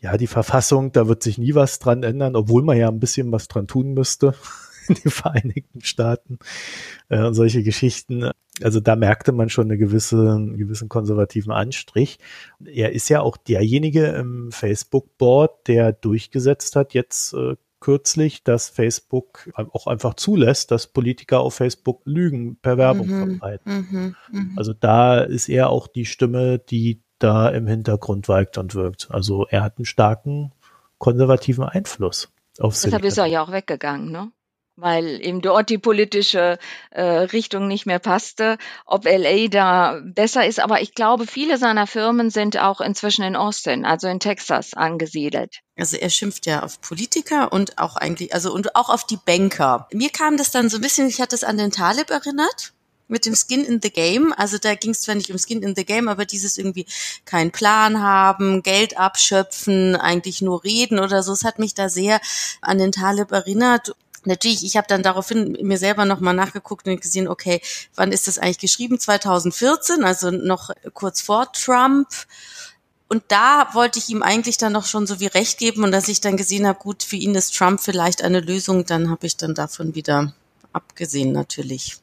ja, 0.02 0.18
die 0.18 0.28
Verfassung, 0.28 0.92
da 0.92 1.08
wird 1.08 1.24
sich 1.24 1.38
nie 1.38 1.56
was 1.56 1.80
dran 1.80 2.04
ändern, 2.04 2.36
obwohl 2.36 2.64
man 2.64 2.78
ja 2.78 2.90
ein 2.90 3.00
bisschen 3.00 3.32
was 3.32 3.48
dran 3.48 3.68
tun 3.68 3.94
müsste 3.94 4.34
in 4.90 4.96
den 4.96 5.12
Vereinigten 5.12 5.82
Staaten. 5.82 6.40
Äh, 7.08 7.32
solche 7.32 7.64
Geschichten. 7.64 8.32
Also 8.62 8.82
da 8.82 8.98
merkte 8.98 9.32
man 9.32 9.50
schon 9.50 9.68
eine 9.68 9.78
gewisse, 9.78 10.18
einen 10.18 10.58
gewissen 10.58 10.90
konservativen 10.90 11.54
Anstrich. 11.54 12.20
Er 12.66 12.92
ist 12.92 13.08
ja 13.08 13.22
auch 13.22 13.38
derjenige 13.38 14.06
im 14.08 14.52
Facebook-Board, 14.52 15.68
der 15.68 15.94
durchgesetzt 15.94 16.76
hat, 16.76 16.94
jetzt 16.94 17.34
äh, 17.34 17.56
kürzlich, 17.80 18.44
dass 18.44 18.70
Facebook 18.70 19.50
auch 19.56 19.88
einfach 19.88 20.14
zulässt, 20.16 20.72
dass 20.72 20.88
Politiker 20.88 21.40
auf 21.40 21.56
Facebook 21.56 22.02
Lügen 22.06 22.58
per 22.58 22.78
Werbung 22.78 23.08
mhm. 23.08 23.28
verbreiten. 23.40 23.88
Mhm. 23.90 24.16
Mhm. 24.32 24.54
Also 24.58 24.74
da 24.74 25.20
ist 25.20 25.50
er 25.50 25.70
auch 25.70 25.88
die 25.88 26.06
Stimme, 26.06 26.60
die 26.60 27.02
da 27.20 27.50
im 27.50 27.68
Hintergrund 27.68 28.28
weigt 28.30 28.58
und 28.58 28.76
wirkt. 28.76 29.08
Also 29.12 29.46
er 29.48 29.64
hat 29.64 29.78
einen 29.78 29.86
starken 29.86 30.54
konservativen 30.98 31.64
Einfluss 31.64 32.30
auf 32.60 32.80
Deshalb 32.82 33.06
ist 33.06 33.18
er 33.18 33.26
ja 33.26 33.42
auch 33.42 33.52
weggegangen, 33.52 34.12
ne? 34.12 34.32
Weil 34.82 35.22
ihm 35.26 35.42
dort 35.42 35.70
die 35.70 35.78
politische 35.78 36.58
äh, 36.92 37.02
Richtung 37.02 37.68
nicht 37.68 37.86
mehr 37.86 38.00
passte, 38.00 38.58
ob 38.86 39.06
LA 39.06 39.48
da 39.48 40.00
besser 40.04 40.46
ist. 40.46 40.60
Aber 40.60 40.82
ich 40.82 40.94
glaube, 40.94 41.28
viele 41.28 41.58
seiner 41.58 41.88
Firmen 41.88 42.30
sind 42.30 42.58
auch 42.58 42.82
inzwischen 42.82 43.24
in 43.24 43.36
Austin, 43.36 43.86
also 43.86 44.08
in 44.08 44.20
Texas, 44.20 44.74
angesiedelt. 44.74 45.60
Also 45.78 45.98
er 45.98 46.10
schimpft 46.10 46.46
ja 46.46 46.64
auf 46.64 46.82
Politiker 46.82 47.52
und 47.52 47.78
auch 47.78 47.96
eigentlich, 47.96 48.34
also 48.34 48.54
und 48.54 48.76
auch 48.76 48.90
auf 48.90 49.06
die 49.06 49.18
Banker. 49.24 49.88
Mir 49.94 50.10
kam 50.10 50.38
das 50.38 50.52
dann 50.52 50.70
so 50.70 50.78
ein 50.78 50.82
bisschen, 50.82 51.08
ich 51.08 51.22
hatte 51.22 51.36
es 51.36 51.44
an 51.44 51.58
den 51.58 51.72
Talib 51.72 52.10
erinnert 52.10 52.74
mit 53.10 53.26
dem 53.26 53.36
Skin 53.36 53.66
in 53.66 53.82
the 53.82 53.90
Game. 53.90 54.34
Also 54.38 54.58
da 54.58 54.76
ging 54.76 54.92
es 54.92 55.02
zwar 55.02 55.16
nicht 55.16 55.32
um 55.32 55.38
Skin 55.38 55.64
in 55.64 55.76
the 55.76 55.84
Game, 55.84 56.08
aber 56.08 56.26
dieses 56.26 56.58
irgendwie 56.58 56.86
keinen 57.26 57.52
Plan 57.52 58.02
haben, 58.02 58.64
Geld 58.64 58.98
abschöpfen, 58.98 59.96
eigentlich 59.96 60.42
nur 60.42 60.64
reden 60.64 61.00
oder 61.00 61.24
so. 61.24 61.34
Es 61.34 61.44
hat 61.44 61.60
mich 61.60 61.74
da 61.74 61.90
sehr 61.90 62.22
an 62.62 62.78
den 62.78 62.92
Talib 62.92 63.32
erinnert. 63.32 63.96
Natürlich, 64.26 64.66
ich 64.66 64.78
habe 64.78 64.88
dann 64.88 65.04
daraufhin 65.04 65.58
mir 65.62 65.78
selber 65.78 66.06
nochmal 66.06 66.34
nachgeguckt 66.34 66.88
und 66.88 67.02
gesehen, 67.02 67.28
okay, 67.28 67.62
wann 67.96 68.12
ist 68.12 68.28
das 68.28 68.38
eigentlich 68.38 68.60
geschrieben? 68.60 69.00
2014, 69.00 70.04
also 70.04 70.32
noch 70.32 70.72
kurz 70.94 71.22
vor 71.22 71.52
Trump. 71.54 72.08
Und 73.08 73.24
da 73.30 73.70
wollte 73.74 73.98
ich 73.98 74.10
ihm 74.10 74.22
eigentlich 74.22 74.58
dann 74.58 74.74
noch 74.74 74.86
schon 74.86 75.08
so 75.08 75.20
wie 75.20 75.28
recht 75.28 75.58
geben 75.58 75.84
und 75.84 75.92
dass 75.92 76.08
ich 76.08 76.22
dann 76.22 76.38
gesehen 76.38 76.68
habe, 76.68 76.80
gut, 76.80 77.02
für 77.02 77.16
ihn 77.16 77.34
ist 77.34 77.56
Trump 77.58 77.82
vielleicht 77.82 78.24
eine 78.24 78.40
Lösung, 78.40 78.86
dann 78.86 79.10
habe 79.10 79.26
ich 79.26 79.36
dann 79.36 79.56
davon 79.56 79.96
wieder 79.96 80.34
abgesehen 80.74 81.32
natürlich. 81.32 81.98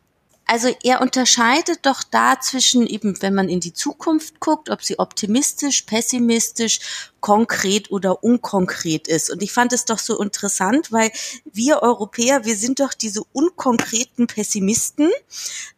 Also 0.46 0.68
er 0.84 1.00
unterscheidet 1.00 1.80
doch 1.82 2.04
da 2.04 2.40
zwischen 2.40 2.86
eben, 2.86 3.20
wenn 3.20 3.34
man 3.34 3.48
in 3.48 3.58
die 3.58 3.72
Zukunft 3.72 4.38
guckt, 4.38 4.70
ob 4.70 4.82
sie 4.82 4.98
optimistisch, 5.00 5.82
pessimistisch, 5.82 7.10
konkret 7.20 7.90
oder 7.90 8.22
unkonkret 8.22 9.08
ist. 9.08 9.28
Und 9.30 9.42
ich 9.42 9.52
fand 9.52 9.72
es 9.72 9.84
doch 9.84 9.98
so 9.98 10.22
interessant, 10.22 10.92
weil 10.92 11.10
wir 11.44 11.82
Europäer, 11.82 12.44
wir 12.44 12.56
sind 12.56 12.78
doch 12.78 12.94
diese 12.94 13.22
unkonkreten 13.32 14.28
Pessimisten. 14.28 15.10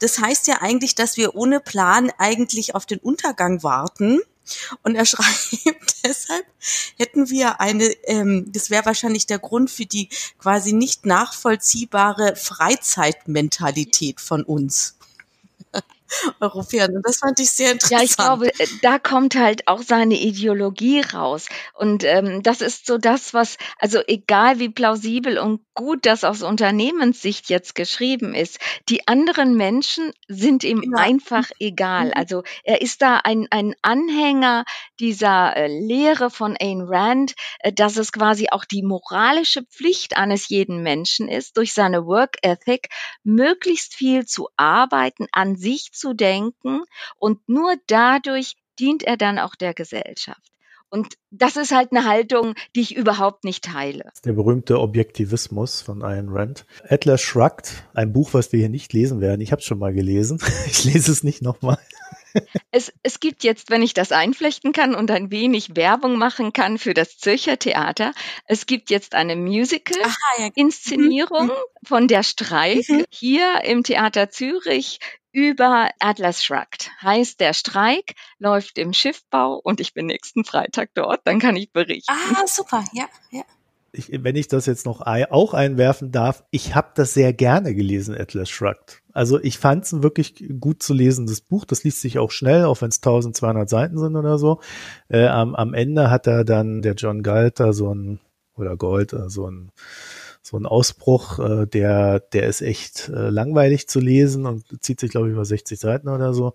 Das 0.01 0.19
heißt 0.19 0.47
ja 0.49 0.61
eigentlich, 0.61 0.95
dass 0.95 1.17
wir 1.17 1.35
ohne 1.35 1.61
Plan 1.61 2.13
eigentlich 2.19 2.75
auf 2.75 2.85
den 2.85 2.99
Untergang 2.99 3.63
warten. 3.63 4.21
Und 4.83 4.95
er 4.95 5.05
schreibt, 5.07 6.05
deshalb 6.05 6.47
hätten 6.97 7.31
wir 7.31 7.61
eine, 7.61 7.85
ähm, 8.05 8.51
das 8.53 8.71
wäre 8.71 8.87
wahrscheinlich 8.87 9.27
der 9.27 9.39
Grund 9.39 9.71
für 9.71 9.87
die 9.87 10.09
quasi 10.39 10.73
nicht 10.73 11.07
nachvollziehbare 11.07 12.37
Freizeitmentalität 12.37 14.21
von 14.21 14.43
uns. 14.43 14.98
Europäern. 16.41 16.97
Und 16.97 17.07
das 17.07 17.19
fand 17.19 17.39
ich 17.41 17.51
sehr 17.51 17.73
interessant. 17.73 18.01
Ja, 18.01 18.05
ich 18.05 18.17
glaube, 18.17 18.51
da 18.83 18.99
kommt 18.99 19.37
halt 19.37 19.69
auch 19.69 19.83
seine 19.83 20.15
Ideologie 20.15 21.01
raus. 21.01 21.49
Und 21.75 22.05
ähm, 22.05 22.43
das 22.43 22.61
ist 22.61 22.87
so 22.87 22.99
das, 22.99 23.35
was, 23.35 23.57
also 23.79 24.01
egal 24.07 24.59
wie 24.59 24.69
plausibel 24.69 25.39
und 25.39 25.61
gut 25.75 26.07
das 26.07 26.25
aus 26.25 26.43
Unternehmenssicht 26.43 27.49
jetzt 27.51 27.75
geschrieben 27.75 28.35
ist, 28.35 28.59
die 28.89 29.07
anderen 29.07 29.57
Menschen 29.57 30.13
sind 30.27 30.65
ihm 30.65 30.83
ja. 30.83 30.99
einfach 31.03 31.51
egal. 31.61 32.07
Mhm. 32.07 32.13
Also 32.17 32.43
er 32.65 32.83
ist 32.83 33.03
da 33.03 33.21
ein, 33.23 33.47
ein 33.51 33.75
Anhänger 33.83 34.65
dieser 34.99 35.57
äh, 35.57 35.69
Lehre 35.69 36.31
von 36.31 36.57
Ayn 36.59 36.83
Rand, 36.83 37.35
äh, 37.61 37.73
dass 37.73 37.97
es 37.97 38.13
quasi 38.13 38.49
auch 38.51 38.65
die 38.65 38.83
moralische 38.83 39.63
Pflicht 39.65 40.17
eines 40.17 40.49
jeden 40.49 40.83
Menschen 40.83 41.29
ist, 41.29 41.57
durch 41.57 41.73
seine 41.73 42.07
Work 42.07 42.39
Ethic 42.43 42.89
möglichst 43.23 43.95
viel 43.95 44.27
zu 44.27 44.49
arbeiten, 44.57 45.27
an 45.33 45.57
sich 45.57 45.93
zu 45.99 46.15
denken 46.15 46.83
und 47.17 47.49
nur 47.49 47.75
dadurch 47.87 48.57
dient 48.79 49.03
er 49.03 49.17
dann 49.17 49.39
auch 49.39 49.55
der 49.55 49.75
Gesellschaft. 49.75 50.41
Und 50.91 51.19
das 51.31 51.57
ist 51.57 51.71
halt 51.71 51.93
eine 51.93 52.07
Haltung, 52.07 52.55
die 52.75 52.81
ich 52.81 52.97
überhaupt 52.97 53.45
nicht 53.45 53.65
teile. 53.65 54.11
Der 54.25 54.33
berühmte 54.33 54.81
Objektivismus 54.81 55.83
von 55.83 56.03
Ayn 56.03 56.31
Rand. 56.31 56.65
Atlas 56.89 57.21
Shrugged, 57.21 57.85
ein 57.93 58.15
Buch, 58.15 58.33
was 58.33 58.53
wir 58.53 58.61
hier 58.61 58.71
nicht 58.71 58.95
lesen 58.95 59.21
werden. 59.21 59.43
Ich 59.43 59.53
habe 59.53 59.61
es 59.61 59.67
schon 59.67 59.79
mal 59.79 59.93
gelesen. 59.93 60.41
Ich 60.71 60.85
lese 60.85 61.13
es 61.13 61.23
nicht 61.25 61.43
nochmal. 61.43 61.79
Es, 62.71 62.93
es 63.03 63.21
gibt 63.21 63.43
jetzt, 63.43 63.71
wenn 63.71 63.81
ich 63.83 63.95
das 63.95 64.13
einflechten 64.13 64.73
kann 64.73 64.95
und 64.95 65.11
ein 65.11 65.31
wenig 65.31 65.77
Werbung 65.77 66.19
machen 66.19 66.53
kann 66.53 66.77
für 66.79 66.93
das 66.95 67.17
Zürcher 67.19 67.59
Theater, 67.59 68.13
es 68.45 68.67
gibt 68.67 68.91
jetzt 68.91 69.15
eine 69.15 69.35
Musical-Inszenierung 69.35 71.49
ja. 71.49 71.55
Mhm. 71.55 71.87
von 71.87 72.07
der 72.07 72.23
Streik 72.23 72.89
mhm. 72.89 73.05
hier 73.11 73.63
im 73.65 73.83
Theater 73.83 74.31
Zürich 74.31 75.01
über 75.33 75.91
Atlas 76.01 76.43
Shrugged. 76.43 76.91
Heißt, 77.03 77.41
der 77.41 77.53
Streik 77.53 78.15
läuft 78.39 78.79
im 78.79 78.93
Schiffbau 78.93 79.61
und 79.63 79.81
ich 79.81 79.95
bin 79.95 80.07
nächsten 80.07 80.45
Freitag 80.45 80.91
dort, 80.95 81.21
dann 81.25 81.39
kann 81.39 81.57
ich 81.57 81.73
berichten. 81.73 82.13
Ah, 82.13 82.47
super, 82.47 82.85
ja, 82.93 83.07
ja. 83.31 83.43
Ich, 83.91 84.11
wenn 84.13 84.37
ich 84.37 84.49
das 84.49 84.67
jetzt 84.67 84.85
noch 84.85 85.01
auch 85.01 85.55
einwerfen 85.55 86.13
darf, 86.13 86.45
ich 86.51 86.75
habe 86.75 86.91
das 86.95 87.15
sehr 87.15 87.33
gerne 87.33 87.75
gelesen, 87.75 88.15
Atlas 88.15 88.51
Shrugged. 88.51 89.03
Also 89.13 89.41
ich 89.41 89.59
fand 89.59 89.85
es 89.85 89.93
ein 89.93 90.03
wirklich 90.03 90.45
gut 90.61 90.83
zu 90.83 90.93
lesendes 90.93 91.41
Buch. 91.41 91.65
Das 91.65 91.85
liest 91.85 92.03
sich 92.03 92.19
auch 92.19 92.31
schnell, 92.31 92.67
auch 92.67 92.83
wenn 92.83 92.91
es 92.91 92.99
1200 92.99 93.69
Seiten 93.69 93.99
sind 93.99 94.15
oder 94.15 94.39
so. 94.39 94.61
Äh, 95.09 95.27
am, 95.27 95.55
am 95.55 95.73
Ende 95.73 96.11
hat 96.11 96.27
er 96.27 96.45
dann 96.45 96.83
der 96.83 96.95
John 96.95 97.23
Galter 97.23 97.73
so 97.73 97.95
ein, 97.95 98.21
oder 98.57 98.77
Gold, 98.77 99.15
äh, 99.15 99.31
so 99.31 99.51
ein 99.51 99.73
so 100.49 100.57
ein 100.57 100.67
Ausbruch, 100.67 101.39
äh, 101.39 101.67
der, 101.67 102.21
der 102.21 102.47
ist 102.47 102.63
echt 102.63 103.09
äh, 103.11 103.29
langweilig 103.29 103.89
zu 103.89 104.01
lesen 104.01 104.47
und 104.47 104.65
zieht 104.83 104.99
sich, 105.01 105.11
glaube 105.11 105.29
ich, 105.29 105.33
über 105.33 105.45
60 105.45 105.79
Seiten 105.79 106.09
oder 106.09 106.33
so. 106.33 106.55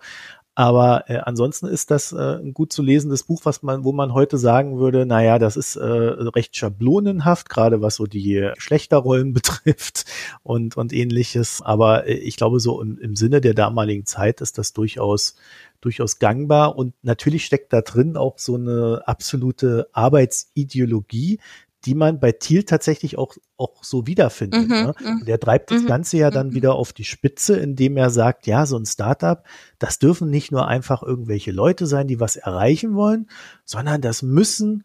Aber 0.55 1.09
äh, 1.09 1.17
ansonsten 1.17 1.65
ist 1.65 1.89
das 1.89 2.11
äh, 2.11 2.37
ein 2.37 2.53
gut 2.53 2.71
zu 2.71 2.83
lesendes 2.83 3.23
Buch, 3.23 3.41
was 3.43 3.63
man, 3.63 3.83
wo 3.83 3.91
man 3.91 4.13
heute 4.13 4.37
sagen 4.37 4.77
würde, 4.77 5.05
naja, 5.05 5.39
das 5.39 5.57
ist 5.57 5.75
äh, 5.75 5.83
recht 5.83 6.55
schablonenhaft, 6.55 7.49
gerade 7.49 7.81
was 7.81 7.95
so 7.95 8.05
die 8.05 8.51
Schlechterrollen 8.57 9.33
betrifft 9.33 10.05
und, 10.43 10.77
und 10.77 10.93
ähnliches. 10.93 11.61
Aber 11.63 12.07
äh, 12.07 12.13
ich 12.13 12.37
glaube, 12.37 12.59
so 12.59 12.81
im, 12.81 12.99
im 12.99 13.15
Sinne 13.15 13.41
der 13.41 13.55
damaligen 13.55 14.05
Zeit 14.05 14.41
ist 14.41 14.57
das 14.57 14.73
durchaus 14.73 15.35
durchaus 15.83 16.19
gangbar 16.19 16.77
und 16.77 16.93
natürlich 17.01 17.45
steckt 17.45 17.73
da 17.73 17.81
drin 17.81 18.15
auch 18.15 18.39
so 18.39 18.55
eine 18.55 19.03
absolute 19.05 19.89
Arbeitsideologie, 19.91 21.39
die 21.85 21.95
man 21.95 22.19
bei 22.19 22.31
Thiel 22.31 22.63
tatsächlich 22.63 23.17
auch, 23.17 23.35
auch 23.57 23.83
so 23.83 24.07
wiederfindet. 24.07 24.67
Mhm, 24.67 24.67
ne? 24.67 24.95
Mhm. 24.99 25.25
Der 25.25 25.39
treibt 25.39 25.71
das 25.71 25.83
mhm, 25.83 25.87
Ganze 25.87 26.17
ja 26.17 26.31
dann 26.31 26.49
mhm. 26.49 26.53
wieder 26.55 26.75
auf 26.75 26.93
die 26.93 27.03
Spitze, 27.03 27.57
indem 27.57 27.97
er 27.97 28.09
sagt, 28.09 28.47
ja, 28.47 28.65
so 28.65 28.77
ein 28.77 28.85
Startup, 28.85 29.43
das 29.79 29.99
dürfen 29.99 30.29
nicht 30.29 30.51
nur 30.51 30.67
einfach 30.67 31.03
irgendwelche 31.03 31.51
Leute 31.51 31.85
sein, 31.85 32.07
die 32.07 32.19
was 32.19 32.35
erreichen 32.35 32.95
wollen, 32.95 33.27
sondern 33.65 34.01
das 34.01 34.21
müssen 34.21 34.83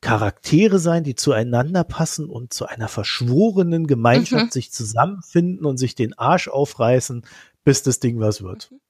Charaktere 0.00 0.78
sein, 0.78 1.02
die 1.02 1.14
zueinander 1.14 1.82
passen 1.82 2.28
und 2.28 2.52
zu 2.52 2.66
einer 2.66 2.88
verschworenen 2.88 3.86
Gemeinschaft 3.86 4.46
mhm. 4.46 4.50
sich 4.50 4.70
zusammenfinden 4.70 5.64
und 5.64 5.78
sich 5.78 5.94
den 5.94 6.18
Arsch 6.18 6.48
aufreißen, 6.48 7.24
bis 7.64 7.82
das 7.82 8.00
Ding 8.00 8.20
was 8.20 8.42
wird. 8.42 8.70
Mhm. 8.70 8.80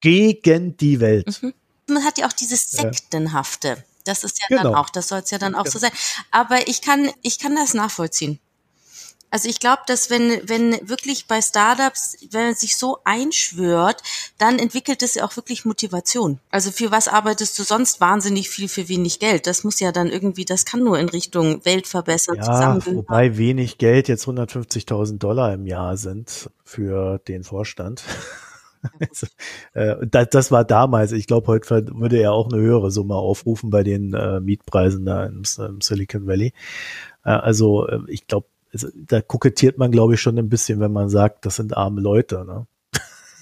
Gegen 0.00 0.76
die 0.76 1.00
Welt. 1.00 1.40
Man 1.88 2.04
hat 2.04 2.18
ja 2.18 2.26
auch 2.26 2.32
dieses 2.32 2.70
Sektenhafte. 2.70 3.82
Das 4.08 4.24
ist 4.24 4.40
ja 4.40 4.46
genau. 4.48 4.62
dann 4.64 4.74
auch, 4.74 4.90
das 4.90 5.08
soll 5.08 5.20
es 5.20 5.30
ja 5.30 5.38
dann 5.38 5.54
auch 5.54 5.64
genau. 5.64 5.72
so 5.72 5.78
sein. 5.78 5.92
Aber 6.30 6.66
ich 6.66 6.82
kann, 6.82 7.10
ich 7.22 7.38
kann 7.38 7.54
das 7.54 7.74
nachvollziehen. 7.74 8.40
Also 9.30 9.48
ich 9.48 9.60
glaube, 9.60 9.82
dass 9.86 10.08
wenn, 10.08 10.40
wenn 10.48 10.88
wirklich 10.88 11.26
bei 11.26 11.42
Startups, 11.42 12.16
wenn 12.30 12.46
man 12.46 12.54
sich 12.54 12.76
so 12.76 12.98
einschwört, 13.04 14.02
dann 14.38 14.58
entwickelt 14.58 15.02
es 15.02 15.16
ja 15.16 15.24
auch 15.24 15.36
wirklich 15.36 15.66
Motivation. 15.66 16.40
Also 16.50 16.70
für 16.70 16.90
was 16.90 17.08
arbeitest 17.08 17.58
du 17.58 17.62
sonst 17.62 18.00
wahnsinnig 18.00 18.48
viel 18.48 18.68
für 18.68 18.88
wenig 18.88 19.18
Geld? 19.18 19.46
Das 19.46 19.64
muss 19.64 19.80
ja 19.80 19.92
dann 19.92 20.08
irgendwie, 20.08 20.46
das 20.46 20.64
kann 20.64 20.82
nur 20.82 20.98
in 20.98 21.10
Richtung 21.10 21.64
Welt 21.66 21.86
verbessern. 21.86 22.36
Ja, 22.36 22.78
wobei 22.86 23.36
wenig 23.36 23.76
Geld 23.76 24.08
jetzt 24.08 24.26
150.000 24.26 25.18
Dollar 25.18 25.52
im 25.52 25.66
Jahr 25.66 25.98
sind 25.98 26.48
für 26.64 27.18
den 27.28 27.44
Vorstand. 27.44 28.02
äh, 29.74 30.06
das, 30.06 30.28
das 30.30 30.50
war 30.50 30.64
damals. 30.64 31.12
Ich 31.12 31.26
glaube, 31.26 31.46
heute 31.48 31.86
würde 31.94 32.18
er 32.18 32.32
auch 32.32 32.50
eine 32.50 32.60
höhere 32.60 32.90
Summe 32.90 33.14
aufrufen 33.14 33.70
bei 33.70 33.82
den 33.82 34.14
äh, 34.14 34.40
Mietpreisen 34.40 35.04
da 35.04 35.26
im, 35.26 35.42
im 35.58 35.80
Silicon 35.80 36.26
Valley. 36.26 36.52
Äh, 37.24 37.30
also 37.30 37.86
äh, 37.86 38.00
ich 38.08 38.26
glaube, 38.26 38.46
also, 38.72 38.88
da 38.94 39.20
kokettiert 39.20 39.78
man, 39.78 39.90
glaube 39.90 40.14
ich, 40.14 40.20
schon 40.20 40.38
ein 40.38 40.48
bisschen, 40.48 40.80
wenn 40.80 40.92
man 40.92 41.08
sagt, 41.08 41.46
das 41.46 41.56
sind 41.56 41.76
arme 41.76 42.00
Leute. 42.00 42.44
Ne? 42.44 42.66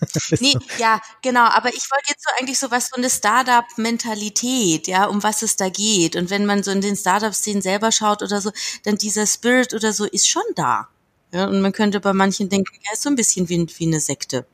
nee, 0.40 0.54
ja, 0.78 1.00
genau, 1.22 1.44
aber 1.44 1.70
ich 1.70 1.90
wollte 1.90 2.10
jetzt 2.10 2.24
so 2.24 2.30
eigentlich 2.38 2.58
so 2.58 2.70
was 2.70 2.88
von 2.88 3.02
der 3.02 3.10
Startup-Mentalität, 3.10 4.86
ja, 4.86 5.06
um 5.06 5.22
was 5.22 5.42
es 5.42 5.56
da 5.56 5.68
geht. 5.68 6.16
Und 6.16 6.30
wenn 6.30 6.46
man 6.46 6.62
so 6.62 6.70
in 6.70 6.80
den 6.80 6.96
Startup-Szenen 6.96 7.62
selber 7.62 7.92
schaut 7.92 8.22
oder 8.22 8.40
so, 8.40 8.50
dann 8.84 8.96
dieser 8.96 9.26
Spirit 9.26 9.74
oder 9.74 9.92
so 9.92 10.04
ist 10.04 10.28
schon 10.28 10.42
da. 10.54 10.88
Ja, 11.32 11.46
und 11.46 11.60
man 11.60 11.72
könnte 11.72 12.00
bei 12.00 12.12
manchen 12.12 12.48
denken, 12.48 12.72
ja, 12.84 12.92
ist 12.92 13.02
so 13.02 13.10
ein 13.10 13.16
bisschen 13.16 13.48
wie, 13.48 13.66
wie 13.78 13.86
eine 13.86 14.00
Sekte. 14.00 14.46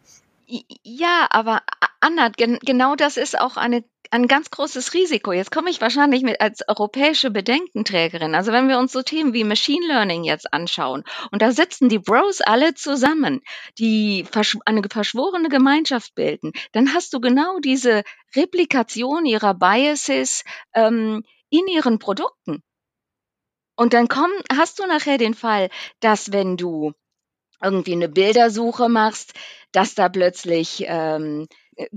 Ja, 0.84 1.28
aber 1.30 1.62
Anna, 2.00 2.28
gen 2.28 2.58
genau 2.60 2.94
das 2.94 3.16
ist 3.16 3.38
auch 3.40 3.56
eine 3.56 3.84
ein 4.10 4.26
ganz 4.26 4.50
großes 4.50 4.92
Risiko. 4.92 5.32
Jetzt 5.32 5.50
komme 5.50 5.70
ich 5.70 5.80
wahrscheinlich 5.80 6.22
mit 6.22 6.42
als 6.42 6.60
europäische 6.68 7.30
Bedenkenträgerin. 7.30 8.34
Also 8.34 8.52
wenn 8.52 8.68
wir 8.68 8.78
uns 8.78 8.92
so 8.92 9.00
Themen 9.00 9.32
wie 9.32 9.44
Machine 9.44 9.86
Learning 9.86 10.24
jetzt 10.24 10.52
anschauen 10.52 11.04
und 11.30 11.40
da 11.40 11.52
sitzen 11.52 11.88
die 11.88 11.98
Bros 11.98 12.42
alle 12.42 12.74
zusammen, 12.74 13.40
die 13.78 14.26
eine 14.66 14.82
verschworene 14.90 15.48
Gemeinschaft 15.48 16.14
bilden, 16.14 16.52
dann 16.72 16.92
hast 16.92 17.14
du 17.14 17.20
genau 17.20 17.58
diese 17.60 18.02
Replikation 18.36 19.24
ihrer 19.24 19.54
Biases 19.54 20.44
ähm, 20.74 21.24
in 21.48 21.66
ihren 21.68 21.98
Produkten. 21.98 22.62
Und 23.76 23.94
dann 23.94 24.08
komm, 24.08 24.30
hast 24.54 24.78
du 24.78 24.86
nachher 24.86 25.16
den 25.16 25.32
Fall, 25.32 25.70
dass 26.00 26.32
wenn 26.32 26.58
du 26.58 26.92
irgendwie 27.62 27.92
eine 27.92 28.08
Bildersuche 28.08 28.88
machst, 28.88 29.34
dass 29.72 29.94
da 29.94 30.08
plötzlich 30.08 30.84
ähm, 30.86 31.48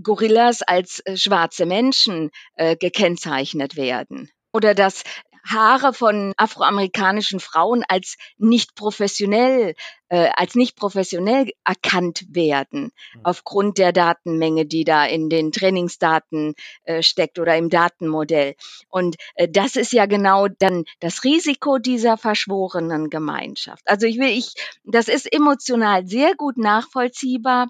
Gorillas 0.01 0.61
als 0.61 1.01
äh, 1.05 1.17
schwarze 1.17 1.65
Menschen 1.65 2.31
äh, 2.55 2.75
gekennzeichnet 2.75 3.75
werden. 3.75 4.29
Oder 4.53 4.73
dass 4.73 5.03
Haare 5.45 5.93
von 5.93 6.33
afroamerikanischen 6.37 7.39
Frauen 7.39 7.83
als 7.87 8.17
nicht 8.37 8.75
professionell, 8.75 9.75
äh, 10.09 10.29
als 10.35 10.55
nicht 10.55 10.75
professionell 10.75 11.51
erkannt 11.63 12.25
werden, 12.29 12.91
mhm. 13.13 13.21
aufgrund 13.23 13.77
der 13.77 13.91
Datenmenge, 13.91 14.65
die 14.65 14.83
da 14.83 15.05
in 15.05 15.29
den 15.29 15.51
Trainingsdaten 15.51 16.55
äh, 16.83 17.03
steckt 17.03 17.39
oder 17.39 17.55
im 17.57 17.69
Datenmodell. 17.69 18.55
Und 18.89 19.15
äh, 19.35 19.47
das 19.47 19.75
ist 19.75 19.93
ja 19.93 20.05
genau 20.05 20.47
dann 20.47 20.85
das 20.99 21.23
Risiko 21.23 21.77
dieser 21.77 22.17
verschworenen 22.17 23.09
Gemeinschaft. 23.09 23.83
Also 23.85 24.07
ich 24.07 24.19
will, 24.19 24.29
ich, 24.29 24.53
das 24.83 25.07
ist 25.07 25.31
emotional 25.31 26.07
sehr 26.07 26.35
gut 26.35 26.57
nachvollziehbar. 26.57 27.67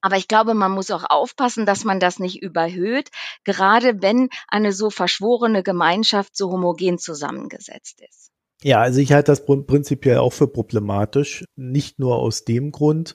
Aber 0.00 0.16
ich 0.16 0.28
glaube, 0.28 0.54
man 0.54 0.72
muss 0.72 0.90
auch 0.90 1.04
aufpassen, 1.08 1.66
dass 1.66 1.84
man 1.84 2.00
das 2.00 2.18
nicht 2.18 2.42
überhöht, 2.42 3.10
gerade 3.44 4.00
wenn 4.02 4.28
eine 4.48 4.72
so 4.72 4.90
verschworene 4.90 5.62
Gemeinschaft 5.62 6.36
so 6.36 6.50
homogen 6.50 6.98
zusammengesetzt 6.98 8.00
ist. 8.00 8.28
Ja, 8.64 8.80
also 8.80 8.98
ich 9.00 9.12
halte 9.12 9.30
das 9.30 9.46
prinzipiell 9.46 10.18
auch 10.18 10.32
für 10.32 10.48
problematisch. 10.48 11.44
Nicht 11.54 12.00
nur 12.00 12.16
aus 12.16 12.44
dem 12.44 12.72
Grund, 12.72 13.14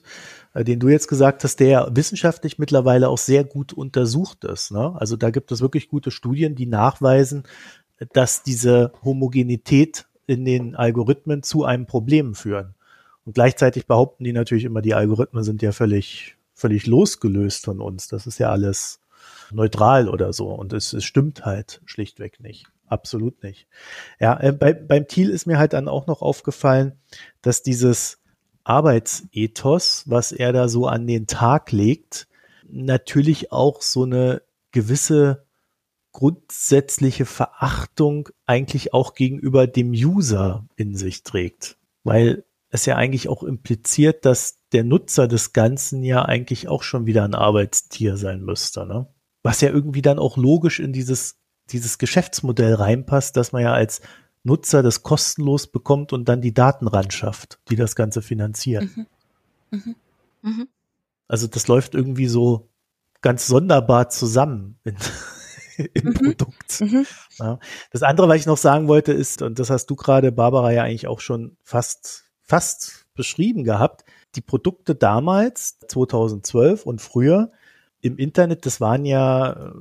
äh, 0.54 0.64
den 0.64 0.80
du 0.80 0.88
jetzt 0.88 1.06
gesagt 1.06 1.44
hast, 1.44 1.60
der 1.60 1.90
wissenschaftlich 1.92 2.58
mittlerweile 2.58 3.10
auch 3.10 3.18
sehr 3.18 3.44
gut 3.44 3.74
untersucht 3.74 4.44
ist. 4.44 4.70
Ne? 4.70 4.94
Also 4.96 5.16
da 5.16 5.28
gibt 5.28 5.52
es 5.52 5.60
wirklich 5.60 5.88
gute 5.88 6.10
Studien, 6.10 6.54
die 6.54 6.66
nachweisen, 6.66 7.44
dass 8.14 8.42
diese 8.42 8.92
Homogenität 9.04 10.06
in 10.26 10.46
den 10.46 10.76
Algorithmen 10.76 11.42
zu 11.42 11.64
einem 11.64 11.86
Problem 11.86 12.34
führen. 12.34 12.74
Und 13.26 13.34
gleichzeitig 13.34 13.86
behaupten 13.86 14.24
die 14.24 14.32
natürlich 14.32 14.64
immer, 14.64 14.80
die 14.80 14.94
Algorithmen 14.94 15.44
sind 15.44 15.60
ja 15.60 15.72
völlig 15.72 16.33
völlig 16.54 16.86
losgelöst 16.86 17.64
von 17.64 17.80
uns. 17.80 18.08
Das 18.08 18.26
ist 18.26 18.38
ja 18.38 18.50
alles 18.50 19.00
neutral 19.50 20.08
oder 20.08 20.32
so. 20.32 20.48
Und 20.48 20.72
es, 20.72 20.92
es 20.92 21.04
stimmt 21.04 21.44
halt 21.44 21.80
schlichtweg 21.84 22.40
nicht. 22.40 22.66
Absolut 22.86 23.42
nicht. 23.42 23.66
Ja, 24.20 24.38
äh, 24.40 24.52
bei, 24.52 24.72
beim 24.72 25.08
Thiel 25.08 25.30
ist 25.30 25.46
mir 25.46 25.58
halt 25.58 25.72
dann 25.72 25.88
auch 25.88 26.06
noch 26.06 26.22
aufgefallen, 26.22 26.92
dass 27.42 27.62
dieses 27.62 28.20
Arbeitsethos, 28.62 30.04
was 30.06 30.32
er 30.32 30.52
da 30.52 30.68
so 30.68 30.86
an 30.86 31.06
den 31.06 31.26
Tag 31.26 31.72
legt, 31.72 32.28
natürlich 32.68 33.52
auch 33.52 33.82
so 33.82 34.04
eine 34.04 34.42
gewisse 34.72 35.44
grundsätzliche 36.12 37.26
Verachtung 37.26 38.28
eigentlich 38.46 38.94
auch 38.94 39.14
gegenüber 39.14 39.66
dem 39.66 39.90
User 39.90 40.66
in 40.76 40.94
sich 40.94 41.24
trägt. 41.24 41.76
Weil 42.04 42.44
es 42.70 42.86
ja 42.86 42.96
eigentlich 42.96 43.28
auch 43.28 43.42
impliziert, 43.42 44.24
dass 44.24 44.58
der 44.74 44.84
Nutzer 44.84 45.28
des 45.28 45.52
Ganzen 45.52 46.02
ja 46.02 46.22
eigentlich 46.22 46.68
auch 46.68 46.82
schon 46.82 47.06
wieder 47.06 47.24
ein 47.24 47.34
Arbeitstier 47.34 48.16
sein 48.16 48.42
müsste, 48.42 48.86
ne? 48.86 49.06
Was 49.42 49.60
ja 49.60 49.70
irgendwie 49.70 50.02
dann 50.02 50.18
auch 50.18 50.36
logisch 50.36 50.80
in 50.80 50.92
dieses, 50.92 51.36
dieses 51.70 51.98
Geschäftsmodell 51.98 52.74
reinpasst, 52.74 53.36
dass 53.36 53.52
man 53.52 53.62
ja 53.62 53.72
als 53.72 54.00
Nutzer 54.42 54.82
das 54.82 55.02
kostenlos 55.02 55.66
bekommt 55.66 56.12
und 56.12 56.28
dann 56.28 56.40
die 56.40 56.54
Daten 56.54 56.88
ran 56.88 57.10
schafft, 57.10 57.58
die 57.68 57.76
das 57.76 57.94
Ganze 57.94 58.20
finanzieren. 58.20 58.90
Mhm. 58.94 59.06
Mhm. 59.70 59.96
Mhm. 60.42 60.68
Also 61.28 61.46
das 61.46 61.68
läuft 61.68 61.94
irgendwie 61.94 62.26
so 62.26 62.68
ganz 63.22 63.46
sonderbar 63.46 64.10
zusammen 64.10 64.78
in, 64.84 64.96
im 65.94 66.08
mhm. 66.08 66.14
Produkt. 66.14 66.80
Mhm. 66.80 67.06
Ja. 67.38 67.58
Das 67.90 68.02
andere, 68.02 68.28
was 68.28 68.36
ich 68.36 68.46
noch 68.46 68.58
sagen 68.58 68.88
wollte, 68.88 69.12
ist, 69.12 69.40
und 69.40 69.58
das 69.58 69.70
hast 69.70 69.86
du 69.86 69.96
gerade, 69.96 70.32
Barbara, 70.32 70.72
ja 70.72 70.82
eigentlich 70.82 71.06
auch 71.06 71.20
schon 71.20 71.56
fast, 71.62 72.24
fast 72.42 73.06
beschrieben 73.14 73.64
gehabt, 73.64 74.04
die 74.36 74.40
Produkte 74.40 74.94
damals, 74.94 75.78
2012 75.88 76.86
und 76.86 77.00
früher 77.00 77.50
im 78.00 78.18
Internet, 78.18 78.66
das 78.66 78.80
waren 78.80 79.04
ja 79.04 79.52
äh, 79.52 79.72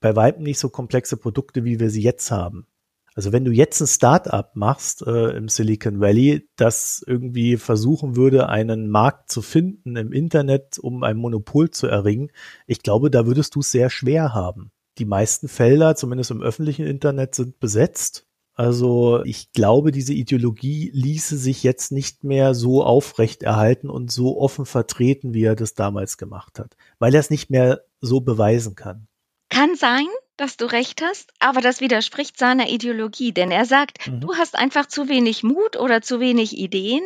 bei 0.00 0.16
weitem 0.16 0.42
nicht 0.42 0.58
so 0.58 0.68
komplexe 0.68 1.16
Produkte, 1.16 1.64
wie 1.64 1.78
wir 1.78 1.90
sie 1.90 2.02
jetzt 2.02 2.30
haben. 2.30 2.66
Also 3.14 3.32
wenn 3.32 3.44
du 3.44 3.50
jetzt 3.50 3.80
ein 3.80 3.86
Startup 3.86 4.54
machst 4.54 5.06
äh, 5.06 5.36
im 5.36 5.48
Silicon 5.48 6.00
Valley, 6.00 6.48
das 6.56 7.04
irgendwie 7.06 7.56
versuchen 7.56 8.16
würde, 8.16 8.48
einen 8.48 8.88
Markt 8.88 9.30
zu 9.30 9.42
finden 9.42 9.96
im 9.96 10.12
Internet, 10.12 10.78
um 10.78 11.02
ein 11.02 11.16
Monopol 11.16 11.70
zu 11.70 11.86
erringen, 11.86 12.30
ich 12.66 12.82
glaube, 12.82 13.10
da 13.10 13.26
würdest 13.26 13.54
du 13.56 13.60
es 13.60 13.72
sehr 13.72 13.90
schwer 13.90 14.32
haben. 14.32 14.70
Die 14.98 15.04
meisten 15.04 15.48
Felder, 15.48 15.96
zumindest 15.96 16.30
im 16.30 16.42
öffentlichen 16.42 16.86
Internet, 16.86 17.34
sind 17.34 17.58
besetzt 17.58 18.26
also 18.54 19.22
ich 19.24 19.52
glaube, 19.52 19.90
diese 19.90 20.12
Ideologie 20.12 20.90
ließe 20.92 21.38
sich 21.38 21.62
jetzt 21.62 21.92
nicht 21.92 22.24
mehr 22.24 22.54
so 22.54 22.84
aufrechterhalten 22.84 23.88
und 23.88 24.12
so 24.12 24.38
offen 24.38 24.66
vertreten, 24.66 25.32
wie 25.32 25.44
er 25.44 25.56
das 25.56 25.74
damals 25.74 26.18
gemacht 26.18 26.58
hat, 26.58 26.76
weil 26.98 27.14
er 27.14 27.20
es 27.20 27.30
nicht 27.30 27.50
mehr 27.50 27.82
so 28.00 28.20
beweisen 28.20 28.74
kann. 28.74 29.06
Kann 29.48 29.74
sein, 29.76 30.06
dass 30.36 30.56
du 30.56 30.66
recht 30.66 31.02
hast, 31.02 31.32
aber 31.38 31.60
das 31.60 31.80
widerspricht 31.80 32.38
seiner 32.38 32.70
Ideologie, 32.70 33.32
denn 33.32 33.50
er 33.50 33.66
sagt, 33.66 34.06
mhm. 34.06 34.20
du 34.20 34.34
hast 34.34 34.56
einfach 34.56 34.86
zu 34.86 35.08
wenig 35.08 35.42
Mut 35.42 35.76
oder 35.76 36.02
zu 36.02 36.20
wenig 36.20 36.56
Ideen, 36.56 37.02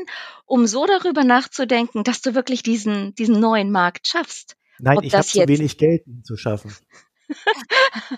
um 0.47 0.67
so 0.67 0.87
darüber 0.87 1.25
nachzudenken, 1.25 2.05
dass 2.05 2.21
du 2.21 2.35
wirklich 2.35 2.63
diesen, 2.63 3.15
diesen 3.15 3.41
neuen 3.41 3.71
Markt 3.71 4.07
schaffst. 4.07 4.57
Nein, 4.79 4.99
Ob 4.99 5.05
ich 5.05 5.15
habe 5.15 5.25
zu 5.25 5.49
wenig 5.49 5.79
Geld, 5.79 6.05
zu 6.25 6.37
schaffen. 6.37 6.75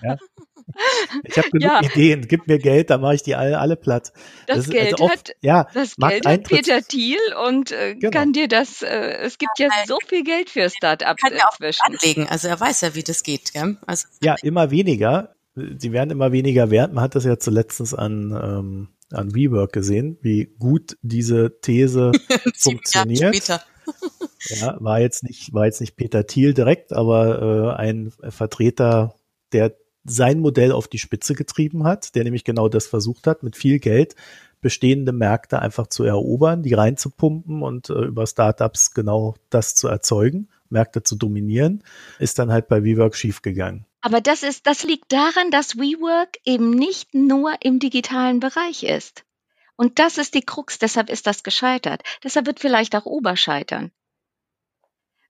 Ja. 0.03 0.17
Ich 1.25 1.39
habe 1.39 1.51
genug 1.51 1.63
ja. 1.63 1.81
Ideen. 1.83 2.27
Gib 2.29 2.47
mir 2.49 2.59
Geld, 2.59 2.91
dann 2.91 3.01
mache 3.01 3.15
ich 3.15 3.23
die 3.23 3.35
alle, 3.35 3.59
alle 3.59 3.77
platt. 3.77 4.13
Das, 4.47 4.59
das 4.59 4.71
Geld 4.71 4.93
also 4.95 5.11
hat, 5.11 5.33
ja, 5.41 5.69
das 5.73 5.97
Geld 5.97 6.27
hat 6.27 6.45
Peter 6.45 6.83
Thiel 6.83 7.19
und 7.47 7.71
äh, 7.71 7.95
genau. 7.95 8.11
kann 8.11 8.33
dir 8.33 8.49
das. 8.49 8.83
Äh, 8.83 9.19
es 9.23 9.39
gibt 9.39 9.59
ja, 9.59 9.67
ja 9.67 9.87
so 9.87 9.99
viel 10.07 10.25
Geld 10.25 10.51
für 10.51 10.69
Startups 10.69 11.23
kann 11.23 11.33
inzwischen. 11.33 11.81
Auch 11.83 11.87
anlegen. 11.87 12.27
Also 12.29 12.49
er 12.49 12.59
weiß 12.59 12.83
ja, 12.83 12.95
wie 12.95 13.03
das 13.03 13.23
geht. 13.23 13.53
Gell? 13.53 13.79
Also, 13.87 14.09
ja, 14.23 14.35
immer 14.43 14.71
weniger. 14.71 15.35
Sie 15.55 15.93
werden 15.93 16.11
immer 16.11 16.33
weniger 16.33 16.71
wert. 16.71 16.93
Man 16.93 17.03
hat 17.03 17.15
das 17.15 17.25
ja 17.25 17.39
zuletzt 17.39 17.81
an 17.97 18.33
ähm, 18.33 18.89
an 19.13 19.35
WeWork 19.35 19.73
gesehen, 19.73 20.19
wie 20.21 20.53
gut 20.59 20.97
diese 21.03 21.61
These 21.61 22.13
funktioniert. 22.57 23.61
Ja, 24.49 24.77
war 24.81 25.01
jetzt 25.01 25.23
nicht, 25.23 25.53
war 25.53 25.67
jetzt 25.67 25.81
nicht 25.81 25.97
Peter 25.97 26.27
Thiel 26.27 26.55
direkt, 26.55 26.93
aber 26.93 27.77
äh, 27.77 27.81
ein 27.81 28.13
Vertreter 28.29 29.15
der 29.53 29.77
sein 30.09 30.41
Modell 30.41 30.73
auf 30.73 30.89
die 30.89 30.99
Spitze 30.99 31.35
getrieben 31.35 31.85
hat, 31.85 32.15
der 32.15 32.25
nämlich 32.25 32.45
genau 32.45 32.69
das 32.69 32.87
versucht 32.87 33.27
hat, 33.27 33.43
mit 33.43 33.57
viel 33.57 33.81
Geld 33.81 34.15
bestehende 34.61 35.13
Märkte 35.13 35.61
einfach 35.61 35.87
zu 35.89 36.05
erobern, 36.05 36.63
die 36.63 36.75
reinzupumpen 36.75 37.63
und 37.63 37.91
äh, 37.91 38.05
über 38.05 38.27
Startups 38.27 38.95
genau 38.95 39.35
das 39.51 39.75
zu 39.75 39.89
erzeugen, 39.89 40.49
Märkte 40.71 41.03
zu 41.03 41.15
dominieren, 41.17 41.85
ist 42.19 42.39
dann 42.39 42.51
halt 42.51 42.69
bei 42.69 42.83
WeWork 42.83 43.15
schiefgegangen. 43.15 43.85
Aber 44.01 44.21
das 44.21 44.43
ist, 44.43 44.67
das 44.67 44.85
liegt 44.85 45.13
daran, 45.13 45.51
dass 45.51 45.77
WeWork 45.77 46.39
eben 46.45 46.71
nicht 46.71 47.15
nur 47.15 47.55
im 47.61 47.79
digitalen 47.79 48.41
Bereich 48.41 48.85
ist. 48.85 49.26
Und 49.77 49.99
das 49.99 50.19
ist 50.19 50.35
die 50.35 50.45
Krux, 50.45 50.79
deshalb 50.79 51.11
ist 51.11 51.27
das 51.27 51.43
gescheitert. 51.43 52.03
Deshalb 52.25 52.47
wird 52.47 52.61
vielleicht 52.61 52.97
auch 52.97 53.07
Uber 53.07 53.37
scheitern 53.37 53.93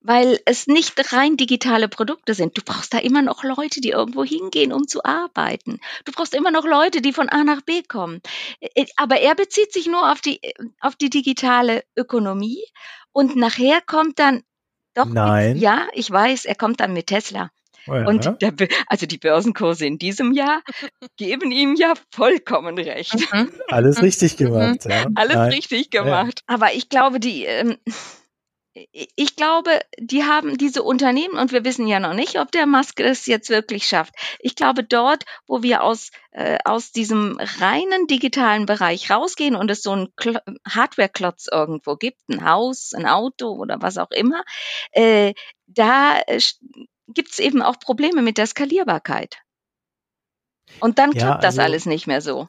weil 0.07 0.39
es 0.45 0.69
nicht 0.69 1.13
rein 1.13 1.37
digitale 1.37 1.89
Produkte 1.89 2.35
sind. 2.35 2.57
Du 2.57 2.63
brauchst 2.63 2.95
da 2.95 2.99
immer 2.99 3.23
noch 3.23 3.43
Leute, 3.43 3.81
die 3.81 3.91
irgendwo 3.91 4.23
hingehen, 4.23 4.73
um 4.73 4.87
zu 4.87 5.05
arbeiten. 5.05 5.81
Du 6.05 6.13
brauchst 6.13 6.33
immer 6.35 6.53
noch 6.53 6.65
Leute, 6.65 7.03
die 7.03 7.13
von 7.13 7.29
A 7.29 7.43
nach 7.43 7.61
B 7.63 7.83
kommen. 7.83 8.23
Äh, 8.61 8.87
aber 8.97 9.21
er 9.21 9.35
bezieht 9.35 9.73
sich 9.73 9.87
nur 9.87 10.13
auf 10.13 10.21
die, 10.21 10.41
auf 10.81 10.95
die 10.95 11.11
digitale 11.11 11.83
Ökonomie 11.97 12.63
und 13.11 13.35
nachher 13.35 13.81
kommt 13.81 14.21
dann 14.21 14.45
doch, 14.95 15.07
Nein. 15.07 15.55
Mit, 15.55 15.63
ja, 15.63 15.89
ich 15.93 16.11
weiß, 16.11 16.47
er 16.47 16.55
kommt 16.55 16.81
dann 16.81 16.93
mit 16.93 17.09
Tesla. 17.09 17.51
Oh 17.89 17.95
ja. 17.95 18.07
Und 18.07 18.43
der, 18.43 18.53
also 18.87 19.07
die 19.07 19.19
Börsenkurse 19.19 19.87
in 19.87 19.99
diesem 19.99 20.33
Jahr 20.33 20.63
geben 21.17 21.51
ihm 21.51 21.75
ja 21.77 21.95
vollkommen 22.11 22.79
recht. 22.79 23.15
Mhm. 23.33 23.53
Alles 23.69 24.03
richtig 24.03 24.37
gemacht. 24.37 24.85
Ja. 24.85 25.07
Alles 25.15 25.37
Nein. 25.37 25.53
richtig 25.53 25.91
gemacht. 25.91 26.43
Ja. 26.49 26.55
Aber 26.55 26.75
ich 26.75 26.89
glaube, 26.89 27.21
die, 27.21 27.45
ähm, 27.45 27.77
ich 28.93 29.37
glaube, 29.37 29.81
die 29.99 30.25
haben 30.25 30.59
diese 30.59 30.83
Unternehmen 30.83 31.39
und 31.39 31.53
wir 31.53 31.65
wissen 31.65 31.87
ja 31.87 31.99
noch 31.99 32.13
nicht, 32.13 32.39
ob 32.39 32.53
der 32.53 32.67
Musk 32.67 33.01
es 33.01 33.27
jetzt 33.27 33.49
wirklich 33.49 33.87
schafft. 33.87 34.15
Ich 34.39 34.55
glaube, 34.55 34.85
dort, 34.85 35.25
wo 35.47 35.63
wir 35.63 35.83
aus, 35.83 36.11
äh, 36.33 36.59
aus 36.65 36.93
diesem 36.93 37.39
reinen 37.59 38.07
digitalen 38.07 38.67
Bereich 38.67 39.11
rausgehen 39.11 39.57
und 39.57 39.71
es 39.71 39.83
so 39.83 39.93
einen 39.93 40.09
Hardware-Klotz 40.69 41.47
irgendwo 41.51 41.97
gibt, 41.97 42.29
ein 42.29 42.45
Haus, 42.45 42.93
ein 42.95 43.07
Auto 43.07 43.53
oder 43.53 43.79
was 43.81 43.97
auch 43.97 44.11
immer, 44.11 44.43
äh, 44.93 45.33
da 45.67 46.19
äh, 46.27 46.41
gibt 47.09 47.33
es 47.33 47.39
eben 47.39 47.63
auch 47.63 47.79
Probleme 47.79 48.23
mit 48.23 48.39
der 48.39 48.47
Skalierbarkeit. 48.47 49.39
Und 50.81 50.99
dann 50.99 51.11
klappt 51.11 51.43
ja, 51.43 51.49
also, 51.49 51.59
das 51.59 51.59
alles 51.59 51.87
nicht 51.87 52.07
mehr 52.07 52.21
so. 52.21 52.49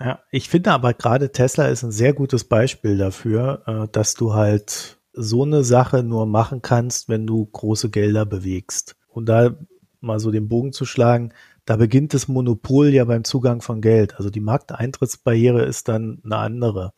Ja, 0.00 0.20
ich 0.30 0.48
finde 0.48 0.72
aber 0.72 0.94
gerade 0.94 1.32
Tesla 1.32 1.66
ist 1.66 1.82
ein 1.82 1.92
sehr 1.92 2.12
gutes 2.12 2.44
Beispiel 2.44 2.96
dafür, 2.96 3.62
äh, 3.66 3.88
dass 3.92 4.14
du 4.14 4.32
halt 4.32 4.98
so 5.12 5.42
eine 5.42 5.64
Sache 5.64 6.02
nur 6.02 6.26
machen 6.26 6.62
kannst, 6.62 7.08
wenn 7.08 7.26
du 7.26 7.44
große 7.44 7.90
Gelder 7.90 8.24
bewegst. 8.24 8.96
Und 9.08 9.26
da 9.26 9.56
mal 10.00 10.20
so 10.20 10.30
den 10.30 10.48
Bogen 10.48 10.72
zu 10.72 10.84
schlagen, 10.84 11.32
da 11.64 11.76
beginnt 11.76 12.14
das 12.14 12.28
Monopol 12.28 12.88
ja 12.88 13.04
beim 13.04 13.24
Zugang 13.24 13.60
von 13.60 13.80
Geld. 13.80 14.16
Also 14.16 14.30
die 14.30 14.40
Markteintrittsbarriere 14.40 15.64
ist 15.64 15.88
dann 15.88 16.22
eine 16.24 16.36
andere. 16.36 16.94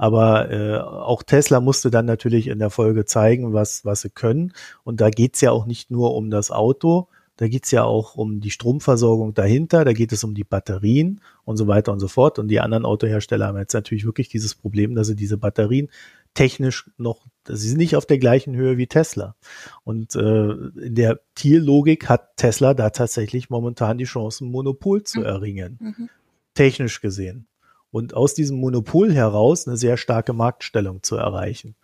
Aber 0.00 0.50
äh, 0.50 0.78
auch 0.78 1.22
Tesla 1.22 1.60
musste 1.60 1.90
dann 1.90 2.06
natürlich 2.06 2.46
in 2.46 2.58
der 2.58 2.70
Folge 2.70 3.04
zeigen, 3.04 3.52
was, 3.52 3.84
was 3.84 4.00
sie 4.00 4.08
können. 4.08 4.54
Und 4.82 5.02
da 5.02 5.10
geht's 5.10 5.42
ja 5.42 5.50
auch 5.50 5.66
nicht 5.66 5.90
nur 5.90 6.14
um 6.14 6.30
das 6.30 6.50
Auto, 6.50 7.08
da 7.36 7.48
geht's 7.48 7.70
ja 7.70 7.84
auch 7.84 8.14
um 8.14 8.40
die 8.40 8.50
Stromversorgung 8.50 9.34
dahinter, 9.34 9.84
da 9.84 9.92
geht 9.92 10.12
es 10.12 10.24
um 10.24 10.34
die 10.34 10.44
Batterien 10.44 11.20
und 11.44 11.58
so 11.58 11.66
weiter 11.66 11.92
und 11.92 12.00
so 12.00 12.08
fort. 12.08 12.38
Und 12.38 12.48
die 12.48 12.60
anderen 12.60 12.86
Autohersteller 12.86 13.48
haben 13.48 13.58
jetzt 13.58 13.74
natürlich 13.74 14.06
wirklich 14.06 14.30
dieses 14.30 14.54
Problem, 14.54 14.94
dass 14.94 15.08
sie 15.08 15.16
diese 15.16 15.36
Batterien 15.36 15.90
technisch 16.32 16.90
noch, 16.96 17.26
sie 17.46 17.68
sind 17.68 17.76
nicht 17.76 17.94
auf 17.94 18.06
der 18.06 18.18
gleichen 18.18 18.56
Höhe 18.56 18.78
wie 18.78 18.86
Tesla. 18.86 19.36
Und 19.84 20.16
äh, 20.16 20.50
in 20.50 20.94
der 20.94 21.20
Tierlogik 21.34 22.08
hat 22.08 22.38
Tesla 22.38 22.72
da 22.72 22.88
tatsächlich 22.88 23.50
momentan 23.50 23.98
die 23.98 24.04
Chance, 24.04 24.46
ein 24.46 24.50
Monopol 24.50 25.02
zu 25.02 25.18
mhm. 25.18 25.26
erringen. 25.26 25.78
Mhm. 25.78 26.08
Technisch 26.54 27.02
gesehen. 27.02 27.46
Und 27.90 28.14
aus 28.14 28.34
diesem 28.34 28.58
Monopol 28.58 29.12
heraus 29.12 29.66
eine 29.66 29.76
sehr 29.76 29.96
starke 29.96 30.32
Marktstellung 30.32 31.02
zu 31.02 31.16
erreichen. 31.16 31.76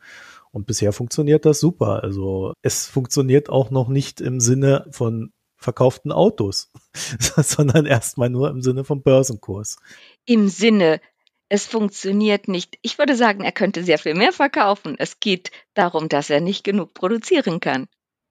Und 0.52 0.66
bisher 0.66 0.92
funktioniert 0.92 1.44
das 1.44 1.60
super. 1.60 2.02
Also 2.02 2.52
es 2.62 2.86
funktioniert 2.86 3.48
auch 3.48 3.70
noch 3.70 3.88
nicht 3.88 4.20
im 4.20 4.40
Sinne 4.40 4.86
von 4.90 5.32
verkauften 5.56 6.12
Autos, 6.12 6.70
sondern 6.94 7.86
erstmal 7.86 8.30
nur 8.30 8.50
im 8.50 8.62
Sinne 8.62 8.84
vom 8.84 9.02
Börsenkurs. 9.02 9.78
Im 10.26 10.48
Sinne 10.48 11.00
es 11.48 11.66
funktioniert 11.66 12.48
nicht. 12.48 12.78
Ich 12.82 12.98
würde 12.98 13.14
sagen, 13.14 13.44
er 13.44 13.52
könnte 13.52 13.84
sehr 13.84 13.98
viel 13.98 14.14
mehr 14.14 14.32
verkaufen. 14.32 14.96
Es 14.98 15.20
geht 15.20 15.50
darum, 15.74 16.08
dass 16.08 16.30
er 16.30 16.40
nicht 16.40 16.64
genug 16.64 16.94
produzieren 16.94 17.60
kann. 17.60 17.86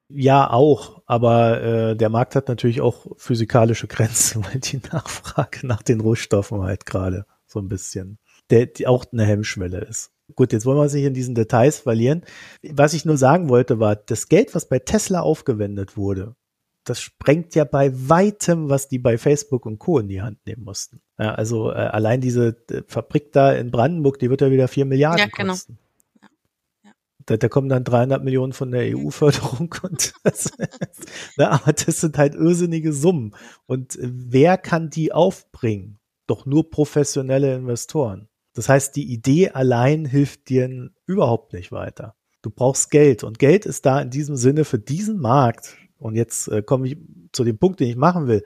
Ja, 0.09 0.51
auch, 0.51 1.01
aber 1.07 1.61
äh, 1.61 1.95
der 1.95 2.09
Markt 2.09 2.35
hat 2.35 2.47
natürlich 2.47 2.81
auch 2.81 3.07
physikalische 3.17 3.87
Grenzen, 3.87 4.45
weil 4.51 4.59
die 4.59 4.81
Nachfrage 4.91 5.65
nach 5.65 5.81
den 5.81 6.01
Rohstoffen 6.01 6.61
halt 6.61 6.85
gerade 6.85 7.25
so 7.55 7.61
ein 7.61 7.69
bisschen, 7.69 8.19
der 8.49 8.65
die 8.65 8.85
auch 8.85 9.05
eine 9.11 9.25
Hemmschwelle 9.25 9.79
ist. 9.79 10.11
Gut, 10.35 10.53
jetzt 10.53 10.65
wollen 10.65 10.77
wir 10.77 10.83
uns 10.83 10.93
nicht 10.93 11.05
in 11.05 11.13
diesen 11.13 11.35
Details 11.35 11.79
verlieren. 11.79 12.23
Was 12.63 12.93
ich 12.93 13.05
nur 13.05 13.17
sagen 13.17 13.47
wollte, 13.47 13.79
war, 13.79 13.95
das 13.95 14.27
Geld, 14.27 14.53
was 14.55 14.67
bei 14.67 14.79
Tesla 14.79 15.21
aufgewendet 15.21 15.97
wurde, 15.97 16.35
das 16.83 16.99
sprengt 16.99 17.55
ja 17.55 17.63
bei 17.63 17.91
weitem, 17.93 18.69
was 18.69 18.87
die 18.87 18.99
bei 18.99 19.17
Facebook 19.17 19.65
und 19.65 19.79
Co. 19.79 19.99
in 19.99 20.07
die 20.07 20.21
Hand 20.21 20.37
nehmen 20.45 20.63
mussten. 20.63 21.01
Ja, 21.17 21.33
also 21.33 21.71
äh, 21.71 21.75
allein 21.75 22.21
diese 22.21 22.57
äh, 22.69 22.83
Fabrik 22.87 23.31
da 23.31 23.53
in 23.53 23.71
Brandenburg, 23.71 24.19
die 24.19 24.29
wird 24.29 24.41
ja 24.41 24.51
wieder 24.51 24.67
vier 24.67 24.85
Milliarden 24.85 25.19
ja, 25.19 25.25
genau. 25.25 25.53
kosten. 25.53 25.79
Da, 27.25 27.37
da 27.37 27.49
kommen 27.49 27.69
dann 27.69 27.83
300 27.83 28.23
Millionen 28.23 28.53
von 28.53 28.71
der 28.71 28.95
EU-Förderung 28.95 29.73
und 29.81 30.13
das, 30.23 30.51
na, 31.37 31.51
aber 31.51 31.73
das 31.73 32.01
sind 32.01 32.17
halt 32.17 32.35
irrsinnige 32.35 32.93
Summen. 32.93 33.35
Und 33.65 33.95
äh, 33.95 34.09
wer 34.11 34.57
kann 34.57 34.89
die 34.89 35.11
aufbringen? 35.11 35.97
Doch 36.27 36.45
nur 36.45 36.69
professionelle 36.69 37.55
Investoren. 37.55 38.27
Das 38.53 38.69
heißt, 38.69 38.95
die 38.95 39.11
Idee 39.11 39.49
allein 39.49 40.05
hilft 40.05 40.49
dir 40.49 40.89
überhaupt 41.05 41.53
nicht 41.53 41.71
weiter. 41.71 42.15
Du 42.41 42.49
brauchst 42.49 42.91
Geld 42.91 43.23
und 43.23 43.39
Geld 43.39 43.65
ist 43.65 43.85
da 43.85 44.01
in 44.01 44.09
diesem 44.09 44.35
Sinne 44.35 44.65
für 44.65 44.79
diesen 44.79 45.19
Markt 45.19 45.75
und 45.97 46.15
jetzt 46.15 46.47
äh, 46.47 46.61
komme 46.61 46.87
ich 46.87 46.97
zu 47.31 47.43
dem 47.43 47.57
Punkt, 47.57 47.79
den 47.79 47.89
ich 47.89 47.95
machen 47.95 48.27
will. 48.27 48.45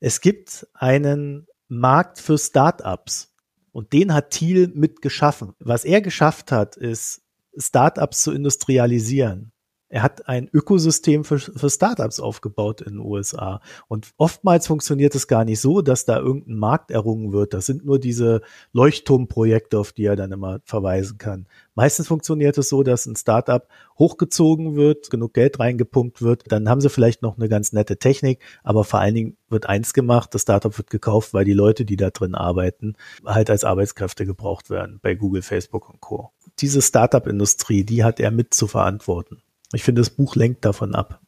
Es 0.00 0.20
gibt 0.20 0.66
einen 0.74 1.46
Markt 1.68 2.20
für 2.20 2.36
Startups 2.36 3.32
und 3.70 3.92
den 3.92 4.12
hat 4.12 4.30
Thiel 4.30 4.70
mit 4.74 5.00
geschaffen. 5.00 5.54
Was 5.60 5.84
er 5.84 6.00
geschafft 6.00 6.52
hat, 6.52 6.76
ist 6.76 7.22
Startups 7.56 8.22
zu 8.22 8.32
industrialisieren 8.32 9.52
er 9.92 10.02
hat 10.02 10.26
ein 10.26 10.48
Ökosystem 10.50 11.22
für, 11.22 11.38
für 11.38 11.68
Startups 11.68 12.18
aufgebaut 12.18 12.80
in 12.80 12.94
den 12.94 13.00
USA. 13.00 13.60
Und 13.88 14.12
oftmals 14.16 14.66
funktioniert 14.66 15.14
es 15.14 15.28
gar 15.28 15.44
nicht 15.44 15.60
so, 15.60 15.82
dass 15.82 16.06
da 16.06 16.18
irgendein 16.18 16.56
Markt 16.56 16.90
errungen 16.90 17.34
wird. 17.34 17.52
Das 17.52 17.66
sind 17.66 17.84
nur 17.84 17.98
diese 17.98 18.40
Leuchtturmprojekte, 18.72 19.78
auf 19.78 19.92
die 19.92 20.06
er 20.06 20.16
dann 20.16 20.32
immer 20.32 20.60
verweisen 20.64 21.18
kann. 21.18 21.46
Meistens 21.74 22.08
funktioniert 22.08 22.56
es 22.56 22.70
so, 22.70 22.82
dass 22.82 23.04
ein 23.04 23.16
Startup 23.16 23.68
hochgezogen 23.98 24.76
wird, 24.76 25.10
genug 25.10 25.34
Geld 25.34 25.60
reingepumpt 25.60 26.22
wird. 26.22 26.50
Dann 26.50 26.70
haben 26.70 26.80
sie 26.80 26.88
vielleicht 26.88 27.20
noch 27.20 27.36
eine 27.36 27.50
ganz 27.50 27.74
nette 27.74 27.98
Technik, 27.98 28.42
aber 28.64 28.84
vor 28.84 29.00
allen 29.00 29.14
Dingen 29.14 29.36
wird 29.50 29.66
eins 29.66 29.92
gemacht, 29.92 30.34
das 30.34 30.40
Startup 30.40 30.76
wird 30.78 30.88
gekauft, 30.88 31.34
weil 31.34 31.44
die 31.44 31.52
Leute, 31.52 31.84
die 31.84 31.96
da 31.96 32.08
drin 32.08 32.34
arbeiten, 32.34 32.94
halt 33.26 33.50
als 33.50 33.62
Arbeitskräfte 33.62 34.24
gebraucht 34.24 34.70
werden 34.70 35.00
bei 35.02 35.14
Google, 35.14 35.42
Facebook 35.42 35.90
und 35.90 36.00
Co. 36.00 36.30
Diese 36.60 36.80
Startup-Industrie, 36.80 37.84
die 37.84 38.04
hat 38.04 38.20
er 38.20 38.30
mit 38.30 38.54
zu 38.54 38.66
verantworten. 38.66 39.42
Ich 39.72 39.82
finde, 39.82 40.00
das 40.00 40.10
Buch 40.10 40.36
lenkt 40.36 40.64
davon 40.64 40.94
ab. 40.94 41.20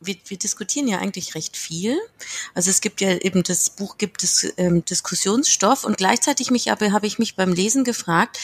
Wir, 0.00 0.16
wir 0.26 0.36
diskutieren 0.36 0.88
ja 0.88 0.98
eigentlich 0.98 1.34
recht 1.34 1.56
viel. 1.56 1.96
Also 2.54 2.70
es 2.70 2.80
gibt 2.80 3.00
ja 3.00 3.10
eben 3.18 3.42
das 3.44 3.70
Buch 3.70 3.98
gibt 3.98 4.24
es 4.24 4.52
ähm, 4.56 4.84
Diskussionsstoff 4.84 5.84
und 5.84 5.96
gleichzeitig 5.96 6.50
mich 6.50 6.72
aber 6.72 6.90
habe 6.92 7.06
ich 7.06 7.18
mich 7.18 7.36
beim 7.36 7.52
Lesen 7.52 7.84
gefragt, 7.84 8.38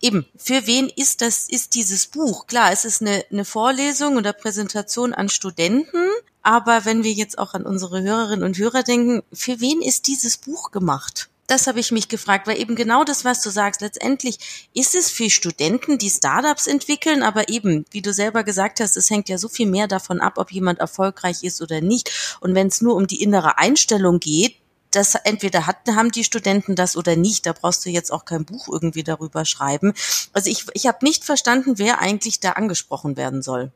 eben, 0.00 0.26
für 0.36 0.66
wen 0.66 0.88
ist 0.88 1.22
das, 1.22 1.48
ist 1.48 1.74
dieses 1.74 2.06
Buch? 2.06 2.46
Klar, 2.46 2.72
es 2.72 2.84
ist 2.84 3.02
eine, 3.02 3.24
eine 3.30 3.44
Vorlesung 3.44 4.16
oder 4.16 4.32
Präsentation 4.32 5.14
an 5.14 5.28
Studenten, 5.28 6.08
aber 6.42 6.84
wenn 6.84 7.04
wir 7.04 7.12
jetzt 7.12 7.38
auch 7.38 7.54
an 7.54 7.64
unsere 7.64 8.02
Hörerinnen 8.02 8.44
und 8.44 8.58
Hörer 8.58 8.82
denken, 8.82 9.22
für 9.32 9.60
wen 9.60 9.82
ist 9.82 10.06
dieses 10.06 10.38
Buch 10.38 10.70
gemacht? 10.70 11.28
Das 11.50 11.66
habe 11.66 11.80
ich 11.80 11.90
mich 11.90 12.08
gefragt, 12.08 12.46
weil 12.46 12.60
eben 12.60 12.76
genau 12.76 13.02
das, 13.02 13.24
was 13.24 13.42
du 13.42 13.50
sagst, 13.50 13.80
letztendlich 13.80 14.68
ist 14.72 14.94
es 14.94 15.10
für 15.10 15.30
Studenten, 15.30 15.98
die 15.98 16.08
Startups 16.08 16.66
entwickeln, 16.68 17.22
aber 17.22 17.48
eben, 17.48 17.84
wie 17.90 18.02
du 18.02 18.12
selber 18.12 18.44
gesagt 18.44 18.78
hast, 18.80 18.96
es 18.96 19.10
hängt 19.10 19.28
ja 19.28 19.36
so 19.36 19.48
viel 19.48 19.66
mehr 19.66 19.88
davon 19.88 20.20
ab, 20.20 20.34
ob 20.36 20.52
jemand 20.52 20.78
erfolgreich 20.78 21.42
ist 21.42 21.60
oder 21.60 21.80
nicht. 21.80 22.38
Und 22.40 22.54
wenn 22.54 22.68
es 22.68 22.80
nur 22.80 22.94
um 22.94 23.06
die 23.06 23.22
innere 23.22 23.58
Einstellung 23.58 24.20
geht, 24.20 24.56
das 24.92 25.14
entweder 25.14 25.66
hat, 25.66 25.76
haben 25.88 26.10
die 26.10 26.24
Studenten 26.24 26.76
das 26.76 26.96
oder 26.96 27.16
nicht. 27.16 27.46
Da 27.46 27.52
brauchst 27.52 27.84
du 27.84 27.90
jetzt 27.90 28.12
auch 28.12 28.24
kein 28.24 28.44
Buch 28.44 28.68
irgendwie 28.68 29.02
darüber 29.02 29.44
schreiben. 29.44 29.92
Also 30.32 30.50
ich, 30.50 30.66
ich 30.74 30.86
habe 30.86 31.04
nicht 31.04 31.24
verstanden, 31.24 31.78
wer 31.78 32.00
eigentlich 32.00 32.40
da 32.40 32.52
angesprochen 32.52 33.16
werden 33.16 33.42
soll. 33.42 33.72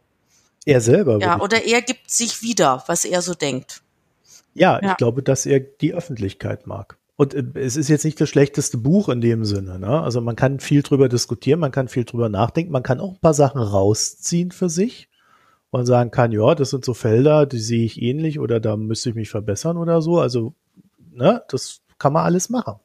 Er 0.64 0.80
selber. 0.80 1.18
Ja, 1.20 1.40
oder 1.40 1.64
er 1.64 1.82
gibt 1.82 2.10
sich 2.10 2.42
wieder, 2.42 2.84
was 2.86 3.04
er 3.04 3.22
so 3.22 3.34
denkt. 3.34 3.82
Ja, 4.54 4.80
ja, 4.80 4.92
ich 4.92 4.96
glaube, 4.96 5.22
dass 5.22 5.46
er 5.46 5.60
die 5.60 5.92
Öffentlichkeit 5.92 6.66
mag. 6.66 6.96
Und 7.16 7.34
äh, 7.34 7.44
es 7.54 7.76
ist 7.76 7.88
jetzt 7.88 8.04
nicht 8.04 8.20
das 8.20 8.28
schlechteste 8.28 8.78
Buch 8.78 9.08
in 9.08 9.20
dem 9.20 9.44
Sinne. 9.44 9.78
Ne? 9.78 10.02
Also 10.02 10.20
man 10.20 10.36
kann 10.36 10.60
viel 10.60 10.82
drüber 10.82 11.08
diskutieren, 11.08 11.60
man 11.60 11.72
kann 11.72 11.88
viel 11.88 12.04
drüber 12.04 12.28
nachdenken, 12.28 12.72
man 12.72 12.82
kann 12.82 13.00
auch 13.00 13.12
ein 13.12 13.20
paar 13.20 13.34
Sachen 13.34 13.60
rausziehen 13.60 14.50
für 14.50 14.68
sich 14.68 15.08
und 15.70 15.86
sagen 15.86 16.10
kann, 16.10 16.32
ja, 16.32 16.54
das 16.54 16.70
sind 16.70 16.84
so 16.84 16.94
Felder, 16.94 17.46
die 17.46 17.58
sehe 17.58 17.84
ich 17.84 18.00
ähnlich 18.00 18.38
oder 18.38 18.60
da 18.60 18.76
müsste 18.76 19.10
ich 19.10 19.14
mich 19.16 19.30
verbessern 19.30 19.76
oder 19.76 20.02
so. 20.02 20.20
Also, 20.20 20.54
ne, 21.12 21.42
das 21.48 21.80
kann 21.98 22.12
man 22.12 22.24
alles 22.24 22.48
machen. 22.48 22.76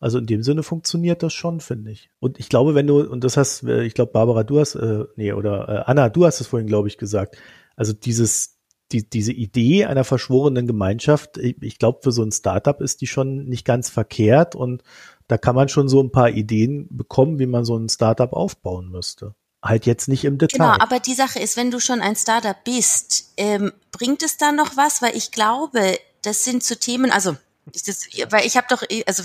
Also 0.00 0.18
in 0.18 0.26
dem 0.26 0.42
Sinne 0.42 0.62
funktioniert 0.62 1.22
das 1.22 1.34
schon, 1.34 1.60
finde 1.60 1.90
ich. 1.90 2.08
Und 2.18 2.40
ich 2.40 2.48
glaube, 2.48 2.74
wenn 2.74 2.86
du, 2.86 3.00
und 3.02 3.22
das 3.22 3.36
hast, 3.36 3.64
äh, 3.64 3.82
ich 3.84 3.92
glaube, 3.92 4.12
Barbara, 4.12 4.44
du 4.44 4.58
hast, 4.58 4.74
äh, 4.74 5.04
nee, 5.16 5.32
oder 5.32 5.68
äh, 5.68 5.82
Anna, 5.84 6.08
du 6.08 6.24
hast 6.24 6.40
es 6.40 6.46
vorhin, 6.46 6.66
glaube 6.66 6.88
ich, 6.88 6.96
gesagt, 6.96 7.36
also 7.76 7.92
dieses, 7.92 8.59
die, 8.92 9.08
diese 9.08 9.32
Idee 9.32 9.86
einer 9.86 10.04
verschworenen 10.04 10.66
Gemeinschaft, 10.66 11.36
ich, 11.38 11.78
glaube, 11.78 12.00
für 12.02 12.12
so 12.12 12.22
ein 12.22 12.32
Startup 12.32 12.80
ist 12.80 13.00
die 13.00 13.06
schon 13.06 13.44
nicht 13.44 13.64
ganz 13.64 13.88
verkehrt 13.88 14.54
und 14.54 14.82
da 15.28 15.38
kann 15.38 15.54
man 15.54 15.68
schon 15.68 15.88
so 15.88 16.02
ein 16.02 16.10
paar 16.10 16.30
Ideen 16.30 16.88
bekommen, 16.90 17.38
wie 17.38 17.46
man 17.46 17.64
so 17.64 17.76
ein 17.76 17.88
Startup 17.88 18.32
aufbauen 18.32 18.90
müsste. 18.90 19.34
Halt 19.62 19.86
jetzt 19.86 20.08
nicht 20.08 20.24
im 20.24 20.38
Detail. 20.38 20.58
Genau, 20.58 20.76
aber 20.82 21.00
die 21.00 21.14
Sache 21.14 21.38
ist, 21.38 21.56
wenn 21.56 21.70
du 21.70 21.80
schon 21.80 22.00
ein 22.00 22.16
Startup 22.16 22.56
bist, 22.64 23.34
ähm, 23.36 23.72
bringt 23.92 24.22
es 24.22 24.38
da 24.38 24.52
noch 24.52 24.76
was? 24.76 25.02
Weil 25.02 25.14
ich 25.16 25.30
glaube, 25.30 25.98
das 26.22 26.44
sind 26.44 26.64
so 26.64 26.74
Themen, 26.74 27.10
also 27.10 27.36
das, 27.72 28.06
weil 28.30 28.46
ich 28.46 28.56
habe 28.56 28.66
doch, 28.68 28.82
also 29.06 29.22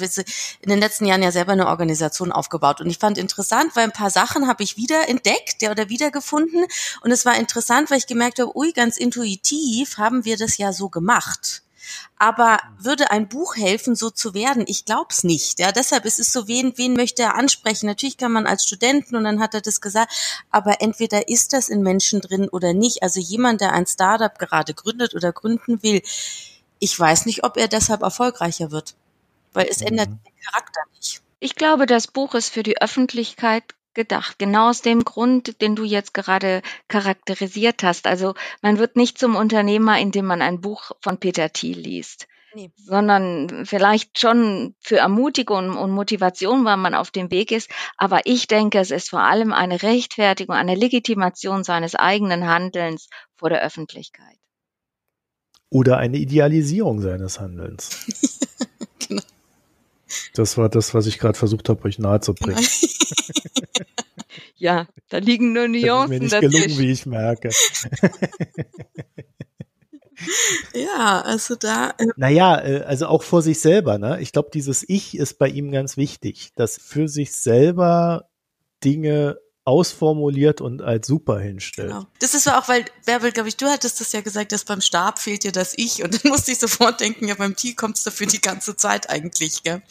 in 0.62 0.70
den 0.70 0.80
letzten 0.80 1.06
Jahren 1.06 1.24
ja 1.24 1.32
selber 1.32 1.54
eine 1.54 1.68
Organisation 1.68 2.32
aufgebaut 2.32 2.82
und 2.82 2.90
ich 2.90 2.98
fand 2.98 3.18
interessant, 3.18 3.76
weil 3.76 3.86
ein 3.86 3.92
paar 3.92 4.10
Sachen 4.10 4.48
habe 4.48 4.64
ich 4.64 4.78
wieder 4.78 5.08
entdeckt 5.10 5.62
ja, 5.62 5.72
oder 5.72 5.90
wiedergefunden 5.90 6.66
und 7.02 7.12
es 7.12 7.26
war 7.26 7.36
interessant, 7.36 7.92
weil 7.92 7.98
ich 7.98 8.08
gemerkt 8.08 8.40
habe, 8.40 8.56
ui, 8.56 8.72
ganz 8.72 8.98
intuitiv 8.98 9.98
haben 9.98 10.26
wir 10.26 10.38
das 10.38 10.58
ja 10.58 10.74
so 10.74 10.90
gemacht. 10.90 11.62
Aber 12.18 12.60
würde 12.80 13.12
ein 13.12 13.28
Buch 13.28 13.56
helfen, 13.56 13.96
so 13.96 14.10
zu 14.10 14.34
werden? 14.34 14.64
Ich 14.68 14.86
glaub's 14.86 15.24
nicht. 15.24 15.60
Ja, 15.60 15.72
deshalb 15.72 16.06
ist 16.06 16.20
es 16.20 16.32
so, 16.32 16.48
wen, 16.48 16.74
wen 16.78 16.94
möchte 16.94 17.24
er 17.24 17.36
ansprechen? 17.36 17.88
Natürlich 17.88 18.18
kann 18.18 18.32
man 18.32 18.48
als 18.48 18.66
Studenten 18.66 19.16
und 19.16 19.24
dann 19.24 19.40
hat 19.40 19.54
er 19.54 19.62
das 19.62 19.82
gesagt, 19.82 20.12
aber 20.50 20.82
entweder 20.82 21.28
ist 21.28 21.54
das 21.54 21.70
in 21.70 21.82
Menschen 21.82 22.22
drin 22.22 22.50
oder 22.50 22.74
nicht. 22.74 23.04
Also 23.04 23.20
jemand, 23.20 23.62
der 23.62 23.74
ein 23.74 23.86
Startup 23.86 24.38
gerade 24.38 24.74
gründet 24.74 25.14
oder 25.14 25.32
gründen 25.32 25.84
will, 25.84 26.02
ich 26.80 27.00
weiß 27.00 27.26
nicht, 27.26 27.44
ob 27.44 27.58
er 27.58 27.68
deshalb 27.68 28.02
erfolgreicher 28.02 28.72
wird, 28.72 28.96
weil 29.54 29.68
es 29.70 29.80
mhm. 29.80 29.88
ändert 29.88 30.10
den 30.10 30.34
Charakter 30.44 30.82
nicht. 30.96 31.22
Ich 31.40 31.56
glaube, 31.56 31.86
das 31.86 32.08
Buch 32.08 32.34
ist 32.34 32.50
für 32.50 32.64
die 32.64 32.82
Öffentlichkeit 32.82 33.64
gedacht. 33.94 34.38
Genau 34.38 34.70
aus 34.70 34.82
dem 34.82 35.04
Grund, 35.04 35.62
den 35.62 35.76
du 35.76 35.84
jetzt 35.84 36.14
gerade 36.14 36.62
charakterisiert 36.88 37.84
hast. 37.84 38.08
Also 38.08 38.36
man 38.62 38.78
wird 38.78 38.96
nicht 38.96 39.18
zum 39.18 39.36
Unternehmer, 39.36 39.98
indem 40.00 40.26
man 40.26 40.42
ein 40.42 40.62
Buch 40.62 40.92
von 41.02 41.18
Peter 41.18 41.52
Thiel 41.52 41.80
liest. 41.80 42.28
Nee. 42.56 42.72
sondern 42.78 43.66
vielleicht 43.66 44.18
schon 44.18 44.76
für 44.80 45.00
Ermutigung 45.00 45.76
und 45.76 45.92
Motivation, 45.92 46.64
weil 46.64 46.78
man 46.78 46.96
auf 46.96 47.12
dem 47.12 47.30
Weg 47.30 47.52
ist. 47.52 47.70
Aber 47.98 48.22
ich 48.24 48.48
denke, 48.48 48.80
es 48.80 48.92
ist 48.92 49.10
vor 49.10 49.20
allem 49.20 49.52
eine 49.52 49.84
Rechtfertigung, 49.84 50.56
eine 50.56 50.76
Legitimation 50.76 51.66
seines 51.66 51.96
eigenen 51.96 52.48
Handelns 52.48 53.10
vor 53.36 53.50
der 53.50 53.62
Öffentlichkeit. 53.62 54.38
Oder 55.70 55.98
eine 55.98 56.18
Idealisierung 56.18 57.02
seines 57.02 57.40
Handelns. 57.40 57.90
genau. 59.08 59.22
Das 60.34 60.58
war 60.58 60.70
das, 60.70 60.94
was 60.94 61.08
ich 61.08 61.20
gerade 61.20 61.38
versucht 61.38 61.70
habe, 61.70 61.86
euch 61.86 62.00
nahezubringen. 62.00 62.64
ja, 64.56 64.88
da 65.10 65.18
liegen 65.18 65.54
nur 65.54 65.68
Nuancen 65.68 66.30
das 66.30 66.34
ist 66.34 66.42
mir 66.42 66.50
nicht 66.50 66.64
gelungen, 66.64 66.80
wie 66.80 66.92
ich 66.92 67.06
merke. 67.06 67.50
ja, 70.74 71.22
also 71.22 71.56
da. 71.56 71.94
Äh 71.98 72.08
naja, 72.16 72.64
äh, 72.64 72.82
also 72.82 73.08
auch 73.08 73.24
vor 73.24 73.42
sich 73.42 73.60
selber, 73.60 73.98
ne? 73.98 74.20
Ich 74.22 74.32
glaube, 74.32 74.50
dieses 74.54 74.88
Ich 74.88 75.18
ist 75.18 75.38
bei 75.38 75.48
ihm 75.48 75.72
ganz 75.72 75.98
wichtig, 75.98 76.52
dass 76.56 76.78
für 76.78 77.08
sich 77.08 77.34
selber 77.34 78.30
Dinge 78.84 79.38
ausformuliert 79.66 80.62
und 80.62 80.84
als 80.84 81.08
super 81.08 81.40
hinstellt. 81.40 81.90
Genau. 81.90 82.06
Das 82.20 82.36
ist 82.36 82.44
so 82.44 82.52
auch, 82.52 82.68
weil, 82.70 82.86
Bärbel, 83.06 83.32
glaube 83.32 83.50
ich, 83.50 83.58
du 83.58 83.66
hattest 83.66 84.00
das 84.00 84.12
ja 84.14 84.22
gesagt, 84.22 84.52
dass 84.52 84.64
beim 84.64 84.80
Stab 84.80 85.20
fehlt 85.20 85.44
dir 85.44 85.52
das 85.52 85.74
Ich 85.76 86.04
und 86.04 86.14
dann 86.24 86.32
musste 86.32 86.52
ich 86.52 86.60
sofort 86.60 87.02
denken, 87.02 87.28
ja, 87.28 87.36
beim 87.36 87.56
Tier 87.56 87.76
kommt 87.76 87.98
es 87.98 88.04
dafür 88.04 88.28
die 88.28 88.40
ganze 88.40 88.78
Zeit 88.78 89.10
eigentlich, 89.10 89.64
gell? 89.64 89.82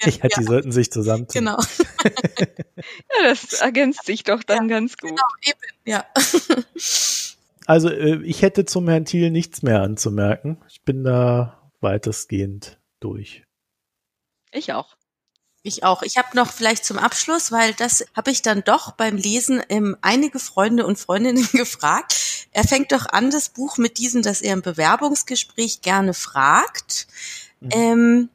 Ja, 0.00 0.10
ja, 0.22 0.28
die 0.38 0.44
sollten 0.44 0.72
sich 0.72 0.90
zusammentun. 0.90 1.44
Genau. 1.44 1.58
ja, 2.04 3.22
das 3.22 3.52
ergänzt 3.52 4.06
sich 4.06 4.24
doch 4.24 4.42
dann 4.42 4.68
ja, 4.68 4.76
ganz 4.76 4.96
gut. 4.96 5.10
Genau, 5.10 5.22
eben, 5.42 5.58
ja. 5.84 6.06
also, 7.66 7.90
äh, 7.90 8.22
ich 8.24 8.40
hätte 8.40 8.64
zum 8.64 8.88
Herrn 8.88 9.04
Thiel 9.04 9.30
nichts 9.30 9.62
mehr 9.62 9.82
anzumerken. 9.82 10.62
Ich 10.70 10.82
bin 10.82 11.04
da 11.04 11.70
weitestgehend 11.80 12.80
durch. 13.00 13.44
Ich 14.50 14.72
auch. 14.72 14.96
Ich 15.64 15.84
auch. 15.84 16.02
Ich 16.02 16.16
habe 16.16 16.36
noch 16.36 16.52
vielleicht 16.52 16.84
zum 16.84 16.98
Abschluss, 16.98 17.52
weil 17.52 17.72
das 17.74 18.04
habe 18.16 18.32
ich 18.32 18.42
dann 18.42 18.64
doch 18.64 18.92
beim 18.92 19.16
Lesen 19.16 19.62
ähm, 19.68 19.96
einige 20.02 20.40
Freunde 20.40 20.84
und 20.84 20.98
Freundinnen 20.98 21.48
gefragt. 21.52 22.16
Er 22.50 22.64
fängt 22.64 22.90
doch 22.90 23.06
an, 23.06 23.30
das 23.30 23.48
Buch 23.48 23.78
mit 23.78 23.98
diesem, 23.98 24.22
dass 24.22 24.42
er 24.42 24.54
im 24.54 24.62
Bewerbungsgespräch 24.62 25.80
gerne 25.80 26.14
fragt. 26.14 27.06
Mhm. 27.60 27.70
Ähm, 27.70 28.28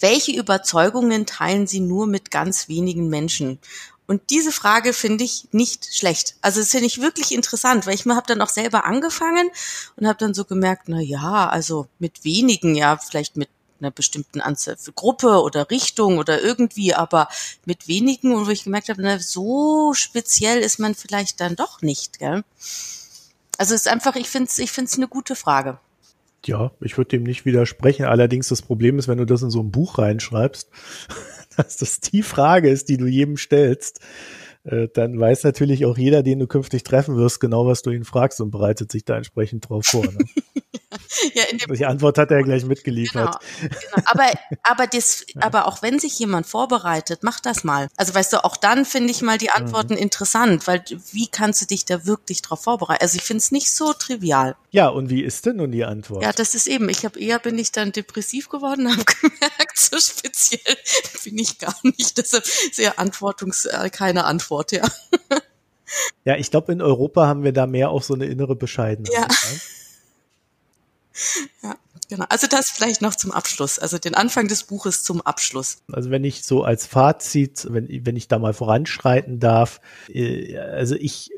welche 0.00 0.32
Überzeugungen 0.32 1.26
teilen 1.26 1.66
Sie 1.66 1.80
nur 1.80 2.06
mit 2.06 2.30
ganz 2.30 2.68
wenigen 2.68 3.08
Menschen? 3.08 3.58
Und 4.06 4.22
diese 4.30 4.50
Frage 4.50 4.94
finde 4.94 5.24
ich 5.24 5.48
nicht 5.52 5.94
schlecht. 5.94 6.36
Also 6.40 6.60
das 6.60 6.70
finde 6.70 6.86
ich 6.86 7.02
wirklich 7.02 7.32
interessant, 7.32 7.86
weil 7.86 7.94
ich 7.94 8.06
habe 8.06 8.26
dann 8.26 8.40
auch 8.40 8.48
selber 8.48 8.84
angefangen 8.84 9.50
und 9.96 10.08
habe 10.08 10.18
dann 10.18 10.34
so 10.34 10.44
gemerkt, 10.44 10.84
na 10.88 11.00
ja, 11.00 11.48
also 11.48 11.86
mit 11.98 12.24
wenigen, 12.24 12.74
ja, 12.74 12.96
vielleicht 12.96 13.36
mit 13.36 13.50
einer 13.80 13.90
bestimmten 13.90 14.40
Anzahl 14.40 14.76
für 14.76 14.92
Gruppe 14.92 15.42
oder 15.42 15.70
Richtung 15.70 16.18
oder 16.18 16.42
irgendwie, 16.42 16.94
aber 16.94 17.28
mit 17.64 17.88
wenigen 17.88 18.34
und 18.34 18.46
wo 18.46 18.50
ich 18.50 18.64
gemerkt 18.64 18.88
habe, 18.88 19.02
na, 19.02 19.18
so 19.18 19.92
speziell 19.94 20.60
ist 20.60 20.78
man 20.78 20.94
vielleicht 20.94 21.40
dann 21.40 21.56
doch 21.56 21.82
nicht, 21.82 22.18
gell? 22.18 22.44
Also 23.58 23.74
es 23.74 23.82
ist 23.82 23.88
einfach, 23.88 24.16
ich 24.16 24.28
finde 24.28 24.48
es 24.48 24.58
ich 24.58 24.70
find's 24.70 24.96
eine 24.96 25.08
gute 25.08 25.36
Frage. 25.36 25.78
Ja, 26.46 26.72
ich 26.80 26.96
würde 26.96 27.10
dem 27.10 27.24
nicht 27.24 27.44
widersprechen. 27.44 28.06
Allerdings 28.06 28.48
das 28.48 28.62
Problem 28.62 28.98
ist, 28.98 29.08
wenn 29.08 29.18
du 29.18 29.26
das 29.26 29.42
in 29.42 29.50
so 29.50 29.60
ein 29.60 29.70
Buch 29.70 29.98
reinschreibst, 29.98 30.70
dass 31.56 31.76
das 31.76 32.00
die 32.00 32.22
Frage 32.22 32.70
ist, 32.70 32.88
die 32.88 32.96
du 32.96 33.06
jedem 33.06 33.36
stellst, 33.36 34.00
äh, 34.64 34.88
dann 34.92 35.18
weiß 35.18 35.44
natürlich 35.44 35.84
auch 35.86 35.98
jeder, 35.98 36.22
den 36.22 36.38
du 36.38 36.46
künftig 36.46 36.84
treffen 36.84 37.16
wirst, 37.16 37.40
genau, 37.40 37.66
was 37.66 37.82
du 37.82 37.90
ihn 37.90 38.04
fragst 38.04 38.40
und 38.40 38.50
bereitet 38.50 38.90
sich 38.90 39.04
da 39.04 39.16
entsprechend 39.16 39.68
drauf 39.68 39.86
vor. 39.86 40.04
Ne? 40.04 40.18
ja, 41.34 41.44
Die 41.68 41.86
Antwort 41.86 42.18
hat 42.18 42.30
er 42.30 42.42
gleich 42.42 42.64
mitgeliefert. 42.64 43.38
Genau, 43.60 43.70
genau. 43.70 44.02
Aber, 44.06 44.32
aber, 44.64 44.86
das, 44.86 45.24
aber 45.40 45.66
auch 45.66 45.82
wenn 45.82 45.98
sich 45.98 46.18
jemand 46.18 46.46
vorbereitet, 46.46 47.20
mach 47.22 47.40
das 47.40 47.64
mal. 47.64 47.88
Also 47.96 48.14
weißt 48.14 48.32
du, 48.32 48.44
auch 48.44 48.56
dann 48.56 48.84
finde 48.84 49.10
ich 49.10 49.22
mal 49.22 49.38
die 49.38 49.50
Antworten 49.50 49.94
mhm. 49.94 50.00
interessant, 50.00 50.66
weil 50.66 50.82
wie 51.12 51.28
kannst 51.28 51.62
du 51.62 51.66
dich 51.66 51.84
da 51.84 52.06
wirklich 52.06 52.42
drauf 52.42 52.62
vorbereiten? 52.62 53.02
Also 53.02 53.16
ich 53.16 53.22
finde 53.22 53.38
es 53.38 53.52
nicht 53.52 53.70
so 53.70 53.92
trivial. 53.92 54.56
Ja, 54.70 54.88
und 54.88 55.10
wie 55.10 55.22
ist 55.22 55.46
denn 55.46 55.56
nun 55.56 55.72
die 55.72 55.84
Antwort? 55.84 56.22
Ja, 56.22 56.32
das 56.32 56.54
ist 56.54 56.66
eben, 56.66 56.88
ich 56.88 57.04
habe 57.04 57.18
eher 57.18 57.38
bin 57.38 57.58
ich 57.58 57.72
dann 57.72 57.92
depressiv 57.92 58.48
geworden, 58.48 58.88
habe 58.90 59.04
gemerkt, 59.04 59.78
so 59.78 59.98
speziell 59.98 60.76
bin 61.24 61.38
ich 61.38 61.58
gar 61.58 61.76
nicht. 61.82 62.18
Deshalb 62.18 62.44
sehr 62.72 62.98
antwortungs, 62.98 63.66
äh, 63.66 63.90
keine 63.90 64.24
Antwort, 64.24 64.72
ja. 64.72 64.88
Ja, 66.24 66.36
ich 66.36 66.50
glaube, 66.50 66.72
in 66.72 66.82
Europa 66.82 67.26
haben 67.26 67.42
wir 67.42 67.52
da 67.52 67.66
mehr 67.66 67.90
auch 67.90 68.02
so 68.02 68.14
eine 68.14 68.26
innere 68.26 68.54
Bescheidenheit. 68.54 69.12
Ja. 69.12 69.22
Ne? 69.22 69.60
Ja, 71.62 71.76
genau. 72.08 72.24
Also 72.28 72.46
das 72.46 72.70
vielleicht 72.70 73.02
noch 73.02 73.14
zum 73.14 73.32
Abschluss, 73.32 73.78
also 73.78 73.98
den 73.98 74.14
Anfang 74.14 74.48
des 74.48 74.64
Buches 74.64 75.02
zum 75.02 75.20
Abschluss. 75.20 75.78
Also 75.92 76.10
wenn 76.10 76.24
ich 76.24 76.42
so 76.42 76.64
als 76.64 76.86
Fazit, 76.86 77.66
wenn, 77.70 77.88
wenn 78.06 78.16
ich 78.16 78.28
da 78.28 78.38
mal 78.38 78.54
voranschreiten 78.54 79.40
darf, 79.40 79.80
äh, 80.08 80.56
also 80.56 80.94
ich 80.94 81.30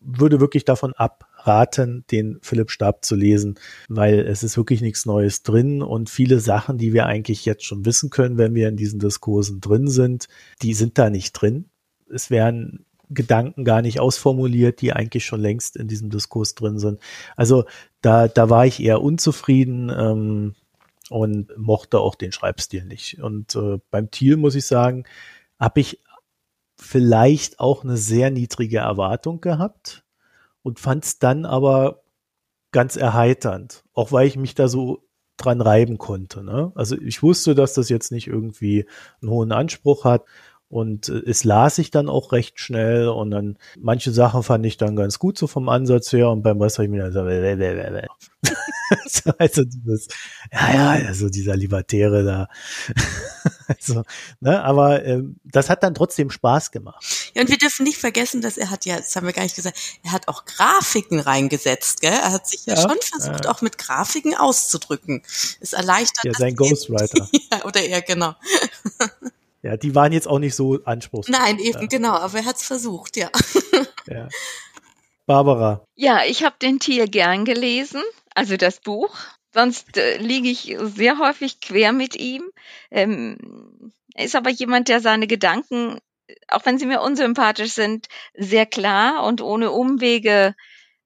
würde 0.00 0.40
wirklich 0.40 0.64
davon 0.64 0.92
abraten, 0.94 2.04
den 2.10 2.38
Philipp 2.42 2.70
Stab 2.70 3.04
zu 3.04 3.14
lesen, 3.14 3.58
weil 3.88 4.20
es 4.20 4.42
ist 4.42 4.56
wirklich 4.56 4.80
nichts 4.80 5.06
Neues 5.06 5.42
drin 5.42 5.82
und 5.82 6.10
viele 6.10 6.40
Sachen, 6.40 6.78
die 6.78 6.92
wir 6.92 7.06
eigentlich 7.06 7.44
jetzt 7.44 7.64
schon 7.64 7.84
wissen 7.84 8.10
können, 8.10 8.38
wenn 8.38 8.54
wir 8.54 8.68
in 8.68 8.76
diesen 8.76 9.00
Diskursen 9.00 9.60
drin 9.60 9.88
sind, 9.88 10.28
die 10.62 10.74
sind 10.74 10.98
da 10.98 11.10
nicht 11.10 11.32
drin. 11.32 11.66
Es 12.08 12.30
werden 12.30 12.84
Gedanken 13.14 13.64
gar 13.64 13.82
nicht 13.82 14.00
ausformuliert, 14.00 14.80
die 14.80 14.92
eigentlich 14.92 15.24
schon 15.24 15.40
längst 15.40 15.76
in 15.76 15.88
diesem 15.88 16.10
Diskurs 16.10 16.54
drin 16.54 16.78
sind. 16.78 17.00
Also 17.36 17.64
da, 18.00 18.28
da 18.28 18.50
war 18.50 18.66
ich 18.66 18.82
eher 18.82 19.02
unzufrieden 19.02 19.90
ähm, 19.90 20.54
und 21.10 21.56
mochte 21.56 22.00
auch 22.00 22.14
den 22.14 22.32
Schreibstil 22.32 22.84
nicht. 22.84 23.22
Und 23.22 23.54
äh, 23.56 23.78
beim 23.90 24.10
Thiel 24.10 24.36
muss 24.36 24.54
ich 24.54 24.66
sagen, 24.66 25.04
habe 25.58 25.80
ich 25.80 26.00
vielleicht 26.76 27.60
auch 27.60 27.84
eine 27.84 27.96
sehr 27.96 28.30
niedrige 28.30 28.78
Erwartung 28.78 29.40
gehabt 29.40 30.04
und 30.62 30.80
fand 30.80 31.04
es 31.04 31.18
dann 31.18 31.44
aber 31.44 32.02
ganz 32.72 32.96
erheiternd, 32.96 33.84
auch 33.92 34.12
weil 34.12 34.26
ich 34.26 34.36
mich 34.36 34.54
da 34.54 34.68
so 34.68 35.04
dran 35.36 35.60
reiben 35.60 35.98
konnte. 35.98 36.42
Ne? 36.42 36.72
Also 36.74 36.96
ich 36.96 37.22
wusste, 37.22 37.54
dass 37.54 37.74
das 37.74 37.88
jetzt 37.88 38.12
nicht 38.12 38.26
irgendwie 38.26 38.86
einen 39.20 39.30
hohen 39.30 39.52
Anspruch 39.52 40.04
hat 40.04 40.24
und 40.72 41.10
äh, 41.10 41.22
es 41.26 41.44
las 41.44 41.76
ich 41.76 41.90
dann 41.90 42.08
auch 42.08 42.32
recht 42.32 42.58
schnell 42.58 43.08
und 43.08 43.30
dann 43.30 43.58
manche 43.78 44.10
Sachen 44.10 44.42
fand 44.42 44.64
ich 44.64 44.78
dann 44.78 44.96
ganz 44.96 45.18
gut 45.18 45.36
so 45.36 45.46
vom 45.46 45.68
Ansatz 45.68 46.10
her 46.12 46.30
und 46.30 46.42
beim 46.42 46.60
Rest 46.62 46.78
habe 46.78 46.86
ich 46.86 46.90
mir 46.90 47.10
dann 47.10 47.12
so, 49.06 49.30
also 49.38 49.64
dieses, 49.66 50.08
ja, 50.50 50.74
ja, 50.74 51.06
also 51.06 51.28
dieser 51.28 51.56
Libertäre 51.56 52.24
da. 52.24 52.48
also, 53.68 54.02
ne, 54.40 54.64
aber 54.64 55.04
ähm, 55.04 55.36
das 55.44 55.68
hat 55.68 55.82
dann 55.82 55.94
trotzdem 55.94 56.30
Spaß 56.30 56.70
gemacht. 56.70 57.04
Ja, 57.34 57.42
und 57.42 57.50
wir 57.50 57.58
dürfen 57.58 57.84
nicht 57.84 57.98
vergessen, 57.98 58.40
dass 58.40 58.56
er 58.56 58.70
hat 58.70 58.86
ja, 58.86 58.96
das 58.96 59.14
haben 59.14 59.26
wir 59.26 59.34
gar 59.34 59.42
nicht 59.42 59.56
gesagt, 59.56 59.78
er 60.04 60.12
hat 60.12 60.28
auch 60.28 60.46
Grafiken 60.46 61.20
reingesetzt, 61.20 62.00
gell? 62.00 62.12
Er 62.12 62.32
hat 62.32 62.48
sich 62.48 62.64
ja, 62.64 62.74
ja 62.74 62.80
schon 62.80 62.98
versucht, 63.00 63.44
ja. 63.44 63.50
auch 63.50 63.60
mit 63.60 63.76
Grafiken 63.76 64.34
auszudrücken. 64.34 65.22
Es 65.60 65.74
erleichtert. 65.74 66.24
Ja, 66.24 66.32
sein 66.32 66.56
Ghostwriter. 66.56 67.28
ja, 67.52 67.64
oder 67.66 67.82
er, 67.82 68.00
genau. 68.00 68.34
Ja, 69.62 69.76
die 69.76 69.94
waren 69.94 70.12
jetzt 70.12 70.26
auch 70.26 70.40
nicht 70.40 70.56
so 70.56 70.80
anspruchsvoll. 70.84 71.38
Nein, 71.38 71.58
eben 71.58 71.82
ja. 71.82 71.86
genau, 71.86 72.14
aber 72.14 72.38
er 72.38 72.44
hat 72.46 72.56
es 72.56 72.64
versucht, 72.64 73.16
ja. 73.16 73.30
ja. 74.06 74.28
Barbara. 75.26 75.86
Ja, 75.94 76.24
ich 76.26 76.42
habe 76.44 76.56
den 76.60 76.80
Tier 76.80 77.06
gern 77.06 77.44
gelesen, 77.44 78.02
also 78.34 78.56
das 78.56 78.80
Buch. 78.80 79.16
Sonst 79.54 79.96
äh, 79.96 80.16
liege 80.16 80.48
ich 80.48 80.76
sehr 80.80 81.18
häufig 81.18 81.60
quer 81.60 81.92
mit 81.92 82.16
ihm. 82.16 82.42
Ähm, 82.90 83.92
er 84.14 84.24
ist 84.24 84.34
aber 84.34 84.50
jemand, 84.50 84.88
der 84.88 85.00
seine 85.00 85.26
Gedanken, 85.26 85.98
auch 86.48 86.64
wenn 86.64 86.78
sie 86.78 86.86
mir 86.86 87.00
unsympathisch 87.00 87.72
sind, 87.72 88.08
sehr 88.34 88.66
klar 88.66 89.24
und 89.24 89.42
ohne 89.42 89.70
Umwege 89.70 90.54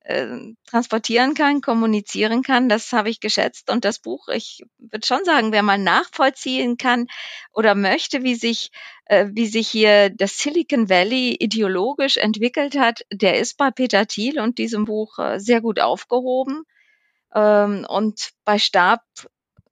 äh, 0.07 0.55
transportieren 0.69 1.35
kann, 1.35 1.61
kommunizieren 1.61 2.43
kann. 2.43 2.69
Das 2.69 2.93
habe 2.93 3.11
ich 3.11 3.21
geschätzt. 3.21 3.71
Und 3.71 3.85
das 3.85 3.99
Buch, 3.99 4.29
ich 4.29 4.63
würde 4.79 5.07
schon 5.07 5.25
sagen, 5.25 5.53
wer 5.53 5.63
mal 5.63 5.79
nachvollziehen 5.79 6.77
kann 6.77 7.09
oder 7.53 7.75
möchte, 7.75 8.23
wie 8.23 8.37
sich, 8.37 8.71
äh, 9.07 9.27
wie 9.33 9.47
sich 9.47 9.69
hier 9.69 10.11
das 10.11 10.39
Silicon 10.39 10.89
Valley 10.89 11.37
ideologisch 11.41 12.17
entwickelt 12.17 12.79
hat, 12.79 13.05
der 13.13 13.39
ist 13.39 13.57
bei 13.57 13.71
Peter 13.71 14.07
Thiel 14.07 14.41
und 14.41 14.59
diesem 14.59 14.85
Buch 14.85 15.19
äh, 15.19 15.41
sehr 15.41 15.61
gut 15.61 15.81
aufgehoben. 15.81 16.63
Ähm, 17.35 17.85
und 17.89 18.31
bei 18.45 18.59
Stab, 18.59 19.03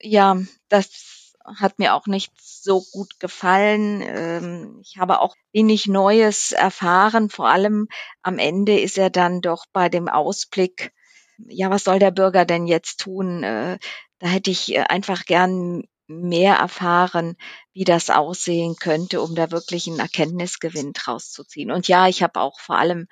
ja, 0.00 0.36
das 0.68 1.13
hat 1.44 1.78
mir 1.78 1.94
auch 1.94 2.06
nicht 2.06 2.32
so 2.40 2.82
gut 2.92 3.20
gefallen. 3.20 4.02
Ähm, 4.02 4.80
ich 4.82 4.98
habe 4.98 5.20
auch 5.20 5.34
wenig 5.52 5.86
Neues 5.86 6.52
erfahren. 6.52 7.28
Vor 7.30 7.48
allem 7.48 7.88
am 8.22 8.38
Ende 8.38 8.78
ist 8.78 8.98
er 8.98 9.10
dann 9.10 9.40
doch 9.40 9.66
bei 9.72 9.88
dem 9.88 10.08
Ausblick, 10.08 10.92
ja, 11.38 11.70
was 11.70 11.84
soll 11.84 11.98
der 11.98 12.12
Bürger 12.12 12.44
denn 12.44 12.66
jetzt 12.66 13.00
tun? 13.00 13.42
Äh, 13.42 13.78
da 14.18 14.28
hätte 14.28 14.50
ich 14.50 14.74
äh, 14.74 14.84
einfach 14.88 15.24
gern 15.24 15.82
mehr 16.06 16.56
erfahren, 16.56 17.36
wie 17.72 17.84
das 17.84 18.10
aussehen 18.10 18.76
könnte, 18.76 19.22
um 19.22 19.34
da 19.34 19.50
wirklich 19.50 19.86
einen 19.88 20.00
Erkenntnisgewinn 20.00 20.92
draus 20.92 21.30
zu 21.30 21.44
ziehen. 21.44 21.70
Und 21.70 21.88
ja, 21.88 22.08
ich 22.08 22.22
habe 22.22 22.40
auch 22.40 22.60
vor 22.60 22.76
allem 22.76 23.06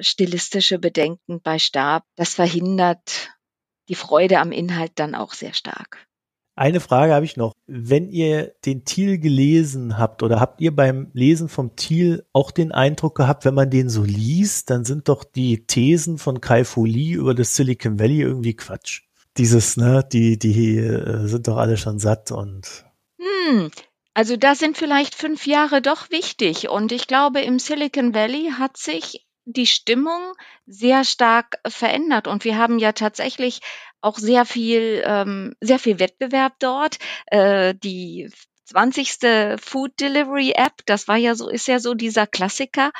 stilistische 0.00 0.78
Bedenken 0.78 1.40
bei 1.42 1.58
Stab. 1.58 2.04
Das 2.16 2.34
verhindert 2.34 3.30
die 3.88 3.94
Freude 3.94 4.40
am 4.40 4.52
Inhalt 4.52 4.92
dann 4.96 5.14
auch 5.14 5.34
sehr 5.34 5.54
stark. 5.54 6.07
Eine 6.58 6.80
Frage 6.80 7.14
habe 7.14 7.24
ich 7.24 7.36
noch. 7.36 7.52
Wenn 7.68 8.10
ihr 8.10 8.52
den 8.66 8.84
Thiel 8.84 9.18
gelesen 9.18 9.96
habt 9.96 10.24
oder 10.24 10.40
habt 10.40 10.60
ihr 10.60 10.74
beim 10.74 11.08
Lesen 11.12 11.48
vom 11.48 11.76
Thiel 11.76 12.26
auch 12.32 12.50
den 12.50 12.72
Eindruck 12.72 13.14
gehabt, 13.14 13.44
wenn 13.44 13.54
man 13.54 13.70
den 13.70 13.88
so 13.88 14.02
liest, 14.02 14.68
dann 14.68 14.84
sind 14.84 15.08
doch 15.08 15.22
die 15.22 15.66
Thesen 15.66 16.18
von 16.18 16.40
Kai 16.40 16.64
Fu 16.64 16.84
Lee 16.84 17.12
über 17.12 17.32
das 17.32 17.54
Silicon 17.54 18.00
Valley 18.00 18.22
irgendwie 18.22 18.56
Quatsch. 18.56 19.02
Dieses, 19.36 19.76
ne, 19.76 20.04
die, 20.12 20.36
die 20.36 20.78
äh, 20.78 21.28
sind 21.28 21.46
doch 21.46 21.58
alle 21.58 21.76
schon 21.76 22.00
satt 22.00 22.32
und. 22.32 22.84
Hm. 23.20 23.70
Also 24.12 24.36
da 24.36 24.56
sind 24.56 24.76
vielleicht 24.76 25.14
fünf 25.14 25.46
Jahre 25.46 25.80
doch 25.80 26.10
wichtig. 26.10 26.68
Und 26.68 26.90
ich 26.90 27.06
glaube, 27.06 27.40
im 27.40 27.60
Silicon 27.60 28.14
Valley 28.14 28.50
hat 28.58 28.76
sich 28.76 29.27
die 29.52 29.66
Stimmung 29.66 30.34
sehr 30.66 31.04
stark 31.04 31.58
verändert. 31.66 32.26
Und 32.26 32.44
wir 32.44 32.58
haben 32.58 32.78
ja 32.78 32.92
tatsächlich 32.92 33.60
auch 34.00 34.18
sehr 34.18 34.44
viel, 34.44 35.02
ähm, 35.04 35.54
sehr 35.60 35.78
viel 35.78 35.98
Wettbewerb 35.98 36.54
dort. 36.60 36.98
Äh, 37.26 37.74
die 37.74 38.30
20. 38.66 39.58
Food 39.58 39.98
Delivery 39.98 40.52
App, 40.54 40.82
das 40.84 41.08
war 41.08 41.16
ja 41.16 41.34
so, 41.34 41.48
ist 41.48 41.68
ja 41.68 41.78
so 41.78 41.94
dieser 41.94 42.26
Klassiker. 42.26 42.90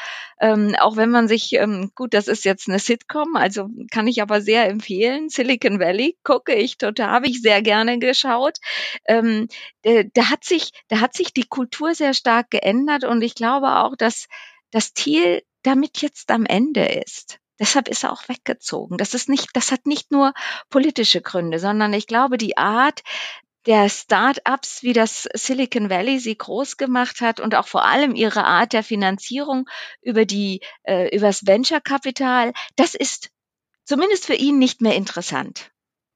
Ähm, 0.41 0.75
auch 0.81 0.97
wenn 0.97 1.11
man 1.11 1.29
sich, 1.29 1.53
ähm, 1.53 1.91
gut, 1.95 2.15
das 2.15 2.27
ist 2.27 2.47
jetzt 2.47 2.69
eine 2.69 2.79
Sitcom, 2.79 3.37
also 3.37 3.69
kann 3.91 4.07
ich 4.07 4.23
aber 4.23 4.41
sehr 4.41 4.67
empfehlen. 4.67 5.29
Silicon 5.29 5.79
Valley 5.79 6.17
gucke 6.25 6.55
ich 6.55 6.79
total, 6.79 7.11
habe 7.11 7.27
ich 7.29 7.43
sehr 7.43 7.61
gerne 7.61 7.99
geschaut. 7.99 8.57
Ähm, 9.07 9.49
da, 9.83 10.05
da 10.15 10.31
hat 10.31 10.45
sich, 10.45 10.71
da 10.89 11.01
hat 11.01 11.15
sich 11.15 11.35
die 11.35 11.47
Kultur 11.47 11.95
sehr 11.95 12.15
stark 12.15 12.51
geändert 12.51 13.05
und 13.05 13.21
ich 13.21 13.35
glaube 13.35 13.77
auch, 13.81 13.95
dass 13.95 14.27
das 14.71 14.95
Thiel 14.95 15.43
damit 15.69 16.01
jetzt 16.01 16.31
am 16.31 16.47
Ende 16.47 16.85
ist. 16.85 17.39
Deshalb 17.61 17.89
ist 17.89 18.05
er 18.05 18.13
auch 18.13 18.29
weggezogen. 18.29 18.99
Das 18.99 19.15
ist 19.15 19.29
nicht, 19.29 19.51
das 19.53 19.73
hat 19.73 19.87
nicht 19.87 20.11
nur 20.11 20.33
politische 20.71 21.21
Gründe, 21.21 21.59
sondern 21.59 21.93
ich 21.93 22.07
glaube, 22.07 22.39
die 22.39 22.57
Art 22.57 23.03
der 23.67 23.89
Start-ups, 23.91 24.83
wie 24.83 24.95
das 24.95 25.29
Silicon 25.35 25.91
Valley 25.91 26.21
sie 26.21 26.39
groß 26.39 26.77
gemacht 26.77 27.21
hat 27.21 27.39
und 27.39 27.55
auch 27.55 27.67
vor 27.67 27.85
allem 27.85 28.15
ihre 28.15 28.45
Art 28.45 28.73
der 28.73 28.83
Finanzierung 28.83 29.69
über 30.01 30.25
die, 30.25 30.61
äh, 30.85 31.15
übers 31.15 31.47
Venture-Kapital, 31.47 32.53
das 32.77 32.95
ist 32.95 33.31
zumindest 33.85 34.25
für 34.25 34.35
ihn 34.35 34.59
nicht 34.59 34.81
mehr 34.81 34.95
interessant. 34.95 35.71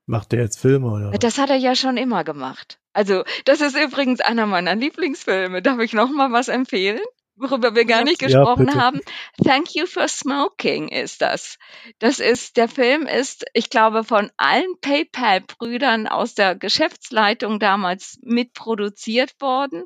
Macht 0.06 0.32
er 0.32 0.40
jetzt 0.40 0.58
Filme 0.58 0.90
oder? 0.90 1.10
Das 1.18 1.38
hat 1.38 1.50
er 1.50 1.56
ja 1.56 1.74
schon 1.74 1.96
immer 1.96 2.24
gemacht. 2.24 2.78
Also, 2.92 3.24
das 3.44 3.60
ist 3.60 3.76
übrigens 3.76 4.20
einer 4.20 4.46
meiner 4.46 4.74
Lieblingsfilme. 4.74 5.62
Darf 5.62 5.80
ich 5.80 5.92
noch 5.92 6.10
mal 6.10 6.32
was 6.32 6.48
empfehlen? 6.48 7.00
Worüber 7.36 7.74
wir 7.74 7.84
gar 7.84 8.04
nicht 8.04 8.18
gesprochen 8.18 8.68
ja, 8.68 8.74
haben. 8.74 9.00
Thank 9.44 9.74
You 9.74 9.86
for 9.86 10.08
Smoking 10.08 10.88
ist 10.88 11.22
das. 11.22 11.58
Das 11.98 12.20
ist, 12.20 12.56
der 12.56 12.68
Film 12.68 13.06
ist, 13.06 13.44
ich 13.54 13.70
glaube, 13.70 14.04
von 14.04 14.30
allen 14.36 14.78
PayPal-Brüdern 14.80 16.06
aus 16.06 16.34
der 16.34 16.54
Geschäftsleitung 16.54 17.58
damals 17.58 18.18
mitproduziert 18.22 19.40
worden. 19.40 19.84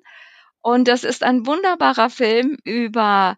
Und 0.61 0.89
das 0.89 1.05
ist 1.05 1.23
ein 1.23 1.47
wunderbarer 1.47 2.11
Film 2.11 2.59
über 2.65 3.37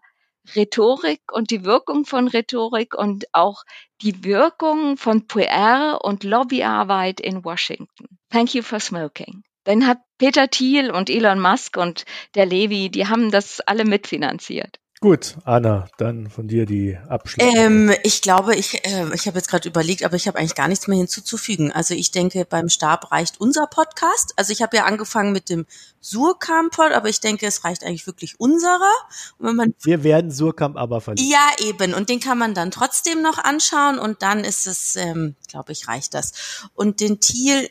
Rhetorik 0.55 1.21
und 1.31 1.51
die 1.51 1.63
Wirkung 1.63 2.05
von 2.05 2.27
Rhetorik 2.27 2.95
und 2.95 3.25
auch 3.33 3.63
die 4.01 4.23
Wirkung 4.23 4.97
von 4.97 5.27
PR 5.27 5.99
und 6.01 6.23
Lobbyarbeit 6.23 7.19
in 7.19 7.43
Washington. 7.43 8.17
Thank 8.31 8.55
you 8.55 8.63
for 8.63 8.79
smoking. 8.79 9.43
Den 9.67 9.87
hat 9.87 9.99
Peter 10.17 10.49
Thiel 10.49 10.91
und 10.91 11.09
Elon 11.09 11.39
Musk 11.39 11.77
und 11.77 12.05
der 12.35 12.45
Levi, 12.45 12.89
die 12.89 13.07
haben 13.07 13.31
das 13.31 13.61
alle 13.61 13.85
mitfinanziert. 13.85 14.79
Gut, 15.01 15.37
Anna, 15.45 15.87
dann 15.97 16.29
von 16.29 16.49
dir 16.49 16.65
die 16.65 16.97
Abschluss. 17.07 17.47
Ähm, 17.55 17.93
ich 18.03 18.21
glaube, 18.21 18.53
ich, 18.55 18.85
äh, 18.85 19.05
ich 19.13 19.27
habe 19.27 19.37
jetzt 19.37 19.47
gerade 19.47 19.69
überlegt, 19.69 20.03
aber 20.03 20.17
ich 20.17 20.27
habe 20.27 20.37
eigentlich 20.37 20.55
gar 20.55 20.67
nichts 20.67 20.87
mehr 20.87 20.97
hinzuzufügen. 20.97 21.71
Also 21.71 21.93
ich 21.93 22.11
denke, 22.11 22.43
beim 22.43 22.67
Stab 22.67 23.09
reicht 23.09 23.39
unser 23.39 23.65
Podcast. 23.67 24.33
Also 24.35 24.51
ich 24.51 24.61
habe 24.61 24.75
ja 24.75 24.83
angefangen 24.83 25.31
mit 25.31 25.49
dem 25.49 25.65
Surkamp-Pod, 26.01 26.91
aber 26.91 27.07
ich 27.07 27.21
denke, 27.21 27.47
es 27.47 27.63
reicht 27.63 27.85
eigentlich 27.85 28.07
wirklich 28.07 28.41
unserer. 28.41 28.91
Man, 29.37 29.73
Wir 29.83 30.03
werden 30.03 30.31
Surkamp 30.31 30.75
aber 30.75 30.99
verlieren. 30.99 31.31
Ja, 31.31 31.65
eben. 31.65 31.93
Und 31.93 32.09
den 32.09 32.19
kann 32.19 32.37
man 32.37 32.53
dann 32.53 32.69
trotzdem 32.69 33.21
noch 33.21 33.37
anschauen 33.37 33.99
und 33.99 34.21
dann 34.21 34.43
ist 34.43 34.67
es, 34.67 34.97
ähm, 34.97 35.37
glaube 35.47 35.71
ich, 35.71 35.87
reicht 35.87 36.13
das. 36.13 36.33
Und 36.73 36.99
den 36.99 37.21
Thiel 37.21 37.69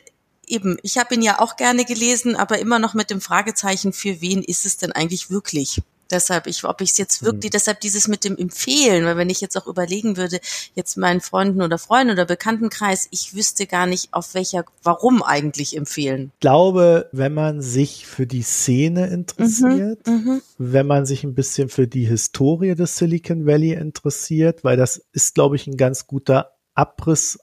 eben, 0.49 0.77
ich 0.83 0.97
habe 0.97 1.15
ihn 1.15 1.21
ja 1.21 1.39
auch 1.39 1.55
gerne 1.55 1.85
gelesen, 1.85 2.35
aber 2.35 2.59
immer 2.59 2.79
noch 2.79 2.93
mit 2.93 3.09
dem 3.09 3.21
Fragezeichen, 3.21 3.93
für 3.93 4.21
wen 4.21 4.43
ist 4.43 4.65
es 4.65 4.77
denn 4.77 4.91
eigentlich 4.91 5.29
wirklich? 5.29 5.81
Deshalb, 6.11 6.47
ich, 6.47 6.63
ob 6.63 6.81
ich 6.81 6.91
es 6.91 6.97
jetzt 6.97 7.23
wirklich, 7.23 7.51
mhm. 7.51 7.53
deshalb 7.53 7.81
dieses 7.81 8.07
mit 8.07 8.23
dem 8.23 8.35
Empfehlen, 8.35 9.05
weil 9.05 9.17
wenn 9.17 9.29
ich 9.29 9.41
jetzt 9.41 9.55
auch 9.55 9.67
überlegen 9.67 10.17
würde, 10.17 10.39
jetzt 10.73 10.97
meinen 10.97 11.21
Freunden 11.21 11.61
oder 11.61 11.77
Freunden 11.77 12.13
oder 12.13 12.25
Bekanntenkreis, 12.25 13.07
ich 13.11 13.35
wüsste 13.35 13.67
gar 13.67 13.85
nicht, 13.85 14.11
auf 14.11 14.33
welcher, 14.33 14.65
warum 14.81 15.21
eigentlich 15.21 15.77
empfehlen. 15.77 16.31
Ich 16.33 16.39
glaube, 16.39 17.09
wenn 17.11 17.33
man 17.33 17.61
sich 17.61 18.07
für 18.07 18.25
die 18.25 18.41
Szene 18.41 19.07
interessiert, 19.07 20.07
mhm, 20.07 20.13
mhm, 20.13 20.41
wenn 20.57 20.87
man 20.87 21.05
sich 21.05 21.23
ein 21.23 21.35
bisschen 21.35 21.69
für 21.69 21.87
die 21.87 22.05
Historie 22.05 22.73
des 22.73 22.97
Silicon 22.97 23.45
Valley 23.45 23.73
interessiert, 23.73 24.63
weil 24.63 24.77
das 24.77 25.05
ist, 25.11 25.35
glaube 25.35 25.57
ich, 25.57 25.67
ein 25.67 25.77
ganz 25.77 26.07
guter 26.07 26.53
Abriss 26.73 27.37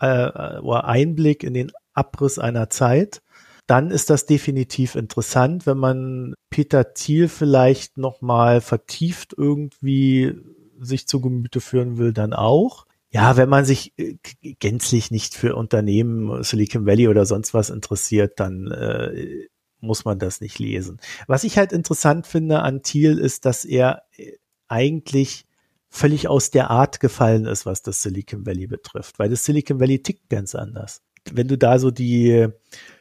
äh, 0.00 0.06
äh 0.06 0.58
oder 0.58 0.86
Einblick 0.86 1.44
in 1.44 1.54
den 1.54 1.70
Abriss 1.94 2.38
einer 2.38 2.70
Zeit, 2.70 3.22
dann 3.66 3.90
ist 3.90 4.10
das 4.10 4.26
definitiv 4.26 4.96
interessant, 4.96 5.66
wenn 5.66 5.78
man 5.78 6.34
Peter 6.50 6.94
Thiel 6.94 7.28
vielleicht 7.28 7.96
nochmal 7.96 8.60
vertieft 8.60 9.34
irgendwie 9.36 10.34
sich 10.80 11.06
zu 11.06 11.20
Gemüte 11.20 11.60
führen 11.60 11.96
will, 11.96 12.12
dann 12.12 12.32
auch. 12.32 12.86
Ja, 13.10 13.36
wenn 13.36 13.48
man 13.48 13.64
sich 13.64 13.92
äh, 13.98 14.16
gänzlich 14.58 15.10
nicht 15.10 15.34
für 15.34 15.54
Unternehmen 15.54 16.42
Silicon 16.42 16.86
Valley 16.86 17.08
oder 17.08 17.26
sonst 17.26 17.54
was 17.54 17.70
interessiert, 17.70 18.40
dann 18.40 18.70
äh, 18.70 19.46
muss 19.80 20.04
man 20.04 20.18
das 20.18 20.40
nicht 20.40 20.58
lesen. 20.58 20.98
Was 21.26 21.44
ich 21.44 21.58
halt 21.58 21.72
interessant 21.72 22.26
finde 22.26 22.60
an 22.60 22.82
Thiel 22.82 23.18
ist, 23.18 23.44
dass 23.44 23.64
er 23.64 24.02
äh, 24.16 24.32
eigentlich 24.66 25.44
völlig 25.88 26.26
aus 26.26 26.50
der 26.50 26.70
Art 26.70 27.00
gefallen 27.00 27.44
ist, 27.44 27.66
was 27.66 27.82
das 27.82 28.02
Silicon 28.02 28.46
Valley 28.46 28.66
betrifft, 28.66 29.18
weil 29.18 29.28
das 29.28 29.44
Silicon 29.44 29.78
Valley 29.78 30.02
tickt 30.02 30.30
ganz 30.30 30.54
anders 30.54 31.02
wenn 31.30 31.48
du 31.48 31.56
da 31.56 31.78
so 31.78 31.90
die 31.90 32.48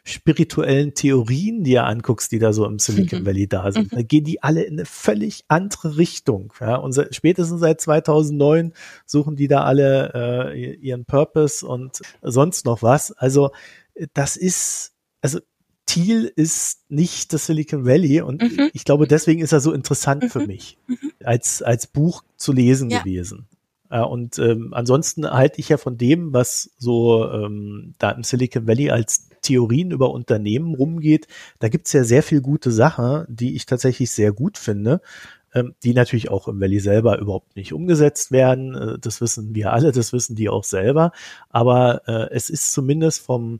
spirituellen 0.03 0.93
Theorien 0.93 1.63
dir 1.63 1.86
anguckst, 1.86 2.32
die 2.32 2.39
da 2.39 2.53
so 2.53 2.65
im 2.65 2.80
Silicon 2.80 3.22
mhm. 3.22 3.26
Valley 3.26 3.47
da 3.47 3.72
sind, 3.72 3.91
mhm. 3.91 3.95
dann 3.97 4.07
gehen 4.07 4.24
die 4.24 4.41
alle 4.41 4.63
in 4.63 4.74
eine 4.74 4.86
völlig 4.86 5.45
andere 5.47 5.97
Richtung. 5.97 6.53
Ja, 6.59 6.76
und 6.76 6.99
spätestens 7.11 7.59
seit 7.59 7.82
2009 7.82 8.74
suchen 9.05 9.36
die 9.36 9.47
da 9.47 9.63
alle 9.63 10.51
äh, 10.53 10.74
ihren 10.76 11.05
Purpose 11.05 11.65
und 11.65 11.99
sonst 12.22 12.65
noch 12.65 12.82
was. 12.82 13.11
Also 13.11 13.51
das 14.13 14.38
ist, 14.38 14.93
also 15.22 15.39
Thiel 15.86 16.32
ist 16.36 16.89
nicht 16.89 17.34
das 17.34 17.45
Silicon 17.45 17.86
Valley 17.86 18.22
und 18.22 18.41
mhm. 18.41 18.69
ich 18.74 18.86
glaube, 18.86 19.07
deswegen 19.07 19.41
ist 19.41 19.51
er 19.51 19.59
so 19.59 19.72
interessant 19.72 20.24
mhm. 20.24 20.30
für 20.30 20.47
mich, 20.47 20.78
mhm. 20.88 20.97
als, 21.24 21.61
als 21.61 21.88
Buch 21.88 22.24
zu 22.38 22.53
lesen 22.53 22.89
ja. 22.89 22.99
gewesen. 22.99 23.47
Äh, 23.91 24.01
und 24.01 24.39
ähm, 24.39 24.73
ansonsten 24.73 25.29
halte 25.29 25.59
ich 25.59 25.69
ja 25.69 25.77
von 25.77 25.97
dem, 25.97 26.33
was 26.33 26.71
so 26.77 27.29
ähm, 27.29 27.93
da 27.99 28.11
im 28.11 28.23
Silicon 28.23 28.65
Valley 28.65 28.89
als 28.89 29.29
Theorien 29.41 29.91
über 29.91 30.11
Unternehmen 30.11 30.73
rumgeht, 30.75 31.27
da 31.59 31.67
gibt's 31.67 31.93
ja 31.93 32.03
sehr 32.03 32.23
viel 32.23 32.41
gute 32.41 32.71
Sachen, 32.71 33.25
die 33.27 33.55
ich 33.55 33.65
tatsächlich 33.65 34.11
sehr 34.11 34.31
gut 34.31 34.57
finde, 34.57 35.01
ähm, 35.53 35.75
die 35.83 35.93
natürlich 35.93 36.31
auch 36.31 36.47
im 36.47 36.61
Valley 36.61 36.79
selber 36.79 37.19
überhaupt 37.19 37.55
nicht 37.55 37.73
umgesetzt 37.73 38.31
werden. 38.31 38.75
Äh, 38.75 38.99
das 38.99 39.19
wissen 39.19 39.53
wir 39.53 39.73
alle, 39.73 39.91
das 39.91 40.13
wissen 40.13 40.35
die 40.35 40.49
auch 40.49 40.63
selber. 40.63 41.11
Aber 41.49 42.07
äh, 42.07 42.29
es 42.31 42.49
ist 42.49 42.71
zumindest 42.71 43.21
vom, 43.21 43.59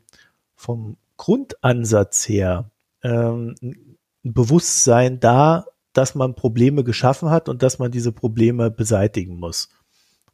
vom 0.54 0.96
Grundansatz 1.18 2.28
her 2.28 2.70
ähm, 3.02 3.54
ein 3.62 3.98
Bewusstsein 4.22 5.20
da, 5.20 5.66
dass 5.92 6.14
man 6.14 6.34
Probleme 6.34 6.84
geschaffen 6.84 7.28
hat 7.28 7.50
und 7.50 7.62
dass 7.62 7.78
man 7.78 7.90
diese 7.90 8.12
Probleme 8.12 8.70
beseitigen 8.70 9.38
muss. 9.38 9.68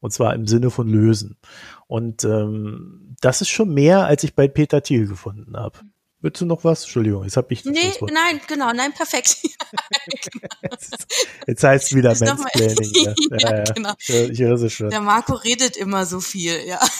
Und 0.01 0.13
zwar 0.13 0.35
im 0.35 0.47
Sinne 0.47 0.71
von 0.71 0.89
lösen. 0.89 1.39
Und 1.87 2.25
ähm, 2.25 3.17
das 3.21 3.41
ist 3.41 3.49
schon 3.49 3.75
mehr, 3.75 4.07
als 4.07 4.25
ich 4.25 4.35
bei 4.35 4.49
Peter 4.49 4.83
Thiel 4.83 5.09
gefunden 5.09 5.57
habe. 5.57 5.79
Willst 6.21 6.41
du 6.41 6.47
noch 6.47 6.65
was? 6.65 6.83
Entschuldigung, 6.83 7.23
jetzt 7.23 7.37
habe 7.37 7.53
ich 7.53 7.63
das 7.63 7.73
Nee, 7.73 7.93
nein, 8.13 8.41
genau, 8.49 8.73
nein, 8.73 8.93
perfekt. 8.93 9.37
jetzt 11.47 11.63
heißt 11.63 11.87
es 11.87 11.95
wieder 11.95 12.17
Mansplaining. 12.19 12.93
ja, 13.05 13.15
ja, 13.39 13.57
ja, 13.59 13.65
genau. 13.73 13.93
Ich, 13.99 14.11
ich 14.11 14.41
höre 14.41 14.61
es 14.61 14.73
schon. 14.73 14.91
Der 14.91 15.01
Marco 15.01 15.35
redet 15.35 15.77
immer 15.77 16.07
so 16.07 16.21
viel, 16.21 16.61
ja. 16.67 16.81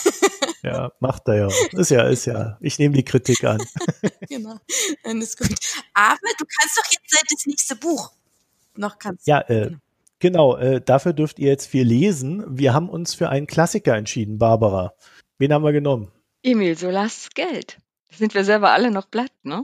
Ja, 0.61 0.91
macht 0.99 1.25
er 1.29 1.35
ja. 1.35 1.47
Ist 1.71 1.89
ja, 1.89 2.05
ist 2.09 2.25
ja. 2.25 2.57
Ich 2.59 2.79
nehme 2.79 2.93
die 2.93 3.05
Kritik 3.05 3.45
an. 3.45 3.59
genau. 4.27 4.59
Dann 5.03 5.21
ist 5.21 5.37
gut. 5.37 5.55
Aber 5.93 6.17
du 6.37 6.45
kannst 6.45 6.77
doch 6.77 6.83
jetzt 6.91 7.25
das 7.31 7.45
nächste 7.45 7.77
Buch 7.77 8.11
noch 8.75 8.99
kannst. 8.99 9.25
Ja, 9.25 9.39
äh, 9.47 9.67
genau. 9.67 9.77
Äh, 10.21 10.81
dafür 10.81 11.13
dürft 11.13 11.39
ihr 11.39 11.49
jetzt 11.49 11.67
viel 11.67 11.83
lesen. 11.83 12.43
Wir 12.47 12.73
haben 12.73 12.89
uns 12.89 13.13
für 13.13 13.29
einen 13.29 13.47
Klassiker 13.47 13.95
entschieden, 13.95 14.37
Barbara. 14.37 14.93
Wen 15.37 15.53
haben 15.53 15.63
wir 15.63 15.71
genommen? 15.71 16.11
Emil 16.43 16.77
Solas 16.77 17.29
Geld. 17.33 17.77
Sind 18.11 18.33
wir 18.33 18.43
selber 18.43 18.71
alle 18.71 18.91
noch 18.91 19.05
blatt, 19.05 19.31
ne? 19.43 19.63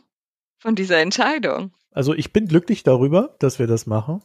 Von 0.58 0.76
dieser 0.76 1.00
Entscheidung. 1.00 1.72
Also 1.92 2.14
ich 2.14 2.34
bin 2.34 2.48
glücklich 2.48 2.84
darüber, 2.84 3.36
dass 3.40 3.60
wir 3.60 3.68
das 3.68 3.86
machen. 3.86 4.22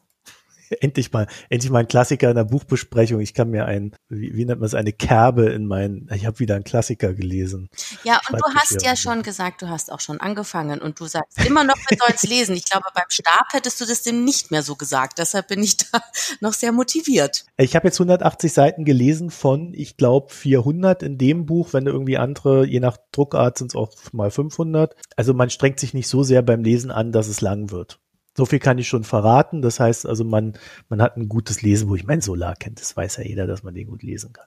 endlich 0.81 1.13
mal, 1.13 1.27
endlich 1.49 1.71
mal 1.71 1.81
ein 1.81 1.89
Klassiker 1.89 2.31
in 2.31 2.37
der 2.37 2.45
Buchbesprechung. 2.45 3.21
Ich 3.21 3.35
kann 3.35 3.51
mir 3.51 3.67
ein, 3.67 3.93
wie, 4.09 4.35
wie 4.35 4.45
nennt 4.45 4.61
man 4.61 4.67
es, 4.67 4.75
eine 4.75 4.93
Kerbe 4.93 5.47
in 5.47 5.67
meinen, 5.67 6.09
ich 6.15 6.27
habe 6.27 6.39
wieder 6.39 6.55
einen 6.55 6.65
Klassiker 6.65 7.13
gelesen. 7.15 7.69
Ja, 8.05 8.21
und 8.31 8.39
du 8.39 8.55
hast 8.55 8.83
ja 8.83 8.97
schon 8.97 9.23
gesagt, 9.23 9.63
du 9.63 9.69
hast 9.69 9.91
auch 9.91 10.01
schon 10.01 10.21
angefangen 10.21 10.81
und 10.81 11.01
du 11.01 11.07
sagst 11.07 11.45
immer 11.45 11.65
noch, 11.65 11.77
wir 11.77 11.99
sollen 11.99 12.15
es 12.15 12.23
lesen. 12.23 12.55
Ich 12.55 12.69
glaube, 12.69 12.87
beim 12.95 13.05
Stab 13.09 13.47
hättest 13.53 13.81
du 13.81 13.85
das 13.85 14.03
dem 14.03 14.25
nicht 14.25 14.51
mehr 14.51 14.63
so 14.63 14.77
gesagt. 14.77 15.19
Deshalb 15.19 15.49
bin 15.49 15.63
ich 15.63 15.77
da 15.93 16.03
noch 16.41 16.53
sehr 16.53 16.73
motiviert. 16.73 17.45
Ich 17.57 17.75
habe 17.75 17.89
jetzt 17.89 18.01
180 18.01 18.53
Seiten 18.53 18.85
gelesen 18.85 19.31
von, 19.31 19.75
ich 19.75 19.97
glaube, 19.97 20.33
400 20.33 21.03
in 21.03 21.19
dem 21.19 21.47
Buch. 21.47 21.73
Wenn 21.73 21.85
du 21.85 21.93
irgendwie 21.93 22.19
andere, 22.19 22.67
je 22.67 22.81
nach 22.81 22.97
Druckart 23.13 23.59
sind 23.59 23.73
es 23.73 23.77
auch 23.77 23.93
mal 24.13 24.31
500. 24.31 24.95
Also 25.17 25.35
man 25.35 25.51
strengt 25.51 25.81
sich 25.81 25.95
nicht 25.95 26.09
so 26.09 26.23
sehr 26.23 26.43
beim 26.43 26.63
Lesen 26.63 26.91
an, 26.91 27.13
dass 27.13 27.29
es 27.29 27.41
lang 27.41 27.71
wird. 27.71 27.99
So 28.41 28.47
viel 28.47 28.59
kann 28.59 28.79
ich 28.79 28.89
schon 28.89 29.05
verraten. 29.05 29.61
Das 29.61 29.81
heißt 29.81 30.07
also, 30.07 30.25
man, 30.25 30.55
man 30.89 31.03
hat 31.03 31.19
ein 31.19 31.29
gutes 31.29 31.61
Lesebuch. 31.61 31.97
Ich 31.97 32.07
meine, 32.07 32.23
Solar 32.23 32.57
kennt, 32.57 32.81
das 32.81 32.97
weiß 32.97 33.19
ja 33.19 33.25
jeder, 33.25 33.47
dass 33.47 33.63
man 33.63 33.75
den 33.75 33.89
gut 33.89 34.03
lesen 34.03 34.33
kann. 34.33 34.47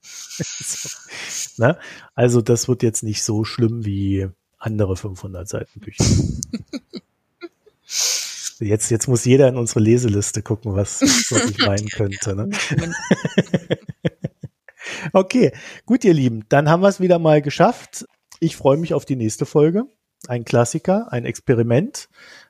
so, 0.02 1.62
ne? 1.62 1.78
Also 2.16 2.40
das 2.40 2.66
wird 2.66 2.82
jetzt 2.82 3.04
nicht 3.04 3.22
so 3.22 3.44
schlimm 3.44 3.84
wie 3.84 4.26
andere 4.58 4.96
500 4.96 5.48
Seiten 5.48 5.78
Bücher. 5.78 6.04
Jetzt, 8.60 8.90
jetzt 8.90 9.06
muss 9.06 9.24
jeder 9.24 9.46
in 9.46 9.56
unsere 9.56 9.78
Leseliste 9.78 10.42
gucken, 10.42 10.74
was, 10.74 11.00
was 11.00 11.48
ich 11.48 11.58
meinen 11.58 11.86
könnte. 11.86 12.34
Ne? 12.34 12.50
okay, 15.12 15.52
gut, 15.86 16.02
ihr 16.02 16.12
Lieben, 16.12 16.44
dann 16.48 16.68
haben 16.68 16.82
wir 16.82 16.88
es 16.88 16.98
wieder 16.98 17.20
mal 17.20 17.40
geschafft. 17.40 18.04
Ich 18.40 18.56
freue 18.56 18.76
mich 18.76 18.94
auf 18.94 19.04
die 19.04 19.14
nächste 19.14 19.46
Folge. 19.46 19.84
Ein 20.26 20.44
Klassiker, 20.44 21.12
ein 21.12 21.24
Experiment 21.24 22.08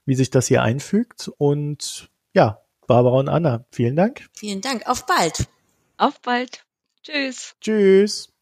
wie 0.08 0.14
sich 0.14 0.30
das 0.30 0.46
hier 0.46 0.62
einfügt. 0.62 1.30
Und 1.36 2.10
ja, 2.32 2.62
Barbara 2.86 3.18
und 3.18 3.28
Anna, 3.28 3.66
vielen 3.70 3.94
Dank. 3.94 4.26
Vielen 4.32 4.62
Dank. 4.62 4.88
Auf 4.88 5.04
bald. 5.04 5.46
Auf 5.98 6.20
bald. 6.22 6.64
Tschüss. 7.02 7.54
Tschüss. 7.60 8.32